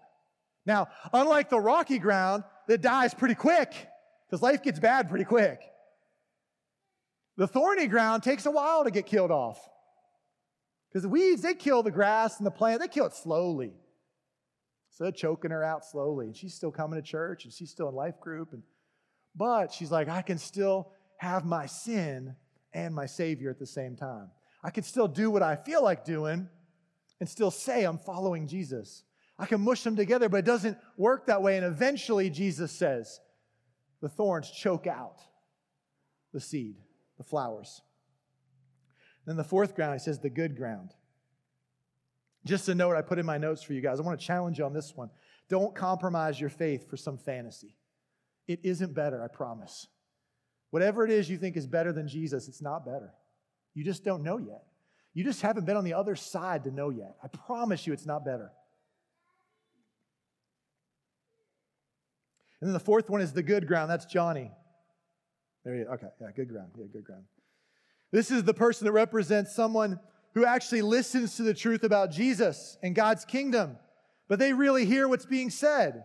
Now, 0.64 0.88
unlike 1.12 1.50
the 1.50 1.60
rocky 1.60 1.98
ground 1.98 2.44
that 2.68 2.82
dies 2.82 3.14
pretty 3.14 3.34
quick, 3.34 3.74
because 4.26 4.42
life 4.42 4.62
gets 4.62 4.78
bad 4.78 5.08
pretty 5.08 5.24
quick, 5.24 5.60
the 7.36 7.46
thorny 7.46 7.86
ground 7.86 8.22
takes 8.22 8.46
a 8.46 8.50
while 8.50 8.84
to 8.84 8.90
get 8.90 9.06
killed 9.06 9.30
off. 9.30 9.58
Because 10.88 11.02
the 11.02 11.08
weeds, 11.08 11.42
they 11.42 11.54
kill 11.54 11.82
the 11.82 11.90
grass 11.90 12.36
and 12.38 12.46
the 12.46 12.50
plant, 12.50 12.80
they 12.80 12.88
kill 12.88 13.06
it 13.06 13.14
slowly. 13.14 13.72
So 14.90 15.04
they're 15.04 15.12
choking 15.12 15.50
her 15.50 15.64
out 15.64 15.86
slowly. 15.86 16.26
And 16.26 16.36
she's 16.36 16.54
still 16.54 16.70
coming 16.70 17.00
to 17.00 17.06
church 17.06 17.44
and 17.44 17.52
she's 17.52 17.70
still 17.70 17.88
in 17.88 17.94
life 17.94 18.20
group. 18.20 18.52
And, 18.52 18.62
but 19.34 19.72
she's 19.72 19.90
like, 19.90 20.08
I 20.08 20.20
can 20.20 20.36
still 20.36 20.92
have 21.16 21.46
my 21.46 21.64
sin 21.64 22.36
and 22.74 22.94
my 22.94 23.06
Savior 23.06 23.48
at 23.48 23.58
the 23.58 23.66
same 23.66 23.96
time. 23.96 24.30
I 24.62 24.70
can 24.70 24.84
still 24.84 25.08
do 25.08 25.30
what 25.30 25.42
I 25.42 25.56
feel 25.56 25.82
like 25.82 26.04
doing 26.04 26.48
and 27.22 27.28
still 27.28 27.52
say 27.52 27.84
I'm 27.84 27.98
following 27.98 28.48
Jesus. 28.48 29.04
I 29.38 29.46
can 29.46 29.60
mush 29.60 29.84
them 29.84 29.94
together, 29.94 30.28
but 30.28 30.38
it 30.38 30.44
doesn't 30.44 30.76
work 30.96 31.26
that 31.26 31.40
way. 31.40 31.56
And 31.56 31.64
eventually, 31.64 32.28
Jesus 32.30 32.72
says, 32.72 33.20
the 34.00 34.08
thorns 34.08 34.50
choke 34.50 34.88
out 34.88 35.20
the 36.32 36.40
seed 36.40 36.74
the 37.18 37.22
flowers. 37.22 37.80
Then 39.24 39.36
the 39.36 39.44
fourth 39.44 39.76
ground, 39.76 39.92
he 39.92 39.98
says, 40.00 40.18
the 40.18 40.30
good 40.30 40.56
ground. 40.56 40.90
Just 42.44 42.68
a 42.68 42.74
note 42.74 42.96
I 42.96 43.02
put 43.02 43.20
in 43.20 43.26
my 43.26 43.38
notes 43.38 43.62
for 43.62 43.72
you 43.72 43.80
guys. 43.80 44.00
I 44.00 44.02
want 44.02 44.18
to 44.18 44.26
challenge 44.26 44.58
you 44.58 44.64
on 44.64 44.72
this 44.72 44.96
one. 44.96 45.08
Don't 45.48 45.76
compromise 45.76 46.40
your 46.40 46.50
faith 46.50 46.90
for 46.90 46.96
some 46.96 47.18
fantasy. 47.18 47.76
It 48.48 48.58
isn't 48.64 48.94
better, 48.94 49.22
I 49.22 49.28
promise. 49.28 49.86
Whatever 50.70 51.04
it 51.04 51.12
is 51.12 51.30
you 51.30 51.38
think 51.38 51.56
is 51.56 51.68
better 51.68 51.92
than 51.92 52.08
Jesus, 52.08 52.48
it's 52.48 52.62
not 52.62 52.84
better. 52.84 53.14
You 53.74 53.84
just 53.84 54.02
don't 54.02 54.24
know 54.24 54.38
yet. 54.38 54.64
You 55.14 55.24
just 55.24 55.42
haven't 55.42 55.66
been 55.66 55.76
on 55.76 55.84
the 55.84 55.94
other 55.94 56.16
side 56.16 56.64
to 56.64 56.70
know 56.70 56.90
yet. 56.90 57.16
I 57.22 57.28
promise 57.28 57.86
you 57.86 57.92
it's 57.92 58.06
not 58.06 58.24
better. 58.24 58.50
And 62.60 62.68
then 62.68 62.72
the 62.72 62.80
fourth 62.80 63.10
one 63.10 63.20
is 63.20 63.32
the 63.32 63.42
good 63.42 63.66
ground. 63.66 63.90
That's 63.90 64.06
Johnny. 64.06 64.50
There 65.64 65.74
you. 65.74 65.86
Okay, 65.94 66.06
yeah, 66.20 66.28
good 66.34 66.48
ground. 66.48 66.70
Yeah, 66.78 66.86
good 66.92 67.04
ground. 67.04 67.24
This 68.10 68.30
is 68.30 68.44
the 68.44 68.54
person 68.54 68.84
that 68.86 68.92
represents 68.92 69.54
someone 69.54 69.98
who 70.34 70.44
actually 70.44 70.82
listens 70.82 71.36
to 71.36 71.42
the 71.42 71.54
truth 71.54 71.84
about 71.84 72.10
Jesus 72.10 72.78
and 72.82 72.94
God's 72.94 73.24
kingdom, 73.24 73.78
but 74.28 74.38
they 74.38 74.52
really 74.52 74.84
hear 74.86 75.08
what's 75.08 75.26
being 75.26 75.50
said. 75.50 76.04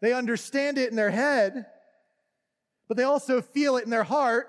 They 0.00 0.12
understand 0.12 0.78
it 0.78 0.90
in 0.90 0.96
their 0.96 1.10
head, 1.10 1.66
but 2.88 2.96
they 2.96 3.02
also 3.02 3.40
feel 3.40 3.76
it 3.76 3.84
in 3.84 3.90
their 3.90 4.04
heart. 4.04 4.48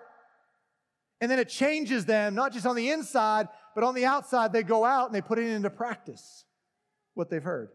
And 1.20 1.32
then 1.32 1.40
it 1.40 1.50
changes 1.50 2.06
them, 2.06 2.36
not 2.36 2.54
just 2.54 2.66
on 2.66 2.76
the 2.76 2.92
inside, 2.92 3.48
but 3.78 3.84
on 3.84 3.94
the 3.94 4.06
outside. 4.06 4.52
They 4.52 4.64
go 4.64 4.84
out 4.84 5.06
and 5.06 5.14
they 5.14 5.22
put 5.22 5.38
it 5.38 5.46
into 5.46 5.70
practice, 5.70 6.46
what 7.14 7.30
they've 7.30 7.44
heard. 7.44 7.70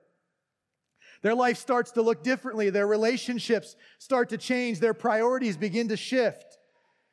Their 1.23 1.37
life 1.37 1.59
starts 1.59 1.93
to 1.93 2.03
look 2.03 2.25
differently. 2.25 2.71
Their 2.71 2.89
relationships 2.89 3.77
start 4.01 4.31
to 4.31 4.37
change. 4.37 4.81
Their 4.81 4.95
priorities 4.95 5.57
begin 5.57 5.87
to 5.91 5.97
shift. 5.97 6.59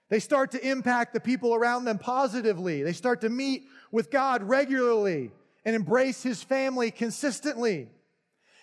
They 0.10 0.18
start 0.18 0.50
to 0.54 0.68
impact 0.68 1.14
the 1.14 1.20
people 1.20 1.54
around 1.54 1.86
them 1.86 2.00
positively. 2.00 2.82
They 2.82 2.94
start 2.94 3.22
to 3.22 3.30
meet 3.30 3.66
with 3.92 4.10
God 4.10 4.42
regularly 4.42 5.30
and 5.66 5.76
embrace 5.76 6.24
His 6.24 6.42
family 6.42 6.90
consistently. 6.90 7.90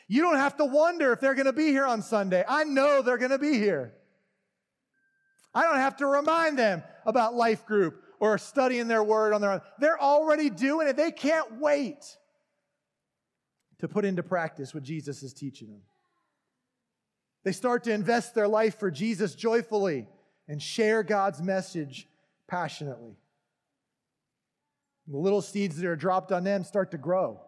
You 0.09 0.23
don't 0.23 0.39
have 0.39 0.57
to 0.57 0.65
wonder 0.65 1.12
if 1.12 1.21
they're 1.21 1.37
going 1.37 1.47
to 1.47 1.53
be 1.53 1.69
here 1.69 1.87
on 1.87 2.03
Sunday. 2.03 2.45
I 2.49 2.65
know 2.65 3.01
they're 3.01 3.17
going 3.17 3.31
to 3.31 3.39
be 3.39 3.59
here. 3.59 3.95
I 5.55 5.62
don't 5.62 5.77
have 5.77 5.99
to 5.99 6.07
remind 6.07 6.59
them 6.59 6.83
about 7.05 7.37
life 7.37 7.65
group 7.65 8.03
or 8.18 8.38
studying 8.38 8.88
their 8.88 9.02
word 9.02 9.33
on 9.33 9.40
their 9.40 9.52
own. 9.52 9.61
They're 9.79 10.00
already 10.00 10.50
doing 10.50 10.88
it. 10.88 10.96
They 10.96 11.11
can't 11.11 11.61
wait 11.61 12.16
to 13.79 13.88
put 13.88 14.05
into 14.05 14.22
practice 14.22 14.74
what 14.74 14.83
Jesus 14.83 15.22
is 15.22 15.33
teaching 15.33 15.68
them. 15.68 15.83
They 17.44 17.52
start 17.52 17.85
to 17.85 17.92
invest 17.92 18.35
their 18.35 18.48
life 18.48 18.79
for 18.79 18.90
Jesus 18.90 19.35
joyfully 19.35 20.07
and 20.48 20.61
share 20.61 21.02
God's 21.02 21.40
message 21.42 22.09
passionately. 22.48 23.16
The 25.07 25.16
little 25.16 25.42
seeds 25.42 25.76
that 25.76 25.87
are 25.87 25.96
dropped 25.96 26.33
on 26.33 26.44
them 26.44 26.64
start 26.64 26.90
to 26.90 26.98
grow. 26.98 27.40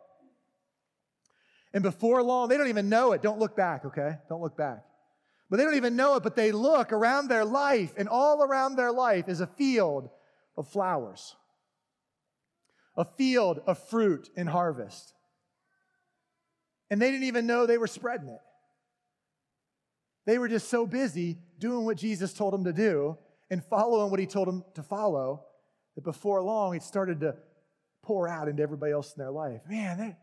And 1.75 1.83
before 1.83 2.23
long, 2.23 2.49
they 2.49 2.57
don't 2.57 2.69
even 2.69 2.89
know 2.89 3.13
it. 3.13 3.23
Don't 3.23 3.39
look 3.39 3.57
back, 3.57 3.85
okay? 3.85 4.19
Don't 4.29 4.41
look 4.41 4.57
back. 4.57 4.85
But 5.51 5.57
they 5.57 5.65
don't 5.65 5.77
even 5.77 5.97
know 5.97 6.15
it, 6.17 6.23
but 6.23 6.37
they 6.37 6.53
look 6.53 6.93
around 6.93 7.29
their 7.29 7.45
life, 7.45 7.95
and 7.97 8.09
all 8.09 8.43
around 8.43 8.77
their 8.77 8.93
life 8.93 9.29
is 9.29 9.41
a 9.41 9.47
field 9.47 10.11
of 10.59 10.69
flowers, 10.69 11.37
a 12.97 13.05
field 13.05 13.61
of 13.67 13.79
fruit 13.89 14.29
and 14.37 14.49
harvest. 14.49 15.15
And 16.91 17.01
they 17.01 17.11
didn't 17.11 17.27
even 17.27 17.47
know 17.47 17.65
they 17.65 17.79
were 17.79 17.87
spreading 17.87 18.29
it. 18.29 18.41
They 20.27 20.37
were 20.37 20.49
just 20.49 20.69
so 20.69 20.85
busy 20.85 21.39
doing 21.59 21.85
what 21.85 21.97
Jesus 21.97 22.35
told 22.35 22.53
them 22.53 22.65
to 22.65 22.73
do 22.73 23.17
and 23.51 23.65
following 23.65 24.11
what 24.11 24.21
he 24.21 24.27
told 24.27 24.49
them 24.49 24.65
to 24.75 24.83
follow 24.83 25.45
that 25.95 26.05
before 26.05 26.43
long 26.43 26.75
it 26.75 26.83
started 26.83 27.21
to 27.21 27.37
pour 28.03 28.29
out 28.29 28.49
into 28.49 28.63
everybody 28.63 28.93
else 28.93 29.15
in 29.17 29.23
their 29.23 29.31
life. 29.31 29.61
Man, 29.69 29.99
they, 29.99 30.17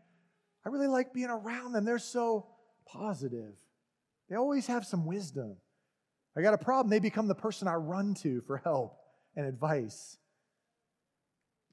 I 0.64 0.68
really 0.68 0.86
like 0.86 1.12
being 1.12 1.30
around 1.30 1.72
them. 1.72 1.84
They're 1.84 1.98
so 1.98 2.46
positive. 2.86 3.54
They 4.28 4.36
always 4.36 4.66
have 4.66 4.84
some 4.84 5.06
wisdom. 5.06 5.56
I 6.36 6.42
got 6.42 6.54
a 6.54 6.58
problem, 6.58 6.90
they 6.90 6.98
become 6.98 7.28
the 7.28 7.34
person 7.34 7.66
I 7.66 7.74
run 7.74 8.14
to 8.16 8.42
for 8.42 8.58
help 8.58 8.98
and 9.36 9.46
advice. 9.46 10.18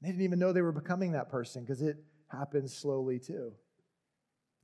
They 0.04 0.10
didn't 0.10 0.24
even 0.24 0.38
know 0.38 0.52
they 0.52 0.60
were 0.60 0.70
becoming 0.70 1.12
that 1.12 1.30
person 1.30 1.62
because 1.62 1.80
it 1.80 1.96
happens 2.28 2.76
slowly 2.76 3.18
too. 3.18 3.52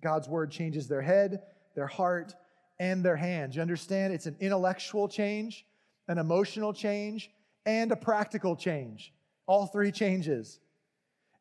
God's 0.02 0.28
word 0.28 0.50
changes 0.50 0.86
their 0.86 1.00
head, 1.00 1.40
their 1.74 1.86
heart, 1.86 2.34
and 2.78 3.02
their 3.02 3.16
hands. 3.16 3.56
You 3.56 3.62
understand? 3.62 4.12
It's 4.12 4.26
an 4.26 4.36
intellectual 4.38 5.08
change, 5.08 5.64
an 6.08 6.18
emotional 6.18 6.74
change, 6.74 7.30
and 7.64 7.90
a 7.90 7.96
practical 7.96 8.54
change. 8.54 9.14
All 9.46 9.66
three 9.66 9.90
changes. 9.90 10.60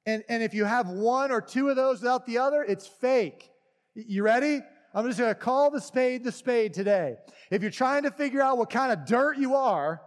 And, 0.06 0.24
and 0.30 0.42
if 0.44 0.54
you 0.54 0.64
have 0.64 0.88
one 0.88 1.30
or 1.30 1.42
two 1.42 1.68
of 1.68 1.76
those 1.76 2.00
without 2.00 2.26
the 2.26 2.38
other, 2.38 2.64
it's 2.64 2.88
fake. 2.88 3.52
You 3.96 4.24
ready? 4.24 4.62
I'm 4.96 5.06
just 5.08 5.20
going 5.20 5.34
to 5.34 5.40
call 5.40 5.72
the 5.72 5.82
spade 5.82 6.24
the 6.24 6.32
spade 6.32 6.74
today. 6.74 7.18
If 7.52 7.62
you're 7.62 7.70
trying 7.70 8.04
to 8.04 8.12
figure 8.12 8.42
out 8.42 8.58
what 8.58 8.70
kind 8.70 8.94
of 8.94 9.06
dirt 9.06 9.38
you 9.38 9.56
are, 9.56 10.02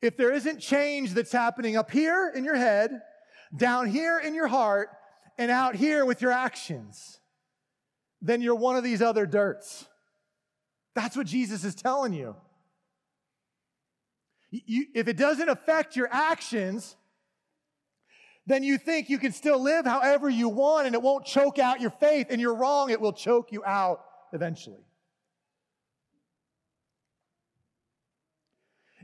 if 0.00 0.16
there 0.16 0.32
isn't 0.32 0.60
change 0.60 1.14
that's 1.14 1.32
happening 1.32 1.76
up 1.76 1.90
here 1.90 2.32
in 2.34 2.44
your 2.44 2.56
head, 2.56 3.00
down 3.56 3.88
here 3.88 4.18
in 4.18 4.34
your 4.34 4.46
heart, 4.46 4.90
and 5.36 5.50
out 5.50 5.74
here 5.76 6.04
with 6.04 6.20
your 6.20 6.32
actions, 6.32 7.20
then 8.20 8.42
you're 8.42 8.54
one 8.54 8.76
of 8.76 8.84
these 8.84 9.00
other 9.00 9.26
dirts. 9.26 9.86
That's 10.94 11.16
what 11.16 11.26
Jesus 11.26 11.64
is 11.64 11.74
telling 11.74 12.12
you. 12.12 12.34
you. 14.50 14.86
If 14.94 15.06
it 15.06 15.16
doesn't 15.16 15.48
affect 15.48 15.94
your 15.94 16.08
actions, 16.10 16.96
then 18.46 18.64
you 18.64 18.78
think 18.78 19.08
you 19.08 19.18
can 19.18 19.32
still 19.32 19.62
live 19.62 19.84
however 19.84 20.28
you 20.28 20.48
want 20.48 20.86
and 20.86 20.94
it 20.94 21.02
won't 21.02 21.24
choke 21.24 21.58
out 21.58 21.80
your 21.80 21.90
faith, 21.90 22.26
and 22.30 22.40
you're 22.40 22.54
wrong, 22.54 22.90
it 22.90 23.00
will 23.00 23.12
choke 23.12 23.52
you 23.52 23.64
out 23.64 24.04
eventually. 24.32 24.87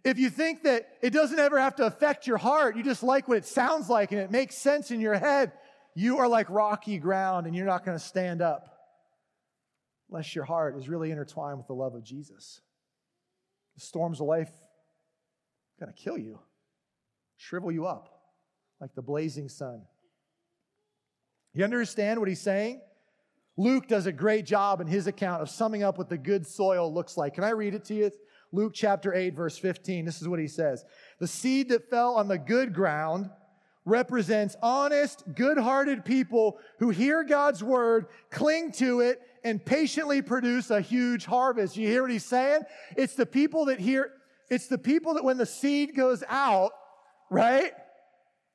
If 0.05 0.19
you 0.19 0.29
think 0.29 0.65
that 0.65 0.87
it 1.01 1.11
doesn't 1.11 1.39
ever 1.39 1.59
have 1.59 1.77
to 1.77 1.87
affect 1.87 2.27
your 2.27 2.37
heart, 2.37 2.77
you 2.77 2.83
just 2.83 3.03
like 3.03 3.27
what 3.27 3.39
it 3.39 3.47
sounds 3.47 3.89
like 3.89 4.13
and 4.13 4.21
it 4.21 4.31
makes 4.31 4.57
sense 4.57 4.91
in 4.91 5.01
your 5.01 5.15
head, 5.15 5.53
you 5.95 6.19
are 6.19 6.29
like 6.29 6.49
rocky 6.51 6.99
ground 6.99 7.47
and 7.47 7.57
you're 7.57 7.67
not 7.67 7.85
going 7.85 7.97
to 7.97 8.05
stand 8.05 8.43
up 8.43 8.69
unless 10.11 10.35
your 10.35 10.45
heart 10.45 10.77
is 10.77 10.89
really 10.89 11.11
intertwined 11.11 11.57
with 11.57 11.67
the 11.67 11.73
love 11.73 11.95
of 11.95 12.05
Jesus. 12.05 12.61
The 13.77 13.81
storms 13.81 14.21
of 14.21 14.27
life 14.27 14.51
going 15.81 15.93
to 15.93 15.99
kill 15.99 16.19
you, 16.19 16.39
shrivel 17.39 17.73
you 17.73 17.87
up 17.87 18.11
like 18.81 18.95
the 18.95 19.03
blazing 19.03 19.49
sun. 19.49 19.83
You 21.55 21.65
understand 21.65 22.21
what 22.21 22.29
he's 22.29 22.41
saying? 22.41 22.83
Luke 23.57 23.87
does 23.87 24.07
a 24.07 24.13
great 24.13 24.45
job 24.45 24.81
in 24.81 24.87
his 24.87 25.07
account 25.07 25.41
of 25.41 25.49
summing 25.49 25.83
up 25.83 25.97
what 25.97 26.09
the 26.09 26.19
good 26.19 26.47
soil 26.47 26.93
looks 26.93 27.17
like. 27.17 27.35
Can 27.35 27.45
I 27.45 27.51
read 27.51 27.75
it 27.75 27.85
to 27.87 27.95
you? 27.95 28.11
Luke 28.55 28.73
chapter 28.73 29.13
8, 29.13 29.35
verse 29.35 29.59
15. 29.59 30.05
This 30.05 30.23
is 30.23 30.29
what 30.29 30.39
he 30.39 30.47
says 30.47 30.85
The 31.19 31.27
seed 31.27 31.71
that 31.71 31.91
fell 31.91 32.15
on 32.15 32.29
the 32.29 32.39
good 32.39 32.73
ground 32.73 33.31
represents 33.85 34.57
honest, 34.63 35.25
good 35.35 35.59
hearted 35.59 36.05
people 36.05 36.59
who 36.79 36.91
hear 36.91 37.25
God's 37.25 37.63
word, 37.63 38.07
cling 38.31 38.73
to 38.73 39.01
it, 39.01 39.21
and 39.43 39.63
patiently 39.63 40.23
produce 40.23 40.71
a 40.71 40.81
huge 40.81 41.27
harvest. 41.27 41.77
You 41.77 41.89
hear 41.89 42.03
what 42.03 42.11
he's 42.11 42.25
saying? 42.25 42.63
It's 42.97 43.15
the 43.15 43.27
people 43.27 43.67
that 43.67 43.81
hear, 43.81 44.13
it's 44.49 44.69
the 44.69 44.79
people 44.79 45.15
that 45.15 45.25
when 45.25 45.37
the 45.37 45.47
seed 45.47 45.97
goes 45.97 46.23
out, 46.29 46.71
right? 47.31 47.73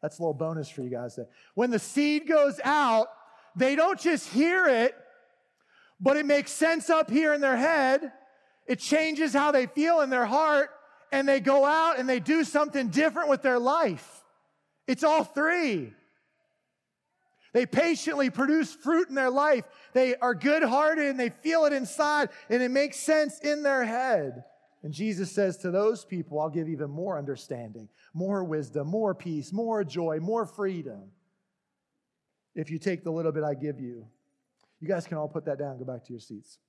That's 0.02 0.18
a 0.18 0.22
little 0.22 0.34
bonus 0.34 0.70
for 0.70 0.82
you 0.82 0.90
guys. 0.90 1.18
There. 1.18 1.28
When 1.56 1.72
the 1.72 1.80
seed 1.80 2.26
goes 2.26 2.60
out, 2.64 3.08
they 3.56 3.76
don't 3.76 4.00
just 4.00 4.30
hear 4.30 4.66
it, 4.66 4.96
but 6.00 6.16
it 6.16 6.26
makes 6.26 6.52
sense 6.52 6.90
up 6.90 7.12
here 7.12 7.34
in 7.34 7.42
their 7.42 7.58
head. 7.58 8.14
It 8.70 8.78
changes 8.78 9.34
how 9.34 9.52
they 9.52 9.66
feel 9.66 10.02
in 10.02 10.12
their 10.12 10.28
heart, 10.28 10.70
and 11.12 11.28
they 11.28 11.40
go 11.40 11.66
out 11.66 11.98
and 11.98 12.08
they 12.08 12.20
do 12.20 12.44
something 12.44 12.90
different 12.90 13.28
with 13.28 13.42
their 13.42 13.58
life. 13.58 14.24
It's 14.88 15.04
all 15.04 15.24
three. 15.24 15.92
They 17.52 17.66
patiently 17.66 18.30
produce 18.30 18.72
fruit 18.72 19.10
in 19.10 19.16
their 19.16 19.32
life. 19.32 19.66
They 19.94 20.16
are 20.18 20.36
good 20.36 20.62
hearted 20.62 21.08
and 21.08 21.20
they 21.20 21.30
feel 21.30 21.66
it 21.66 21.74
inside, 21.74 22.30
and 22.48 22.62
it 22.62 22.70
makes 22.70 22.98
sense 22.98 23.40
in 23.40 23.64
their 23.64 23.84
head. 23.84 24.44
And 24.84 24.94
Jesus 24.94 25.32
says 25.32 25.58
to 25.58 25.72
those 25.72 26.06
people, 26.06 26.40
I'll 26.40 26.52
give 26.52 26.70
even 26.70 26.92
more 26.92 27.18
understanding, 27.18 27.90
more 28.14 28.44
wisdom, 28.44 28.88
more 28.88 29.16
peace, 29.16 29.52
more 29.52 29.84
joy, 29.84 30.20
more 30.20 30.46
freedom 30.46 31.10
if 32.54 32.70
you 32.70 32.78
take 32.78 33.04
the 33.04 33.12
little 33.12 33.32
bit 33.32 33.44
I 33.44 33.56
give 33.56 33.80
you. 33.80 34.06
You 34.80 34.88
guys 34.88 35.08
can 35.08 35.18
all 35.18 35.28
put 35.28 35.46
that 35.46 35.58
down, 35.58 35.80
go 35.80 35.86
back 35.86 36.06
to 36.06 36.14
your 36.14 36.20
seats. 36.20 36.60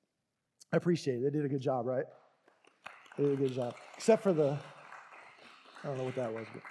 I 0.73 0.77
appreciate 0.77 1.17
it. 1.17 1.25
They 1.25 1.31
did 1.31 1.45
a 1.45 1.49
good 1.49 1.61
job, 1.61 1.87
right? 1.87 2.05
They 3.19 3.25
did 3.25 3.33
a 3.33 3.37
good 3.37 3.55
job. 3.55 3.75
Except 3.97 4.23
for 4.23 4.33
the, 4.33 4.59
I 5.83 5.87
don't 5.87 5.99
know 5.99 6.05
what 6.05 6.15
that 6.17 6.33
was. 6.33 6.47
But. 6.53 6.63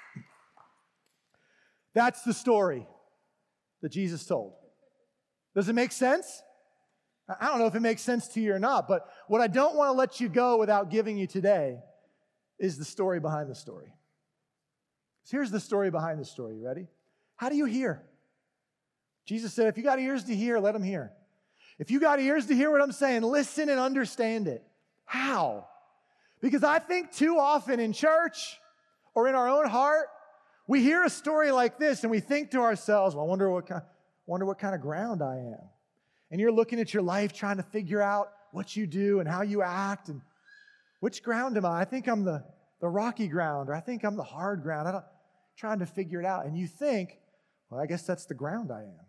That's 1.93 2.21
the 2.23 2.33
story 2.33 2.87
that 3.81 3.89
Jesus 3.89 4.25
told. 4.25 4.53
Does 5.55 5.67
it 5.67 5.73
make 5.73 5.91
sense? 5.91 6.41
I 7.39 7.47
don't 7.47 7.59
know 7.59 7.67
if 7.67 7.75
it 7.75 7.81
makes 7.81 8.01
sense 8.01 8.27
to 8.29 8.41
you 8.41 8.53
or 8.53 8.59
not, 8.59 8.87
but 8.87 9.07
what 9.27 9.41
I 9.41 9.47
don't 9.47 9.75
want 9.75 9.89
to 9.89 9.93
let 9.93 10.19
you 10.19 10.29
go 10.29 10.57
without 10.57 10.89
giving 10.89 11.17
you 11.17 11.27
today 11.27 11.79
is 12.57 12.77
the 12.77 12.85
story 12.85 13.19
behind 13.19 13.49
the 13.49 13.55
story. 13.55 13.93
So 15.25 15.37
here's 15.37 15.51
the 15.51 15.59
story 15.59 15.91
behind 15.91 16.19
the 16.19 16.25
story. 16.25 16.55
You 16.55 16.65
ready? 16.65 16.87
How 17.35 17.49
do 17.49 17.55
you 17.55 17.65
hear? 17.65 18.01
Jesus 19.27 19.53
said, 19.53 19.67
if 19.67 19.77
you 19.77 19.83
got 19.83 19.99
ears 19.99 20.23
to 20.23 20.35
hear, 20.35 20.57
let 20.59 20.73
them 20.73 20.81
hear. 20.81 21.11
If 21.79 21.89
you 21.89 21.99
got 21.99 22.19
ears 22.19 22.45
to 22.47 22.55
hear 22.55 22.69
what 22.69 22.81
I'm 22.81 22.91
saying, 22.91 23.23
listen 23.23 23.69
and 23.69 23.79
understand 23.79 24.47
it. 24.47 24.63
How? 25.05 25.65
Because 26.41 26.63
I 26.63 26.79
think 26.79 27.11
too 27.11 27.39
often 27.39 27.79
in 27.79 27.93
church 27.93 28.59
or 29.15 29.27
in 29.27 29.35
our 29.35 29.49
own 29.49 29.67
heart, 29.67 30.07
we 30.67 30.83
hear 30.83 31.03
a 31.03 31.09
story 31.09 31.51
like 31.51 31.79
this 31.79 32.03
and 32.03 32.11
we 32.11 32.19
think 32.19 32.51
to 32.51 32.59
ourselves, 32.59 33.15
well, 33.15 33.25
I 33.25 33.27
wonder 33.27 33.49
what 33.49 33.65
kind, 33.65 33.81
wonder 34.27 34.45
what 34.45 34.59
kind 34.59 34.75
of 34.75 34.81
ground 34.81 35.23
I 35.23 35.37
am. 35.37 35.69
And 36.29 36.39
you're 36.39 36.51
looking 36.51 36.79
at 36.79 36.93
your 36.93 37.01
life 37.01 37.33
trying 37.33 37.57
to 37.57 37.63
figure 37.63 38.01
out 38.01 38.31
what 38.51 38.75
you 38.75 38.85
do 38.85 39.19
and 39.19 39.27
how 39.27 39.41
you 39.41 39.63
act 39.63 40.09
and 40.09 40.21
which 40.99 41.23
ground 41.23 41.57
am 41.57 41.65
I? 41.65 41.81
I 41.81 41.85
think 41.85 42.07
I'm 42.07 42.23
the, 42.23 42.43
the 42.81 42.89
rocky 42.89 43.27
ground 43.27 43.69
or 43.69 43.73
I 43.73 43.79
think 43.79 44.03
I'm 44.03 44.15
the 44.17 44.23
hard 44.23 44.61
ground. 44.61 44.87
I 44.87 44.91
don't 44.91 45.05
trying 45.59 45.79
to 45.79 45.85
figure 45.85 46.19
it 46.19 46.25
out. 46.25 46.45
And 46.45 46.57
you 46.57 46.67
think, 46.67 47.17
well, 47.69 47.81
I 47.81 47.85
guess 47.85 48.03
that's 48.03 48.25
the 48.25 48.33
ground 48.33 48.71
I 48.71 48.83
am. 48.83 49.05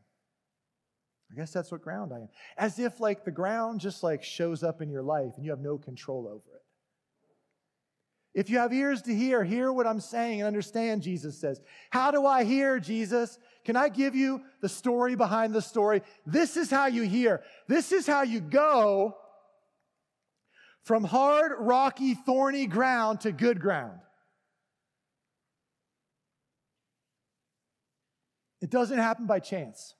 I 1.31 1.37
guess 1.37 1.53
that's 1.53 1.71
what 1.71 1.83
ground 1.83 2.13
I 2.13 2.17
am. 2.17 2.29
As 2.57 2.79
if 2.79 2.99
like 3.01 3.25
the 3.25 3.31
ground 3.31 3.81
just 3.81 4.03
like 4.03 4.25
shows 4.25 4.63
up 4.63 4.83
in 4.83 4.91
your 4.91 5.03
life 5.03 5.33
and 5.37 5.45
you 5.45 5.51
have 5.51 5.61
no 5.61 5.79
control 5.79 6.27
over 6.27 6.57
it. 6.57 6.63
If 8.33 8.49
you 8.49 8.59
have 8.59 8.73
ears 8.73 9.03
to 9.03 9.15
hear, 9.15 9.43
hear 9.43 9.73
what 9.73 9.87
I'm 9.87 10.01
saying 10.01 10.41
and 10.41 10.47
understand, 10.47 11.03
Jesus 11.03 11.41
says. 11.41 11.61
How 11.91 12.11
do 12.11 12.27
I 12.27 12.45
hear, 12.45 12.79
Jesus? 12.79 13.39
Can 13.65 13.77
I 13.77 13.89
give 13.89 14.15
you 14.15 14.43
the 14.61 14.69
story 14.69 15.17
behind 15.17 15.53
the 15.53 15.63
story? 15.63 16.03
This 16.27 16.57
is 16.57 16.71
how 16.71 16.87
you 16.87 17.03
hear. 17.03 17.43
This 17.67 17.93
is 17.93 18.07
how 18.07 18.23
you 18.23 18.41
go 18.41 19.17
from 20.85 21.05
hard, 21.05 21.53
rocky, 21.59 22.15
thorny 22.15 22.67
ground 22.67 23.21
to 23.23 23.33
good 23.33 23.61
ground. 23.61 23.99
It 28.61 28.71
doesn't 28.71 28.99
happen 28.99 29.27
by 29.27 29.41
chance. 29.41 29.95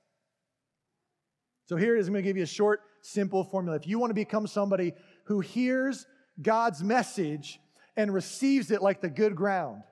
So 1.71 1.77
here 1.77 1.97
it 1.97 2.01
is. 2.01 2.09
I'm 2.09 2.15
going 2.15 2.25
to 2.25 2.29
give 2.29 2.37
you 2.37 2.43
a 2.43 2.47
short, 2.47 2.81
simple 3.01 3.45
formula. 3.45 3.77
If 3.77 3.87
you 3.87 4.01
want 4.01 4.11
to 4.11 4.15
become 4.15 4.49
somebody 4.49 4.93
who 5.27 5.39
hears 5.39 6.05
God's 6.43 6.83
message 6.83 7.61
and 7.97 8.13
receives 8.13 8.73
it 8.73 8.83
like 8.83 9.01
the 9.01 9.09
good 9.09 9.37
ground, 9.37 9.85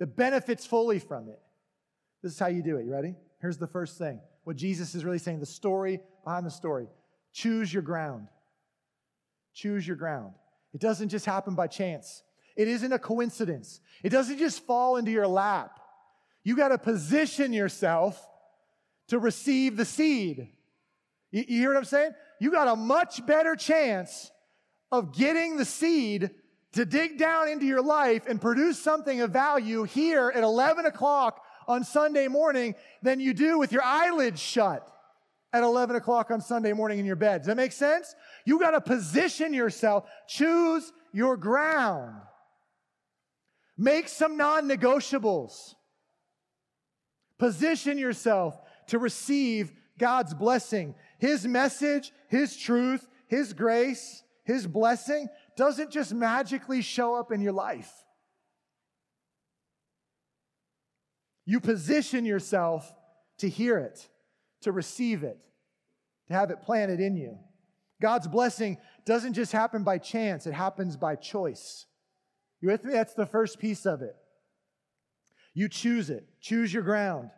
that 0.00 0.16
benefits 0.16 0.66
fully 0.66 0.98
from 0.98 1.28
it, 1.28 1.38
this 2.24 2.32
is 2.32 2.38
how 2.40 2.48
you 2.48 2.60
do 2.60 2.76
it. 2.78 2.86
You 2.86 2.92
ready? 2.92 3.14
Here's 3.40 3.56
the 3.56 3.68
first 3.68 3.98
thing. 3.98 4.18
What 4.42 4.56
Jesus 4.56 4.96
is 4.96 5.04
really 5.04 5.20
saying, 5.20 5.38
the 5.38 5.46
story 5.46 6.00
behind 6.24 6.44
the 6.44 6.50
story. 6.50 6.88
Choose 7.32 7.72
your 7.72 7.84
ground. 7.84 8.26
Choose 9.54 9.86
your 9.86 9.96
ground. 9.96 10.32
It 10.72 10.80
doesn't 10.80 11.10
just 11.10 11.24
happen 11.24 11.54
by 11.54 11.68
chance. 11.68 12.24
It 12.56 12.66
isn't 12.66 12.92
a 12.92 12.98
coincidence. 12.98 13.78
It 14.02 14.08
doesn't 14.08 14.38
just 14.38 14.66
fall 14.66 14.96
into 14.96 15.12
your 15.12 15.28
lap. 15.28 15.78
You 16.42 16.56
got 16.56 16.70
to 16.70 16.78
position 16.78 17.52
yourself 17.52 18.20
to 19.06 19.20
receive 19.20 19.76
the 19.76 19.84
seed. 19.84 20.48
You, 21.34 21.44
you 21.48 21.58
hear 21.58 21.70
what 21.70 21.78
I'm 21.78 21.84
saying? 21.84 22.12
You 22.38 22.52
got 22.52 22.68
a 22.68 22.76
much 22.76 23.26
better 23.26 23.56
chance 23.56 24.30
of 24.92 25.12
getting 25.12 25.56
the 25.56 25.64
seed 25.64 26.30
to 26.74 26.84
dig 26.84 27.18
down 27.18 27.48
into 27.48 27.66
your 27.66 27.82
life 27.82 28.22
and 28.28 28.40
produce 28.40 28.80
something 28.80 29.20
of 29.20 29.32
value 29.32 29.82
here 29.82 30.32
at 30.32 30.44
11 30.44 30.86
o'clock 30.86 31.42
on 31.66 31.82
Sunday 31.82 32.28
morning 32.28 32.76
than 33.02 33.18
you 33.18 33.34
do 33.34 33.58
with 33.58 33.72
your 33.72 33.82
eyelids 33.82 34.40
shut 34.40 34.88
at 35.52 35.64
11 35.64 35.96
o'clock 35.96 36.30
on 36.30 36.40
Sunday 36.40 36.72
morning 36.72 37.00
in 37.00 37.04
your 37.04 37.16
bed. 37.16 37.40
Does 37.40 37.48
that 37.48 37.56
make 37.56 37.72
sense? 37.72 38.14
You 38.44 38.60
got 38.60 38.72
to 38.72 38.80
position 38.80 39.52
yourself, 39.52 40.08
choose 40.28 40.92
your 41.12 41.36
ground, 41.36 42.14
make 43.76 44.08
some 44.08 44.36
non 44.36 44.68
negotiables, 44.68 45.74
position 47.38 47.98
yourself 47.98 48.60
to 48.88 48.98
receive 49.00 49.72
God's 49.98 50.34
blessing. 50.34 50.94
His 51.18 51.46
message, 51.46 52.12
His 52.28 52.56
truth, 52.56 53.06
His 53.28 53.52
grace, 53.52 54.22
His 54.44 54.66
blessing 54.66 55.28
doesn't 55.56 55.90
just 55.90 56.12
magically 56.12 56.82
show 56.82 57.14
up 57.14 57.32
in 57.32 57.40
your 57.40 57.52
life. 57.52 57.92
You 61.46 61.60
position 61.60 62.24
yourself 62.24 62.92
to 63.38 63.48
hear 63.48 63.78
it, 63.78 64.08
to 64.62 64.72
receive 64.72 65.22
it, 65.22 65.38
to 66.28 66.34
have 66.34 66.50
it 66.50 66.62
planted 66.62 67.00
in 67.00 67.16
you. 67.16 67.38
God's 68.00 68.26
blessing 68.26 68.78
doesn't 69.04 69.34
just 69.34 69.52
happen 69.52 69.84
by 69.84 69.98
chance, 69.98 70.46
it 70.46 70.54
happens 70.54 70.96
by 70.96 71.16
choice. 71.16 71.86
You 72.60 72.70
with 72.70 72.84
me? 72.84 72.92
That's 72.92 73.14
the 73.14 73.26
first 73.26 73.58
piece 73.58 73.84
of 73.84 74.02
it. 74.02 74.16
You 75.52 75.68
choose 75.68 76.10
it, 76.10 76.26
choose 76.40 76.72
your 76.72 76.82
ground. 76.82 77.30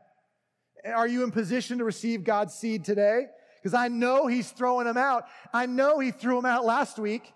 Are 0.95 1.09
you 1.09 1.24
in 1.24 1.30
position 1.30 1.78
to 1.78 1.84
receive 1.84 2.24
God's 2.24 2.55
seed 2.55 2.84
today? 2.84 3.26
Because 3.62 3.74
I 3.74 3.89
know 3.89 4.26
He's 4.26 4.51
throwing 4.51 4.87
them 4.87 4.97
out. 4.97 5.24
I 5.53 5.66
know 5.66 5.99
He 5.99 6.11
threw 6.11 6.37
them 6.37 6.47
out 6.47 6.64
last 6.64 6.99
week. 6.99 7.32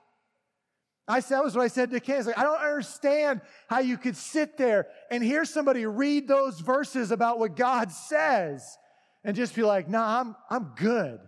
I 1.09 1.19
said, 1.19 1.39
that 1.39 1.45
was 1.45 1.57
what 1.57 1.65
I 1.65 1.69
said 1.69 1.91
to 1.91 1.99
Ken. 1.99 2.25
Like, 2.25 2.39
I 2.39 2.45
don't 2.45 2.61
understand 2.61 3.41
how 3.69 3.81
you 3.81 3.99
could 3.99 4.17
sit 4.17 4.57
there 4.57 4.87
and 5.11 5.25
hear 5.25 5.45
somebody 5.45 5.85
read 5.85 6.29
those 6.29 6.61
verses 6.61 7.11
about 7.11 7.41
what 7.41 7.57
God 7.57 7.91
says 7.91 8.79
and 9.25 9.35
just 9.35 9.57
be 9.57 9.63
like, 9.63 9.89
nah, 9.89 10.21
I'm, 10.21 10.37
I'm 10.49 10.73
good. 10.77 11.19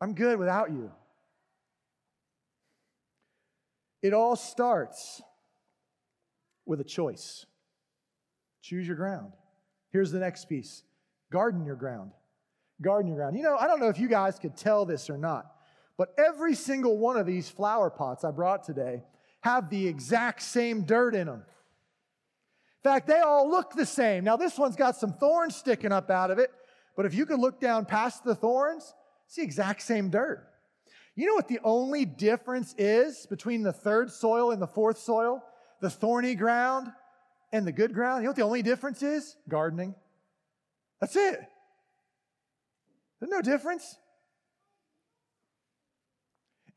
I'm 0.00 0.14
good 0.14 0.36
without 0.38 0.72
you. 0.72 0.90
It 4.02 4.12
all 4.12 4.34
starts 4.34 5.22
with 6.66 6.80
a 6.80 6.84
choice. 6.84 7.46
Choose 8.62 8.84
your 8.84 8.96
ground. 8.96 9.32
Here's 9.92 10.10
the 10.10 10.18
next 10.18 10.46
piece 10.48 10.82
garden 11.30 11.64
your 11.64 11.76
ground. 11.76 12.12
Garden 12.80 13.08
your 13.08 13.16
ground. 13.16 13.36
You 13.36 13.42
know, 13.42 13.56
I 13.56 13.66
don't 13.66 13.80
know 13.80 13.88
if 13.88 13.98
you 13.98 14.08
guys 14.08 14.38
could 14.38 14.56
tell 14.56 14.84
this 14.84 15.08
or 15.08 15.16
not, 15.16 15.46
but 15.96 16.14
every 16.18 16.54
single 16.54 16.98
one 16.98 17.16
of 17.16 17.26
these 17.26 17.48
flower 17.48 17.90
pots 17.90 18.24
I 18.24 18.30
brought 18.30 18.64
today 18.64 19.02
have 19.42 19.70
the 19.70 19.86
exact 19.86 20.42
same 20.42 20.82
dirt 20.82 21.14
in 21.14 21.26
them. 21.26 21.44
In 22.84 22.90
fact, 22.90 23.06
they 23.06 23.20
all 23.20 23.48
look 23.48 23.74
the 23.74 23.86
same. 23.86 24.24
Now, 24.24 24.36
this 24.36 24.58
one's 24.58 24.74
got 24.74 24.96
some 24.96 25.12
thorns 25.12 25.54
sticking 25.54 25.92
up 25.92 26.10
out 26.10 26.30
of 26.30 26.38
it, 26.38 26.50
but 26.96 27.06
if 27.06 27.14
you 27.14 27.26
could 27.26 27.38
look 27.38 27.60
down 27.60 27.84
past 27.84 28.24
the 28.24 28.34
thorns, 28.34 28.94
it's 29.26 29.36
the 29.36 29.42
exact 29.42 29.82
same 29.82 30.10
dirt. 30.10 30.48
You 31.14 31.26
know 31.26 31.34
what 31.34 31.48
the 31.48 31.60
only 31.62 32.04
difference 32.04 32.74
is 32.78 33.26
between 33.26 33.62
the 33.62 33.72
third 33.72 34.10
soil 34.10 34.50
and 34.50 34.60
the 34.60 34.66
fourth 34.66 34.98
soil? 34.98 35.42
The 35.80 35.90
thorny 35.90 36.34
ground 36.34 36.90
and 37.52 37.66
the 37.66 37.72
good 37.72 37.94
ground? 37.94 38.22
You 38.22 38.24
know 38.24 38.30
what 38.30 38.36
the 38.36 38.42
only 38.42 38.62
difference 38.62 39.02
is? 39.02 39.36
Gardening. 39.48 39.94
That's 41.00 41.16
it. 41.16 41.40
There's 43.20 43.30
no 43.30 43.42
difference. 43.42 43.96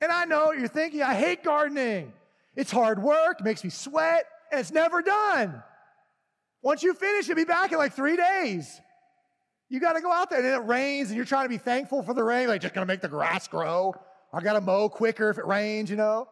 And 0.02 0.12
I 0.12 0.26
know 0.26 0.52
you're 0.52 0.68
thinking. 0.68 1.02
I 1.02 1.16
hate 1.16 1.44
gardening. 1.44 2.14
It's 2.56 2.72
hard 2.72 3.02
work, 3.02 3.44
makes 3.44 3.64
me 3.64 3.70
sweat, 3.70 4.26
and 4.52 4.60
it's 4.60 4.72
never 4.72 5.02
done. 5.02 5.64
Once 6.62 6.84
you 6.84 6.94
finish, 6.94 7.28
you'll 7.28 7.36
be 7.36 7.46
back 7.46 7.72
in 7.72 7.78
like 7.78 7.94
three 7.94 8.16
days. 8.16 8.82
You 9.70 9.80
got 9.80 9.94
to 9.94 10.02
go 10.02 10.12
out 10.12 10.30
there, 10.30 10.40
and 10.40 10.48
it 10.48 10.68
rains, 10.68 11.10
and 11.10 11.16
you're 11.16 11.26
trying 11.26 11.46
to 11.46 11.50
be 11.50 11.58
thankful 11.58 12.04
for 12.04 12.14
the 12.14 12.24
rain, 12.24 12.48
like 12.48 12.62
just 12.62 12.74
gonna 12.74 12.86
make 12.86 13.02
the 13.02 13.08
grass 13.08 13.48
grow. 13.48 13.94
I 14.34 14.42
got 14.42 14.54
to 14.54 14.62
mow 14.62 14.90
quicker 14.90 15.30
if 15.30 15.38
it 15.38 15.46
rains, 15.46 15.90
you 15.90 15.96
know. 15.96 16.28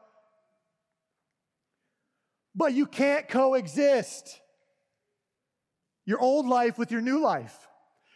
But 2.56 2.74
you 2.74 2.86
can't 2.86 3.28
coexist 3.28 4.40
your 6.06 6.20
old 6.20 6.48
life 6.48 6.78
with 6.78 6.92
your 6.92 7.02
new 7.02 7.22
life. 7.22 7.68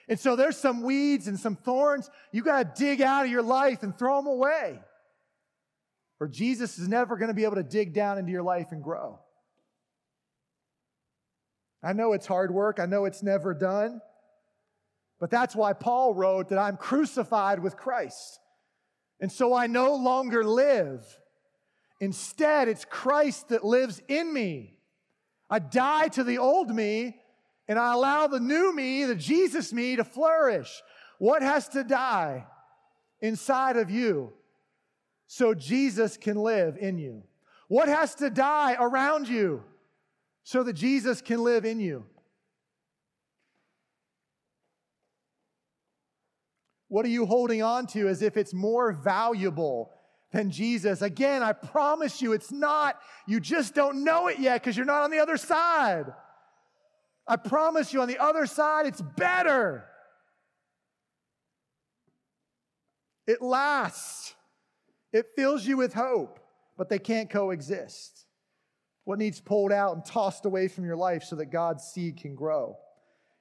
And 0.10 0.20
so 0.20 0.36
there's 0.36 0.58
some 0.58 0.84
weeds 0.84 1.28
and 1.28 1.40
some 1.40 1.56
thorns 1.56 2.10
you 2.32 2.44
got 2.44 2.76
to 2.76 2.84
dig 2.84 3.02
out 3.02 3.26
of 3.26 3.32
your 3.32 3.42
life 3.42 3.84
and 3.84 3.98
throw 3.98 4.18
them 4.18 4.28
away. 4.28 4.80
Or 6.20 6.28
Jesus 6.28 6.80
is 6.80 6.88
never 6.88 7.18
going 7.18 7.28
to 7.28 7.34
be 7.34 7.44
able 7.44 7.56
to 7.56 7.64
dig 7.64 7.94
down 7.94 8.18
into 8.18 8.32
your 8.32 8.44
life 8.44 8.72
and 8.72 8.84
grow. 8.84 9.20
I 11.84 11.94
know 11.94 12.14
it's 12.14 12.26
hard 12.26 12.52
work, 12.52 12.80
I 12.80 12.86
know 12.86 13.06
it's 13.06 13.22
never 13.22 13.54
done. 13.54 14.02
But 15.20 15.32
that's 15.32 15.56
why 15.56 15.74
Paul 15.74 16.14
wrote 16.14 16.50
that 16.50 16.60
I'm 16.60 16.78
crucified 16.78 17.60
with 17.60 17.76
Christ. 17.76 18.40
And 19.20 19.32
so 19.32 19.54
I 19.54 19.68
no 19.68 19.96
longer 19.96 20.44
live. 20.44 21.06
Instead, 22.00 22.68
it's 22.68 22.86
Christ 22.86 23.50
that 23.50 23.64
lives 23.64 24.02
in 24.08 24.32
me. 24.32 24.78
I 25.50 25.60
die 25.60 26.10
to 26.10 26.24
the 26.24 26.38
old 26.38 26.70
me 26.70 27.18
and 27.68 27.78
I 27.78 27.94
allow 27.94 28.28
the 28.28 28.40
new 28.40 28.74
me, 28.74 29.06
the 29.06 29.16
Jesus 29.16 29.74
me, 29.74 29.96
to 29.96 30.04
flourish. 30.04 30.82
What 31.20 31.42
has 31.42 31.68
to 31.70 31.84
die 31.84 32.46
inside 33.20 33.78
of 33.78 33.90
you 33.90 34.34
so 35.26 35.54
Jesus 35.54 36.18
can 36.18 36.38
live 36.38 36.78
in 36.78 36.98
you? 36.98 37.24
What 37.68 37.90
has 37.90 38.16
to 38.16 38.30
die 38.30 38.76
around 38.80 39.28
you 39.28 39.64
so 40.44 40.64
that 40.64 40.74
Jesus 40.74 41.22
can 41.22 41.44
live 41.44 41.66
in 41.66 41.80
you? 41.80 42.06
What 46.90 47.06
are 47.06 47.10
you 47.10 47.26
holding 47.26 47.62
on 47.62 47.88
to 47.88 48.08
as 48.08 48.22
if 48.22 48.38
it's 48.38 48.54
more 48.54 48.94
valuable 48.94 49.92
than 50.38 50.52
Jesus? 50.52 51.02
Again, 51.02 51.42
I 51.42 51.52
promise 51.52 52.22
you 52.22 52.32
it's 52.32 52.52
not. 52.52 53.00
You 53.26 53.40
just 53.40 53.74
don't 53.74 54.04
know 54.04 54.28
it 54.28 54.40
yet 54.40 54.62
because 54.62 54.78
you're 54.78 54.86
not 54.86 55.04
on 55.04 55.12
the 55.12 55.18
other 55.20 55.36
side. 55.36 56.06
I 57.28 57.36
promise 57.36 57.92
you 57.92 58.02
on 58.02 58.08
the 58.08 58.20
other 58.20 58.46
side, 58.46 58.86
it's 58.86 59.02
better. 59.02 59.84
It 63.26 63.42
lasts, 63.42 64.36
it 65.12 65.26
fills 65.36 65.66
you 65.66 65.76
with 65.76 65.94
hope, 65.94 66.40
but 66.78 66.88
they 66.88 67.00
can't 67.00 67.30
coexist. 67.30 68.26
What 69.04 69.20
needs 69.20 69.42
pulled 69.42 69.72
out 69.74 69.96
and 69.96 70.06
tossed 70.06 70.46
away 70.46 70.68
from 70.68 70.86
your 70.86 70.96
life 70.96 71.24
so 71.24 71.36
that 71.38 71.48
God's 71.48 71.84
seed 71.84 72.18
can 72.18 72.36
grow? 72.36 72.78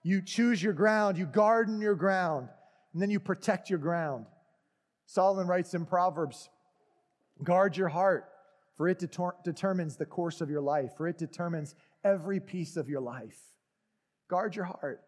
You 0.02 0.22
choose 0.22 0.62
your 0.62 0.72
ground, 0.72 1.18
you 1.18 1.26
garden 1.26 1.80
your 1.80 1.94
ground 1.94 2.48
and 2.92 3.02
then 3.02 3.10
you 3.10 3.20
protect 3.20 3.68
your 3.68 3.78
ground. 3.78 4.24
Solomon 5.04 5.46
writes 5.46 5.74
in 5.74 5.84
Proverbs 5.84 6.48
guard 7.42 7.76
your 7.76 7.88
heart, 7.88 8.28
for 8.76 8.88
it 8.88 8.98
deter- 8.98 9.34
determines 9.44 9.96
the 9.96 10.06
course 10.06 10.40
of 10.40 10.50
your 10.50 10.60
life, 10.60 10.92
for 10.96 11.08
it 11.08 11.18
determines 11.18 11.74
every 12.04 12.40
piece 12.40 12.76
of 12.76 12.88
your 12.88 13.00
life. 13.00 13.38
Guard 14.28 14.54
your 14.56 14.64
heart. 14.64 15.02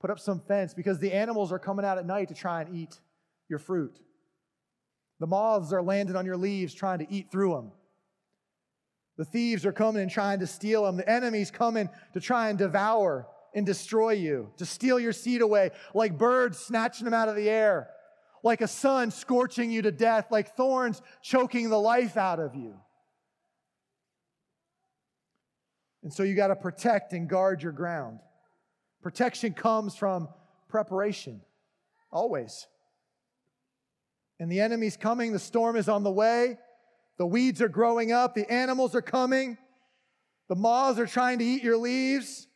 Put 0.00 0.10
up 0.10 0.18
some 0.18 0.40
fence 0.40 0.74
because 0.74 0.98
the 0.98 1.12
animals 1.12 1.52
are 1.52 1.58
coming 1.58 1.84
out 1.84 1.98
at 1.98 2.06
night 2.06 2.28
to 2.28 2.34
try 2.34 2.62
and 2.62 2.76
eat 2.76 3.00
your 3.48 3.58
fruit. 3.58 4.00
The 5.20 5.26
moths 5.26 5.72
are 5.72 5.82
landing 5.82 6.16
on 6.16 6.26
your 6.26 6.36
leaves 6.36 6.74
trying 6.74 6.98
to 6.98 7.06
eat 7.08 7.30
through 7.30 7.54
them. 7.54 7.72
The 9.16 9.24
thieves 9.24 9.64
are 9.66 9.72
coming 9.72 10.02
and 10.02 10.10
trying 10.10 10.40
to 10.40 10.46
steal 10.46 10.84
them. 10.84 10.96
The 10.96 11.08
enemy's 11.08 11.50
coming 11.50 11.88
to 12.14 12.20
try 12.20 12.48
and 12.48 12.58
devour 12.58 13.28
and 13.54 13.66
destroy 13.66 14.12
you, 14.12 14.50
to 14.56 14.66
steal 14.66 14.98
your 14.98 15.12
seed 15.12 15.42
away, 15.42 15.70
like 15.94 16.18
birds 16.18 16.58
snatching 16.58 17.04
them 17.04 17.14
out 17.14 17.28
of 17.28 17.36
the 17.36 17.48
air, 17.48 17.90
like 18.42 18.60
a 18.60 18.68
sun 18.68 19.10
scorching 19.10 19.70
you 19.70 19.82
to 19.82 19.92
death, 19.92 20.26
like 20.30 20.56
thorns 20.56 21.00
choking 21.22 21.70
the 21.70 21.78
life 21.78 22.16
out 22.16 22.40
of 22.40 22.54
you. 22.54 22.74
And 26.02 26.12
so 26.12 26.24
you 26.24 26.34
got 26.34 26.48
to 26.48 26.56
protect 26.56 27.12
and 27.12 27.28
guard 27.28 27.62
your 27.62 27.72
ground. 27.72 28.18
Protection 29.02 29.52
comes 29.52 29.94
from 29.94 30.28
preparation, 30.68 31.40
always. 32.10 32.66
And 34.40 34.50
the 34.50 34.60
enemy's 34.60 34.96
coming, 34.96 35.32
the 35.32 35.38
storm 35.38 35.76
is 35.76 35.88
on 35.88 36.02
the 36.02 36.10
way, 36.10 36.58
the 37.18 37.26
weeds 37.26 37.62
are 37.62 37.68
growing 37.68 38.10
up, 38.10 38.34
the 38.34 38.50
animals 38.50 38.94
are 38.96 39.02
coming, 39.02 39.56
the 40.48 40.56
moths 40.56 40.98
are 40.98 41.06
trying 41.06 41.38
to 41.38 41.44
eat 41.44 41.62
your 41.62 41.76
leaves. 41.76 42.48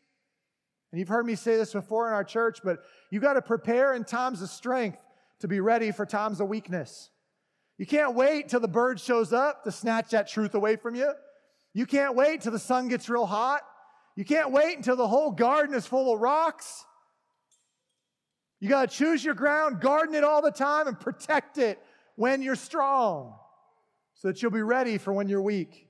And 0.90 0.98
you've 0.98 1.08
heard 1.08 1.26
me 1.26 1.36
say 1.36 1.56
this 1.56 1.72
before 1.72 2.08
in 2.08 2.14
our 2.14 2.24
church, 2.24 2.60
but 2.64 2.78
you 3.10 3.20
got 3.20 3.34
to 3.34 3.42
prepare 3.42 3.94
in 3.94 4.02
times 4.02 4.42
of 4.42 4.48
strength 4.48 4.98
to 5.40 5.48
be 5.48 5.60
ready 5.60 5.92
for 5.92 6.06
times 6.06 6.40
of 6.40 6.48
weakness. 6.48 7.10
You 7.78 7.86
can't 7.86 8.14
wait 8.14 8.48
till 8.48 8.60
the 8.60 8.68
bird 8.68 8.98
shows 9.00 9.32
up 9.32 9.64
to 9.64 9.72
snatch 9.72 10.10
that 10.10 10.28
truth 10.28 10.54
away 10.54 10.76
from 10.76 10.94
you. 10.94 11.12
You 11.74 11.84
can't 11.84 12.14
wait 12.14 12.40
till 12.40 12.52
the 12.52 12.58
sun 12.58 12.88
gets 12.88 13.08
real 13.08 13.26
hot. 13.26 13.60
You 14.16 14.24
can't 14.24 14.50
wait 14.50 14.76
until 14.76 14.96
the 14.96 15.06
whole 15.06 15.30
garden 15.30 15.74
is 15.74 15.86
full 15.86 16.12
of 16.14 16.20
rocks. 16.20 16.84
You 18.60 18.70
got 18.70 18.90
to 18.90 18.96
choose 18.96 19.22
your 19.22 19.34
ground, 19.34 19.80
garden 19.80 20.14
it 20.14 20.24
all 20.24 20.40
the 20.40 20.50
time, 20.50 20.88
and 20.88 20.98
protect 20.98 21.58
it 21.58 21.78
when 22.14 22.40
you're 22.40 22.56
strong 22.56 23.34
so 24.14 24.28
that 24.28 24.40
you'll 24.40 24.50
be 24.50 24.62
ready 24.62 24.96
for 24.96 25.12
when 25.12 25.28
you're 25.28 25.42
weak. 25.42 25.86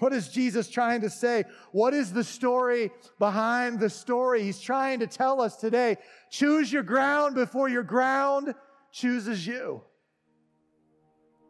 What 0.00 0.12
is 0.12 0.28
Jesus 0.28 0.68
trying 0.68 1.02
to 1.02 1.10
say? 1.10 1.44
What 1.70 1.94
is 1.94 2.12
the 2.12 2.24
story 2.24 2.90
behind 3.18 3.78
the 3.78 3.88
story? 3.88 4.42
He's 4.42 4.60
trying 4.60 4.98
to 5.00 5.06
tell 5.06 5.40
us 5.40 5.56
today 5.56 5.98
choose 6.30 6.72
your 6.72 6.82
ground 6.82 7.36
before 7.36 7.68
your 7.68 7.84
ground 7.84 8.54
chooses 8.90 9.46
you. 9.46 9.82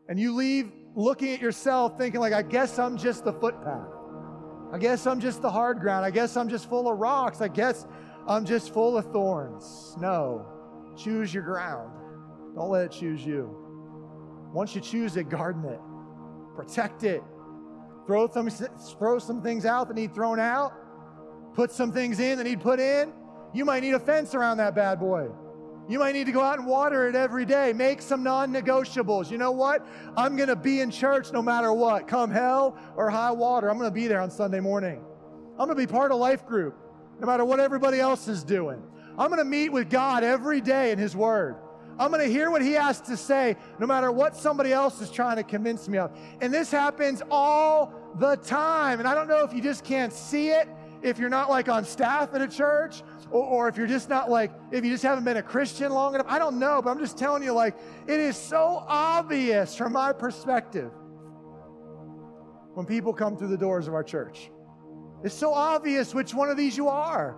And 0.09 0.21
you 0.21 0.35
leave 0.35 0.71
looking 0.95 1.33
at 1.33 1.41
yourself 1.41 1.97
thinking, 1.97 2.21
like, 2.21 2.35
I 2.35 2.43
guess 2.43 2.79
I'm 2.79 2.99
just 2.99 3.25
the 3.25 3.33
footpath. 3.33 3.89
I 4.73 4.79
guess 4.79 5.07
I'm 5.07 5.21
just 5.21 5.41
the 5.41 5.51
hard 5.51 5.81
ground. 5.81 6.05
I 6.05 6.11
guess 6.11 6.37
I'm 6.37 6.49
just 6.49 6.69
full 6.69 6.91
of 6.91 6.99
rocks. 6.99 7.41
I 7.41 7.49
guess 7.49 7.87
I'm 8.27 8.45
just 8.45 8.75
full 8.75 8.99
of 8.99 9.11
thorns. 9.13 9.97
No, 9.99 10.47
choose 10.97 11.33
your 11.33 11.45
ground. 11.45 11.91
Don't 12.55 12.71
let 12.71 12.87
it 12.87 12.93
choose 12.93 13.25
you. 13.25 13.57
Once 14.53 14.75
you 14.75 14.81
choose 14.81 15.17
it, 15.17 15.29
garden 15.29 15.65
it, 15.65 15.81
protect 16.55 17.05
it, 17.05 17.23
throw 18.07 18.29
some, 18.31 18.49
throw 18.49 19.19
some 19.19 19.43
things 19.43 19.65
out 19.65 19.89
that 19.89 19.95
need 19.95 20.15
thrown 20.15 20.39
out, 20.39 20.73
put 21.55 21.71
some 21.71 21.93
things 21.93 22.21
in 22.21 22.39
that 22.39 22.45
need 22.45 22.61
put 22.61 22.81
in. 22.81 23.13
You 23.53 23.65
might 23.65 23.81
need 23.81 23.95
a 23.95 24.01
fence 24.01 24.35
around 24.35 24.57
that 24.59 24.75
bad 24.75 24.99
boy. 24.99 25.29
You 25.89 25.99
might 25.99 26.13
need 26.13 26.27
to 26.27 26.33
go 26.33 26.41
out 26.41 26.59
and 26.59 26.67
water 26.67 27.09
it 27.09 27.15
every 27.15 27.45
day. 27.45 27.73
Make 27.73 28.01
some 28.01 28.23
non 28.23 28.53
negotiables. 28.53 29.31
You 29.31 29.39
know 29.39 29.53
what? 29.53 29.87
I'm 30.17 30.35
going 30.35 30.49
to 30.49 30.57
be 30.57 30.81
in 30.81 30.91
church 30.91 31.31
no 31.31 31.43
matter 31.43 31.73
what. 31.73 32.09
Come 32.09 32.31
hell 32.31 32.79
or 32.97 33.11
high 33.11 33.33
water. 33.33 33.71
I'm 33.71 33.77
going 33.79 33.91
to 33.91 33.95
be 33.95 34.07
there 34.07 34.21
on 34.21 34.31
Sunday 34.31 34.61
morning. 34.61 35.05
I'm 35.59 35.67
going 35.67 35.77
to 35.79 35.87
be 35.87 35.87
part 35.87 36.11
of 36.11 36.19
life 36.19 36.47
group 36.47 36.75
no 37.21 37.27
matter 37.27 37.45
what 37.45 37.61
everybody 37.61 38.01
else 38.01 38.29
is 38.29 38.43
doing. 38.43 38.83
I'm 39.19 39.29
going 39.29 39.39
to 39.39 39.45
meet 39.45 39.69
with 39.69 39.91
God 39.91 40.25
every 40.25 40.61
day 40.61 40.91
in 40.91 40.99
His 40.99 41.15
Word. 41.15 41.57
I'm 41.99 42.11
going 42.11 42.27
to 42.27 42.33
hear 42.33 42.51
what 42.51 42.63
he 42.63 42.73
has 42.73 43.01
to 43.03 43.17
say, 43.17 43.57
no 43.79 43.87
matter 43.87 44.11
what 44.11 44.37
somebody 44.37 44.73
else 44.73 45.01
is 45.01 45.11
trying 45.11 45.37
to 45.37 45.43
convince 45.43 45.89
me 45.89 45.99
of. 45.99 46.17
And 46.41 46.53
this 46.53 46.71
happens 46.71 47.23
all 47.31 47.93
the 48.19 48.37
time. 48.37 48.99
And 48.99 49.09
I 49.09 49.15
don't 49.15 49.29
know 49.29 49.45
if 49.45 49.53
you 49.53 49.61
just 49.61 49.85
can't 49.85 50.13
see 50.13 50.49
it, 50.51 50.69
if 51.03 51.19
you're 51.19 51.29
not 51.29 51.51
like 51.51 51.69
on 51.69 51.85
staff 51.85 52.35
at 52.35 52.41
a 52.41 52.49
church, 52.49 53.03
or, 53.31 53.45
or 53.45 53.69
if 53.69 53.77
you're 53.77 53.87
just 53.87 54.09
not 54.09 54.31
like, 54.31 54.51
if 54.73 54.85
you 54.85 54.91
just 54.91 55.03
haven't 55.03 55.25
been 55.25 55.37
a 55.37 55.43
Christian 55.43 55.93
long 55.93 56.15
enough. 56.15 56.27
I 56.29 56.39
don't 56.39 56.59
know, 56.59 56.81
but 56.83 56.91
I'm 56.91 56.99
just 56.99 57.19
telling 57.19 57.43
you, 57.43 57.53
like, 57.53 57.77
it 58.07 58.19
is 58.19 58.37
so 58.37 58.85
obvious 58.89 59.77
from 59.77 59.93
my 59.93 60.13
perspective 60.13 60.91
when 62.75 62.87
people 62.87 63.13
come 63.13 63.37
through 63.37 63.49
the 63.49 63.59
doors 63.59 63.87
of 63.87 63.95
our 63.95 64.03
church. 64.03 64.51
It's 65.23 65.35
so 65.35 65.55
obvious 65.55 66.13
which 66.13 66.35
one 66.35 66.51
of 66.51 66.57
these 66.57 66.77
you 66.77 66.89
are. 66.89 67.37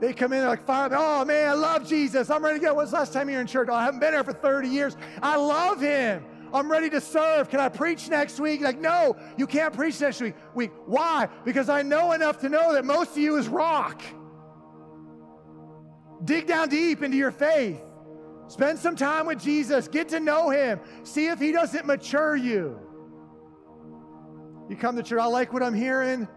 They 0.00 0.12
come 0.12 0.32
in 0.32 0.44
like. 0.44 0.60
Oh 0.68 1.24
man, 1.24 1.48
I 1.48 1.52
love 1.54 1.88
Jesus. 1.88 2.30
I'm 2.30 2.44
ready 2.44 2.58
to 2.58 2.64
go. 2.64 2.74
When's 2.74 2.90
the 2.90 2.96
last 2.96 3.12
time 3.12 3.28
you 3.28 3.36
were 3.36 3.40
in 3.40 3.46
church? 3.46 3.68
Oh, 3.70 3.74
I 3.74 3.84
haven't 3.84 4.00
been 4.00 4.12
here 4.12 4.24
for 4.24 4.32
30 4.32 4.68
years. 4.68 4.96
I 5.22 5.36
love 5.36 5.80
him. 5.80 6.24
I'm 6.52 6.70
ready 6.70 6.88
to 6.90 7.00
serve. 7.00 7.48
Can 7.48 7.60
I 7.60 7.68
preach 7.68 8.08
next 8.08 8.38
week? 8.38 8.60
Like, 8.60 8.78
no, 8.78 9.16
you 9.36 9.46
can't 9.46 9.74
preach 9.74 10.00
next 10.00 10.20
week. 10.20 10.34
week. 10.54 10.70
Why? 10.86 11.28
Because 11.44 11.68
I 11.68 11.82
know 11.82 12.12
enough 12.12 12.40
to 12.40 12.48
know 12.48 12.72
that 12.74 12.84
most 12.84 13.12
of 13.12 13.18
you 13.18 13.36
is 13.36 13.48
rock. 13.48 14.02
Dig 16.24 16.46
down 16.46 16.68
deep 16.68 17.02
into 17.02 17.16
your 17.16 17.30
faith. 17.30 17.80
Spend 18.48 18.78
some 18.78 18.96
time 18.96 19.26
with 19.26 19.42
Jesus. 19.42 19.88
Get 19.88 20.08
to 20.10 20.20
know 20.20 20.50
him. 20.50 20.80
See 21.02 21.26
if 21.26 21.40
he 21.40 21.52
doesn't 21.52 21.84
mature 21.84 22.36
you. 22.36 22.78
You 24.68 24.76
come 24.76 24.96
to 24.96 25.02
church, 25.02 25.20
I 25.20 25.26
like 25.26 25.52
what 25.52 25.62
I'm 25.62 25.74
hearing. 25.74 26.28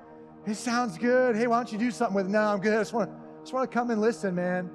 It 0.46 0.56
sounds 0.56 0.98
good. 0.98 1.36
Hey, 1.36 1.48
why 1.48 1.58
don't 1.58 1.72
you 1.72 1.78
do 1.78 1.92
something 1.92 2.16
with 2.16 2.26
it? 2.26 2.30
No, 2.30 2.42
I'm 2.42 2.60
good. 2.60 2.74
I 2.74 2.80
just 2.80 2.94
want 2.94 3.10
to 3.10 3.19
just 3.50 3.56
want 3.56 3.72
to 3.72 3.74
come 3.74 3.90
and 3.90 4.00
listen, 4.00 4.36
man. 4.36 4.70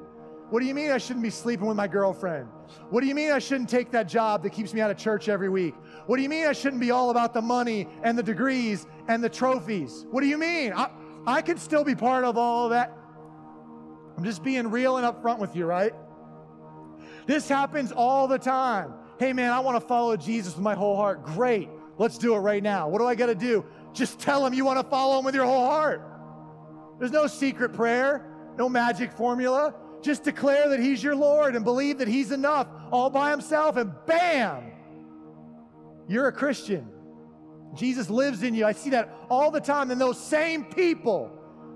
What 0.50 0.58
do 0.58 0.66
you 0.66 0.74
mean 0.74 0.90
I 0.90 0.98
shouldn't 0.98 1.22
be 1.22 1.30
sleeping 1.30 1.66
with 1.66 1.76
my 1.76 1.86
girlfriend? 1.86 2.48
What 2.90 3.02
do 3.02 3.06
you 3.06 3.14
mean 3.14 3.30
I 3.30 3.38
shouldn't 3.38 3.70
take 3.70 3.92
that 3.92 4.08
job 4.08 4.42
that 4.42 4.50
keeps 4.50 4.74
me 4.74 4.80
out 4.80 4.90
of 4.90 4.96
church 4.96 5.28
every 5.28 5.48
week? 5.48 5.76
What 6.06 6.16
do 6.16 6.24
you 6.24 6.28
mean 6.28 6.44
I 6.44 6.52
shouldn't 6.54 6.80
be 6.80 6.90
all 6.90 7.10
about 7.10 7.34
the 7.34 7.40
money 7.40 7.86
and 8.02 8.18
the 8.18 8.22
degrees 8.24 8.84
and 9.06 9.22
the 9.22 9.28
trophies? 9.28 10.06
What 10.10 10.22
do 10.22 10.26
you 10.26 10.36
mean? 10.36 10.72
I, 10.72 10.90
I 11.24 11.40
could 11.40 11.60
still 11.60 11.84
be 11.84 11.94
part 11.94 12.24
of 12.24 12.36
all 12.36 12.64
of 12.64 12.70
that. 12.70 12.92
I'm 14.18 14.24
just 14.24 14.42
being 14.42 14.68
real 14.68 14.96
and 14.96 15.06
upfront 15.06 15.38
with 15.38 15.54
you, 15.54 15.66
right? 15.66 15.94
This 17.26 17.48
happens 17.48 17.92
all 17.92 18.26
the 18.26 18.40
time. 18.40 18.92
Hey, 19.20 19.32
man, 19.32 19.52
I 19.52 19.60
want 19.60 19.80
to 19.80 19.86
follow 19.86 20.16
Jesus 20.16 20.56
with 20.56 20.64
my 20.64 20.74
whole 20.74 20.96
heart. 20.96 21.24
Great. 21.24 21.68
Let's 21.96 22.18
do 22.18 22.34
it 22.34 22.38
right 22.38 22.62
now. 22.62 22.88
What 22.88 22.98
do 22.98 23.06
I 23.06 23.14
got 23.14 23.26
to 23.26 23.36
do? 23.36 23.64
Just 23.92 24.18
tell 24.18 24.44
him 24.44 24.52
you 24.52 24.64
want 24.64 24.80
to 24.80 24.90
follow 24.90 25.16
him 25.20 25.24
with 25.24 25.36
your 25.36 25.46
whole 25.46 25.64
heart. 25.64 26.02
There's 26.98 27.12
no 27.12 27.28
secret 27.28 27.72
prayer, 27.72 28.33
no 28.56 28.68
magic 28.68 29.12
formula. 29.12 29.74
Just 30.02 30.22
declare 30.22 30.68
that 30.68 30.80
he's 30.80 31.02
your 31.02 31.16
Lord 31.16 31.56
and 31.56 31.64
believe 31.64 31.98
that 31.98 32.08
he's 32.08 32.30
enough 32.30 32.68
all 32.92 33.10
by 33.10 33.30
himself, 33.30 33.76
and 33.76 33.92
bam, 34.06 34.70
you're 36.06 36.28
a 36.28 36.32
Christian. 36.32 36.88
Jesus 37.74 38.08
lives 38.08 38.42
in 38.42 38.54
you. 38.54 38.66
I 38.66 38.72
see 38.72 38.90
that 38.90 39.12
all 39.28 39.50
the 39.50 39.60
time. 39.60 39.90
And 39.90 40.00
those 40.00 40.18
same 40.18 40.64
people, 40.64 41.30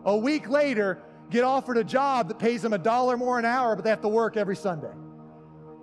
a 0.05 0.17
week 0.17 0.49
later, 0.49 1.03
get 1.31 1.45
offered 1.45 1.77
a 1.77 1.85
job 1.85 2.29
that 2.29 2.39
pays 2.39 2.63
them 2.63 2.73
a 2.73 2.79
dollar 2.79 3.17
more 3.17 3.39
an 3.39 3.45
hour, 3.45 3.75
but 3.75 3.85
they 3.85 3.91
have 3.91 4.03
to 4.03 4.09
work 4.09 4.37
every 4.37 4.57
Sunday. 4.57 4.93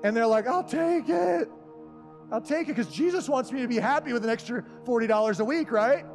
And 0.04 0.16
they're 0.16 0.28
like, 0.28 0.48
I'll 0.48 0.64
take 0.64 1.10
it. 1.10 1.50
I'll 2.32 2.42
take 2.42 2.70
it 2.70 2.76
because 2.76 2.94
Jesus 2.94 3.28
wants 3.28 3.52
me 3.52 3.62
to 3.62 3.68
be 3.68 3.78
happy 3.78 4.14
with 4.14 4.24
an 4.24 4.30
extra 4.30 4.64
$40 4.86 5.40
a 5.40 5.44
week, 5.44 5.72
right? 5.72 6.06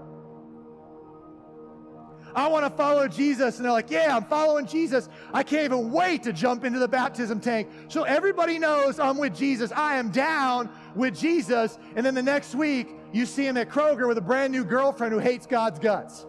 I 2.35 2.49
want 2.49 2.64
to 2.64 2.70
follow 2.70 3.09
Jesus. 3.09 3.57
And 3.57 3.64
they're 3.64 3.72
like, 3.72 3.91
Yeah, 3.91 4.16
I'm 4.16 4.24
following 4.24 4.66
Jesus. 4.66 5.09
I 5.33 5.43
can't 5.43 5.64
even 5.64 5.91
wait 5.91 6.22
to 6.24 6.33
jump 6.33 6.64
into 6.64 6.78
the 6.78 6.89
baptism 6.89 7.41
tank. 7.41 7.68
So 7.89 8.05
everybody 8.05 8.59
knows 8.59 8.99
I'm 8.99 9.18
with 9.18 9.37
Jesus. 9.37 9.72
I 9.72 9.97
am 9.97 10.11
down 10.11 10.70
with 10.95 11.18
Jesus. 11.18 11.78
And 11.97 12.05
then 12.05 12.14
the 12.14 12.22
next 12.22 12.55
week, 12.55 12.89
you 13.12 13.26
see 13.26 13.47
him 13.47 13.57
at 13.57 13.68
Kroger 13.68 14.07
with 14.07 14.18
a 14.18 14.22
brand 14.22 14.53
new 14.53 14.64
girlfriend 14.64 15.12
who 15.12 15.18
hates 15.18 15.47
God's 15.47 15.78
guts. 15.78 16.26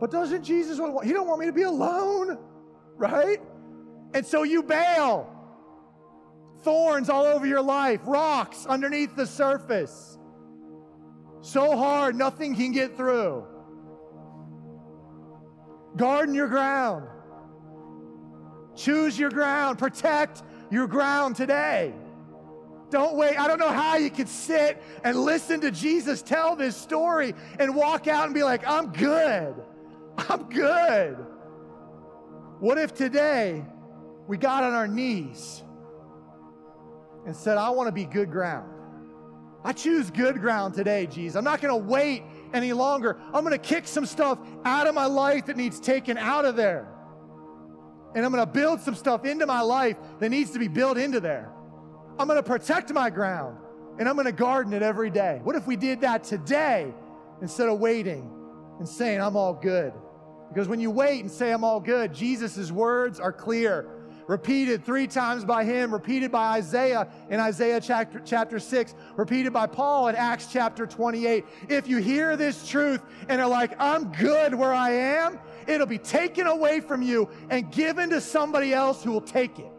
But 0.00 0.10
doesn't 0.10 0.42
Jesus 0.42 0.78
want, 0.78 1.06
he 1.06 1.12
don't 1.12 1.28
want 1.28 1.40
me 1.40 1.46
to 1.46 1.52
be 1.52 1.62
alone, 1.62 2.38
right? 2.96 3.40
And 4.12 4.26
so 4.26 4.42
you 4.42 4.62
bail. 4.62 5.30
Thorns 6.62 7.10
all 7.10 7.26
over 7.26 7.46
your 7.46 7.60
life, 7.60 8.00
rocks 8.04 8.64
underneath 8.66 9.14
the 9.16 9.26
surface. 9.26 10.18
So 11.42 11.76
hard, 11.76 12.16
nothing 12.16 12.56
can 12.56 12.72
get 12.72 12.96
through. 12.96 13.44
Garden 15.96 16.34
your 16.34 16.48
ground. 16.48 17.06
Choose 18.76 19.18
your 19.18 19.30
ground. 19.30 19.78
Protect 19.78 20.42
your 20.70 20.86
ground 20.86 21.36
today. 21.36 21.94
Don't 22.90 23.16
wait. 23.16 23.38
I 23.38 23.48
don't 23.48 23.58
know 23.58 23.72
how 23.72 23.96
you 23.96 24.10
could 24.10 24.28
sit 24.28 24.82
and 25.02 25.16
listen 25.18 25.60
to 25.62 25.70
Jesus 25.70 26.22
tell 26.22 26.54
this 26.56 26.76
story 26.76 27.34
and 27.58 27.74
walk 27.74 28.06
out 28.06 28.26
and 28.26 28.34
be 28.34 28.42
like, 28.42 28.66
I'm 28.66 28.92
good. 28.92 29.54
I'm 30.16 30.48
good. 30.48 31.16
What 32.60 32.78
if 32.78 32.94
today 32.94 33.64
we 34.26 34.36
got 34.36 34.62
on 34.62 34.72
our 34.72 34.86
knees 34.86 35.62
and 37.26 37.34
said, 37.34 37.56
I 37.58 37.70
want 37.70 37.88
to 37.88 37.92
be 37.92 38.04
good 38.04 38.30
ground? 38.30 38.70
I 39.64 39.72
choose 39.72 40.10
good 40.10 40.40
ground 40.40 40.74
today, 40.74 41.06
Jesus. 41.06 41.36
I'm 41.36 41.44
not 41.44 41.60
going 41.60 41.72
to 41.72 41.88
wait 41.88 42.22
any 42.54 42.72
longer. 42.72 43.18
I'm 43.34 43.44
going 43.44 43.50
to 43.50 43.58
kick 43.58 43.86
some 43.86 44.06
stuff 44.06 44.38
out 44.64 44.86
of 44.86 44.94
my 44.94 45.06
life 45.06 45.46
that 45.46 45.56
needs 45.56 45.78
taken 45.80 46.16
out 46.16 46.44
of 46.44 46.56
there. 46.56 46.88
And 48.14 48.24
I'm 48.24 48.32
going 48.32 48.46
to 48.46 48.50
build 48.50 48.80
some 48.80 48.94
stuff 48.94 49.24
into 49.24 49.44
my 49.44 49.60
life 49.60 49.96
that 50.20 50.30
needs 50.30 50.52
to 50.52 50.58
be 50.58 50.68
built 50.68 50.96
into 50.96 51.20
there. 51.20 51.50
I'm 52.18 52.28
going 52.28 52.38
to 52.38 52.48
protect 52.48 52.92
my 52.92 53.10
ground 53.10 53.58
and 53.98 54.08
I'm 54.08 54.14
going 54.14 54.26
to 54.26 54.32
garden 54.32 54.72
it 54.72 54.82
every 54.82 55.10
day. 55.10 55.40
What 55.42 55.56
if 55.56 55.66
we 55.66 55.76
did 55.76 56.00
that 56.02 56.22
today 56.24 56.94
instead 57.42 57.68
of 57.68 57.80
waiting 57.80 58.30
and 58.78 58.88
saying, 58.88 59.20
I'm 59.20 59.36
all 59.36 59.54
good? 59.54 59.92
Because 60.48 60.68
when 60.68 60.78
you 60.78 60.92
wait 60.92 61.20
and 61.20 61.30
say, 61.30 61.52
I'm 61.52 61.64
all 61.64 61.80
good, 61.80 62.14
Jesus' 62.14 62.70
words 62.70 63.18
are 63.18 63.32
clear 63.32 63.88
repeated 64.26 64.84
three 64.84 65.06
times 65.06 65.44
by 65.44 65.64
him, 65.64 65.92
repeated 65.92 66.30
by 66.32 66.56
Isaiah 66.56 67.08
in 67.30 67.40
Isaiah 67.40 67.80
chapter, 67.80 68.20
chapter 68.24 68.58
6, 68.58 68.94
repeated 69.16 69.52
by 69.52 69.66
Paul 69.66 70.08
in 70.08 70.16
Acts 70.16 70.48
chapter 70.50 70.86
28. 70.86 71.44
If 71.68 71.88
you 71.88 71.98
hear 71.98 72.36
this 72.36 72.66
truth 72.68 73.02
and 73.28 73.40
are 73.40 73.48
like, 73.48 73.74
I'm 73.78 74.12
good 74.12 74.54
where 74.54 74.72
I 74.72 74.90
am, 74.90 75.38
it'll 75.66 75.86
be 75.86 75.98
taken 75.98 76.46
away 76.46 76.80
from 76.80 77.02
you 77.02 77.28
and 77.50 77.70
given 77.70 78.10
to 78.10 78.20
somebody 78.20 78.72
else 78.72 79.02
who 79.02 79.12
will 79.12 79.20
take 79.20 79.58
it. 79.58 79.70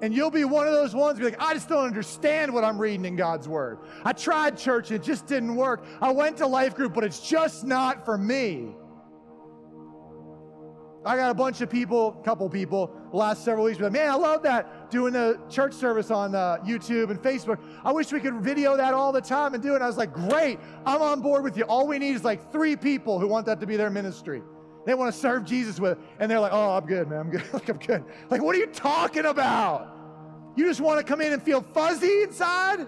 And 0.00 0.14
you'll 0.14 0.30
be 0.30 0.44
one 0.44 0.66
of 0.68 0.72
those 0.72 0.94
ones 0.94 1.18
be 1.18 1.24
like, 1.24 1.42
I 1.42 1.54
just 1.54 1.68
don't 1.68 1.84
understand 1.84 2.54
what 2.54 2.62
I'm 2.62 2.78
reading 2.78 3.04
in 3.04 3.16
God's 3.16 3.48
Word. 3.48 3.78
I 4.04 4.12
tried 4.12 4.56
church 4.56 4.92
it 4.92 5.02
just 5.02 5.26
didn't 5.26 5.56
work. 5.56 5.84
I 6.00 6.12
went 6.12 6.36
to 6.36 6.46
life 6.46 6.76
group, 6.76 6.94
but 6.94 7.02
it's 7.02 7.20
just 7.20 7.64
not 7.64 8.04
for 8.04 8.16
me. 8.16 8.76
I 11.04 11.16
got 11.16 11.30
a 11.30 11.34
bunch 11.34 11.60
of 11.60 11.70
people, 11.70 12.12
couple 12.24 12.48
people, 12.50 12.90
last 13.12 13.44
several 13.44 13.64
weeks, 13.64 13.78
but 13.78 13.92
man, 13.92 14.10
I 14.10 14.14
love 14.14 14.42
that 14.42 14.90
doing 14.90 15.12
the 15.12 15.40
church 15.48 15.72
service 15.72 16.10
on 16.10 16.34
uh, 16.34 16.58
YouTube 16.64 17.10
and 17.10 17.20
Facebook. 17.22 17.58
I 17.84 17.92
wish 17.92 18.12
we 18.12 18.20
could 18.20 18.34
video 18.34 18.76
that 18.76 18.94
all 18.94 19.12
the 19.12 19.20
time 19.20 19.54
and 19.54 19.62
do 19.62 19.72
it. 19.72 19.76
And 19.76 19.84
I 19.84 19.86
was 19.86 19.96
like, 19.96 20.12
great, 20.12 20.58
I'm 20.84 21.00
on 21.00 21.20
board 21.20 21.44
with 21.44 21.56
you. 21.56 21.64
All 21.64 21.86
we 21.86 21.98
need 21.98 22.14
is 22.14 22.24
like 22.24 22.52
three 22.52 22.76
people 22.76 23.18
who 23.18 23.28
want 23.28 23.46
that 23.46 23.60
to 23.60 23.66
be 23.66 23.76
their 23.76 23.90
ministry. 23.90 24.42
They 24.86 24.94
want 24.94 25.12
to 25.12 25.18
serve 25.18 25.44
Jesus 25.44 25.78
with 25.78 25.92
it. 25.92 25.98
And 26.18 26.30
they're 26.30 26.40
like, 26.40 26.52
oh, 26.52 26.70
I'm 26.70 26.86
good, 26.86 27.08
man. 27.08 27.20
I'm 27.20 27.30
good. 27.30 27.44
like, 27.52 27.68
I'm 27.68 27.78
good. 27.78 28.04
Like, 28.30 28.42
what 28.42 28.56
are 28.56 28.58
you 28.58 28.68
talking 28.68 29.26
about? 29.26 29.94
You 30.56 30.66
just 30.66 30.80
want 30.80 30.98
to 30.98 31.04
come 31.04 31.20
in 31.20 31.32
and 31.32 31.42
feel 31.42 31.60
fuzzy 31.60 32.22
inside? 32.22 32.86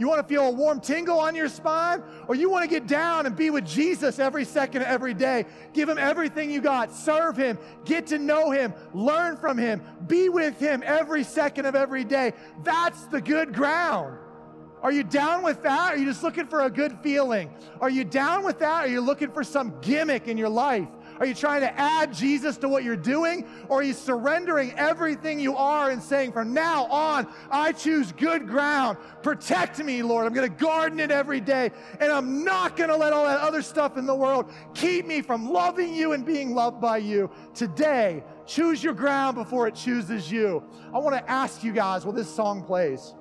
You 0.00 0.08
want 0.08 0.26
to 0.26 0.34
feel 0.34 0.48
a 0.48 0.50
warm 0.50 0.80
tingle 0.80 1.20
on 1.20 1.34
your 1.34 1.50
spine? 1.50 2.02
Or 2.26 2.34
you 2.34 2.48
want 2.48 2.64
to 2.64 2.70
get 2.70 2.86
down 2.86 3.26
and 3.26 3.36
be 3.36 3.50
with 3.50 3.66
Jesus 3.66 4.18
every 4.18 4.46
second, 4.46 4.82
every 4.82 5.12
day? 5.12 5.44
Give 5.74 5.90
him 5.90 5.98
everything 5.98 6.50
you 6.50 6.62
got. 6.62 6.90
Serve 6.90 7.36
him. 7.36 7.58
Get 7.84 8.06
to 8.06 8.18
know 8.18 8.50
him. 8.50 8.72
Learn 8.94 9.36
from 9.36 9.58
him. 9.58 9.82
Be 10.06 10.30
with 10.30 10.58
him 10.58 10.82
every 10.86 11.22
second 11.22 11.66
of 11.66 11.74
every 11.74 12.04
day. 12.04 12.32
That's 12.64 13.04
the 13.08 13.20
good 13.20 13.52
ground. 13.52 14.16
Are 14.82 14.90
you 14.90 15.04
down 15.04 15.42
with 15.42 15.62
that? 15.64 15.92
Are 15.92 15.98
you 15.98 16.06
just 16.06 16.22
looking 16.22 16.46
for 16.46 16.62
a 16.62 16.70
good 16.70 16.98
feeling? 17.02 17.50
Are 17.82 17.90
you 17.90 18.04
down 18.04 18.42
with 18.42 18.58
that? 18.60 18.86
Are 18.86 18.88
you 18.88 19.02
looking 19.02 19.30
for 19.30 19.44
some 19.44 19.78
gimmick 19.82 20.28
in 20.28 20.38
your 20.38 20.48
life? 20.48 20.88
Are 21.20 21.26
you 21.26 21.34
trying 21.34 21.60
to 21.60 21.78
add 21.78 22.14
Jesus 22.14 22.56
to 22.56 22.68
what 22.68 22.82
you're 22.82 22.96
doing? 22.96 23.46
Or 23.68 23.80
are 23.80 23.82
you 23.82 23.92
surrendering 23.92 24.72
everything 24.78 25.38
you 25.38 25.54
are 25.54 25.90
and 25.90 26.02
saying, 26.02 26.32
from 26.32 26.54
now 26.54 26.86
on, 26.86 27.28
I 27.50 27.72
choose 27.72 28.10
good 28.12 28.48
ground. 28.48 28.96
Protect 29.22 29.78
me, 29.84 30.02
Lord. 30.02 30.26
I'm 30.26 30.32
going 30.32 30.50
to 30.50 30.56
garden 30.56 30.98
it 30.98 31.10
every 31.10 31.40
day. 31.40 31.72
And 32.00 32.10
I'm 32.10 32.42
not 32.42 32.74
going 32.74 32.88
to 32.88 32.96
let 32.96 33.12
all 33.12 33.26
that 33.26 33.38
other 33.40 33.60
stuff 33.60 33.98
in 33.98 34.06
the 34.06 34.14
world 34.14 34.50
keep 34.72 35.06
me 35.06 35.20
from 35.20 35.50
loving 35.50 35.94
you 35.94 36.12
and 36.12 36.24
being 36.24 36.54
loved 36.54 36.80
by 36.80 36.96
you. 36.96 37.30
Today, 37.54 38.24
choose 38.46 38.82
your 38.82 38.94
ground 38.94 39.34
before 39.34 39.68
it 39.68 39.74
chooses 39.74 40.32
you. 40.32 40.64
I 40.94 40.98
want 40.98 41.16
to 41.16 41.30
ask 41.30 41.62
you 41.62 41.72
guys 41.72 42.06
while 42.06 42.14
this 42.14 42.34
song 42.34 42.64
plays 42.64 43.14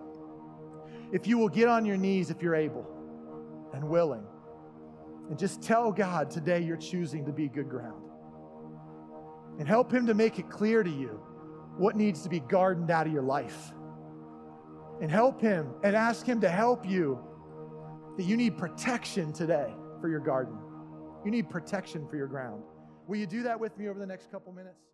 if 1.12 1.28
you 1.28 1.38
will 1.38 1.50
get 1.50 1.68
on 1.68 1.86
your 1.86 1.98
knees 1.98 2.30
if 2.30 2.42
you're 2.42 2.56
able 2.56 2.88
and 3.74 3.84
willing. 3.84 4.24
And 5.30 5.38
just 5.38 5.62
tell 5.62 5.92
God 5.92 6.32
today 6.32 6.60
you're 6.62 6.78
choosing 6.78 7.26
to 7.26 7.32
be 7.32 7.48
good 7.48 7.70
ground. 7.70 8.04
And 9.60 9.68
help 9.68 9.92
Him 9.94 10.08
to 10.08 10.14
make 10.14 10.40
it 10.40 10.50
clear 10.50 10.84
to 10.84 10.90
you 10.90 11.22
what 11.78 11.96
needs 11.96 12.24
to 12.24 12.30
be 12.30 12.40
gardened 12.40 12.92
out 12.92 13.08
of 13.08 13.14
your 13.14 13.24
life. 13.24 13.72
And 15.02 15.12
help 15.12 15.40
Him 15.40 15.74
and 15.84 15.96
ask 15.96 16.26
Him 16.26 16.42
to 16.42 16.50
help 16.50 16.88
you 16.88 17.20
that 18.18 18.24
you 18.24 18.36
need 18.36 18.58
protection 18.58 19.32
today 19.32 19.74
for 20.02 20.10
your 20.10 20.20
garden. 20.20 20.58
You 21.24 21.32
need 21.32 21.50
protection 21.50 22.08
for 22.08 22.18
your 22.18 22.28
ground. 22.28 22.64
Will 23.08 23.18
you 23.18 23.28
do 23.28 23.44
that 23.44 23.60
with 23.60 23.78
me 23.78 23.88
over 23.88 24.00
the 24.00 24.06
next 24.06 24.32
couple 24.32 24.52
minutes? 24.52 24.89